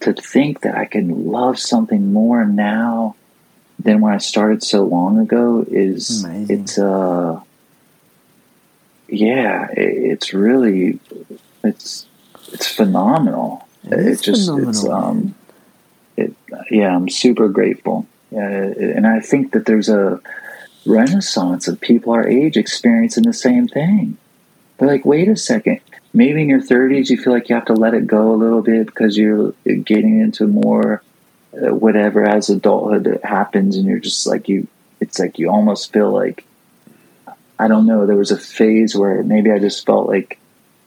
[0.00, 3.14] to think that i can love something more now
[3.78, 6.60] than when i started so long ago is Amazing.
[6.60, 7.40] it's uh
[9.08, 11.00] yeah, it, it's really
[11.64, 12.06] it's
[12.52, 13.66] it's phenomenal.
[13.84, 15.34] It is It just it's phenomenal, um
[16.16, 16.34] it
[16.70, 18.06] yeah, I'm super grateful.
[18.30, 20.20] Yeah, and I think that there's a
[20.84, 24.18] renaissance of people our age experiencing the same thing.
[24.78, 25.80] They're like, wait a second.
[26.14, 28.62] Maybe in your 30s, you feel like you have to let it go a little
[28.62, 31.02] bit because you're getting into more
[31.54, 34.66] uh, whatever as adulthood happens, and you're just like you.
[35.00, 36.44] It's like you almost feel like
[37.58, 38.06] I don't know.
[38.06, 40.38] There was a phase where maybe I just felt like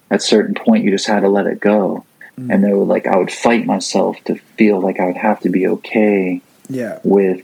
[0.09, 2.05] at a certain point you just had to let it go,
[2.37, 5.49] and there were like I would fight myself to feel like I would have to
[5.49, 6.99] be okay Yeah.
[7.03, 7.43] with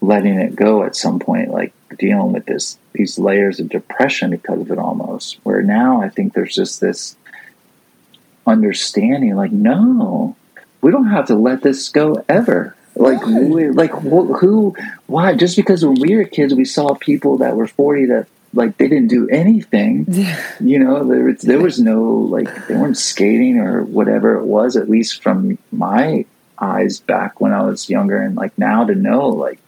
[0.00, 4.60] letting it go at some point, like dealing with this these layers of depression because
[4.60, 5.38] of it almost.
[5.42, 7.16] Where now I think there's just this
[8.46, 10.36] understanding, like no,
[10.80, 12.76] we don't have to let this go ever.
[12.96, 14.76] Like, we, like wh- who?
[15.06, 15.34] Why?
[15.34, 18.88] Just because when we were kids, we saw people that were forty that like they
[18.88, 20.06] didn't do anything.
[20.08, 20.40] Yeah.
[20.60, 24.76] You know, there there was no like they weren't skating or whatever it was.
[24.76, 26.24] At least from my
[26.58, 29.58] eyes back when I was younger, and like now to know like,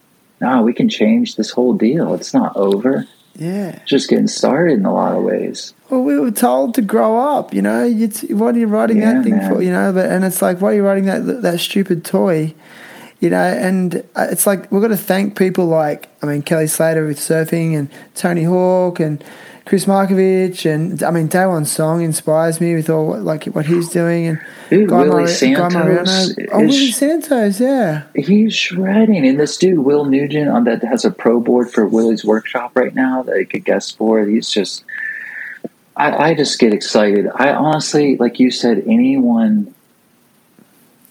[0.40, 2.14] nah, we can change this whole deal.
[2.14, 3.06] It's not over.
[3.38, 3.80] Yeah.
[3.84, 5.74] Just getting started in a lot of ways.
[5.90, 7.52] Well, we were told to grow up.
[7.52, 9.52] You know, it's, what are you writing Yeah, that thing man.
[9.52, 9.62] for?
[9.62, 12.54] You know, but and it's like, why are you writing that that stupid toy?
[13.20, 16.66] You know, and uh, it's like we've got to thank people like I mean Kelly
[16.66, 19.24] Slater with surfing and Tony Hawk and
[19.64, 23.88] Chris Markovich and I mean Daewon Song inspires me with all what, like what he's
[23.88, 26.02] doing and Dude, Willie Mari- Santos Mariano.
[26.52, 28.02] Oh, is- Willie Santos, yeah.
[28.14, 32.24] He's shredding, and this dude Will Nugent on that has a pro board for Willie's
[32.24, 34.24] workshop right now that he could guest for.
[34.26, 34.84] He's just,
[35.96, 37.28] I, I just get excited.
[37.34, 39.72] I honestly, like you said, anyone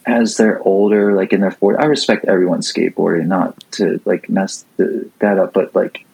[0.06, 4.66] as they're older, like in their 40s, I respect everyone skateboarding, not to like mess
[4.78, 6.06] the, that up, but like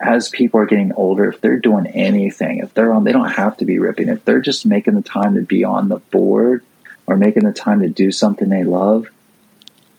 [0.00, 3.56] as people are getting older, if they're doing anything, if they're on, they don't have
[3.56, 4.08] to be ripping.
[4.08, 6.62] If they're just making the time to be on the board
[7.06, 9.08] or making the time to do something they love,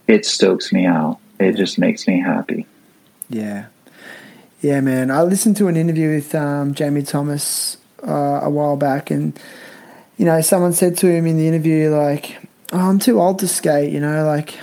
[0.08, 1.20] it stokes me out.
[1.40, 2.68] It just makes me happy.
[3.30, 3.66] Yeah.
[4.62, 5.12] Yeah, man.
[5.12, 9.38] I listened to an interview with um, Jamie Thomas uh, a while back, and,
[10.18, 12.38] you know, someone said to him in the interview, like,
[12.74, 14.56] oh, I'm too old to skate, you know, like,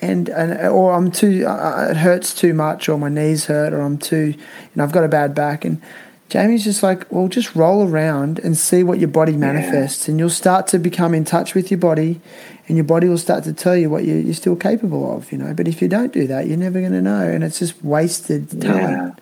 [0.00, 3.80] and, and or I'm too, uh, it hurts too much, or my knees hurt, or
[3.80, 4.36] I'm too, you
[4.76, 5.64] know, I've got a bad back.
[5.64, 5.80] And
[6.28, 10.30] Jamie's just like, well, just roll around and see what your body manifests, and you'll
[10.30, 12.20] start to become in touch with your body,
[12.68, 15.38] and your body will start to tell you what you, you're still capable of, you
[15.38, 15.54] know.
[15.54, 18.60] But if you don't do that, you're never going to know, and it's just wasted
[18.60, 19.18] talent,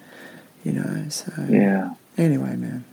[0.64, 1.08] you know.
[1.08, 1.58] So Yeah.
[2.18, 2.24] Yeah.
[2.24, 2.84] anyway, man.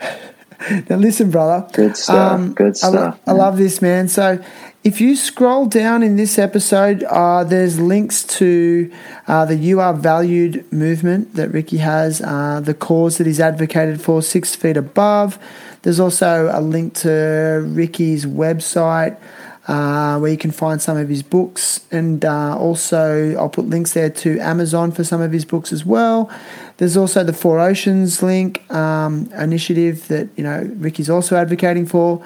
[0.90, 1.66] now listen, brother.
[1.72, 2.54] Good stuff.
[2.54, 3.20] Good I, lo- stuff.
[3.26, 4.08] I love this, man.
[4.08, 4.42] So
[4.84, 8.92] if you scroll down in this episode, uh, there's links to
[9.26, 14.02] uh, the You Are Valued movement that Ricky has, uh, the cause that he's advocated
[14.02, 15.38] for, Six Feet Above.
[15.82, 19.18] There's also a link to Ricky's website.
[19.66, 23.94] Uh, where you can find some of his books, and uh, also I'll put links
[23.94, 26.30] there to Amazon for some of his books as well.
[26.76, 32.22] There's also the Four Oceans link um, initiative that you know Ricky's also advocating for.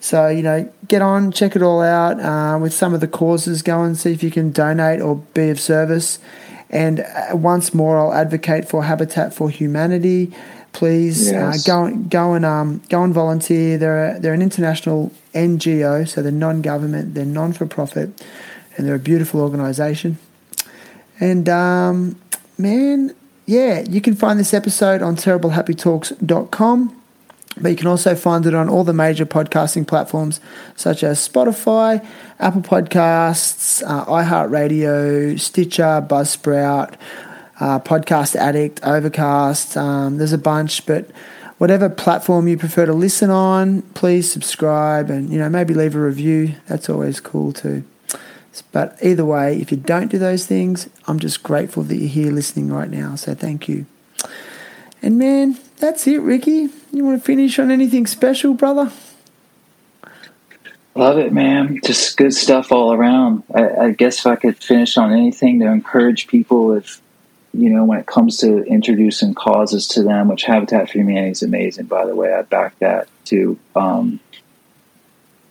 [0.00, 3.62] So you know, get on, check it all out uh, with some of the causes
[3.62, 6.18] Go and See if you can donate or be of service.
[6.68, 10.32] And uh, once more, I'll advocate for Habitat for Humanity.
[10.72, 11.68] Please Yes.
[11.68, 13.76] uh, go go and um, go and volunteer.
[13.78, 18.24] They're a, they're an international NGO, so they're non-government, they're non-for-profit,
[18.76, 20.18] and they're a beautiful organisation.
[21.20, 22.16] And um,
[22.58, 23.14] man,
[23.46, 26.98] yeah, you can find this episode on terriblehappytalks.com.
[27.60, 30.40] But you can also find it on all the major podcasting platforms
[30.74, 32.02] such as Spotify,
[32.40, 36.94] Apple Podcasts, uh, iHeartRadio, Stitcher, Buzzsprout,
[37.62, 39.76] uh, Podcast Addict, Overcast.
[39.76, 41.08] Um, there's a bunch, but
[41.58, 46.00] whatever platform you prefer to listen on, please subscribe and you know maybe leave a
[46.00, 46.56] review.
[46.66, 47.84] That's always cool too.
[48.72, 52.32] But either way, if you don't do those things, I'm just grateful that you're here
[52.32, 53.14] listening right now.
[53.14, 53.86] So thank you.
[55.00, 56.68] And man, that's it, Ricky.
[56.92, 58.90] You want to finish on anything special, brother?
[60.94, 61.80] Love it, man.
[61.84, 63.44] Just good stuff all around.
[63.54, 67.01] I, I, guess if I could finish on anything to encourage people, if
[67.54, 71.42] you know, when it comes to introducing causes to them, which Habitat for Humanity is
[71.42, 72.32] amazing, by the way.
[72.32, 73.58] I back that too.
[73.76, 74.20] Um,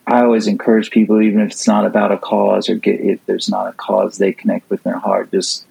[0.06, 3.48] I always encourage people, even if it's not about a cause or get if there's
[3.48, 5.64] not a cause they connect with in their heart, just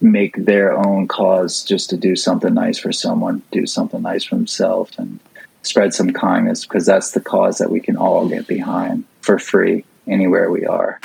[0.00, 4.36] make their own cause just to do something nice for someone, do something nice for
[4.36, 5.20] themselves, and
[5.62, 9.84] spread some kindness because that's the cause that we can all get behind for free
[10.06, 10.98] anywhere we are.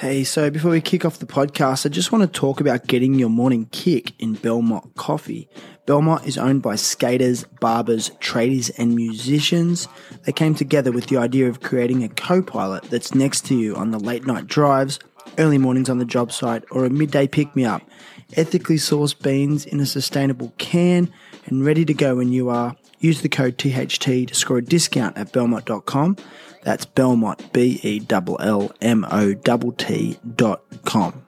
[0.00, 3.18] Hey, so before we kick off the podcast, I just want to talk about getting
[3.18, 5.46] your morning kick in Belmont Coffee.
[5.84, 9.88] Belmont is owned by skaters, barbers, tradies, and musicians.
[10.22, 13.76] They came together with the idea of creating a co pilot that's next to you
[13.76, 14.98] on the late night drives,
[15.36, 17.82] early mornings on the job site, or a midday pick me up.
[18.38, 21.12] Ethically sourced beans in a sustainable can
[21.44, 22.74] and ready to go when you are.
[23.00, 26.16] Use the code THT to score a discount at belmont.com.
[26.62, 31.26] That's Belmont, B E L L M O T T dot com.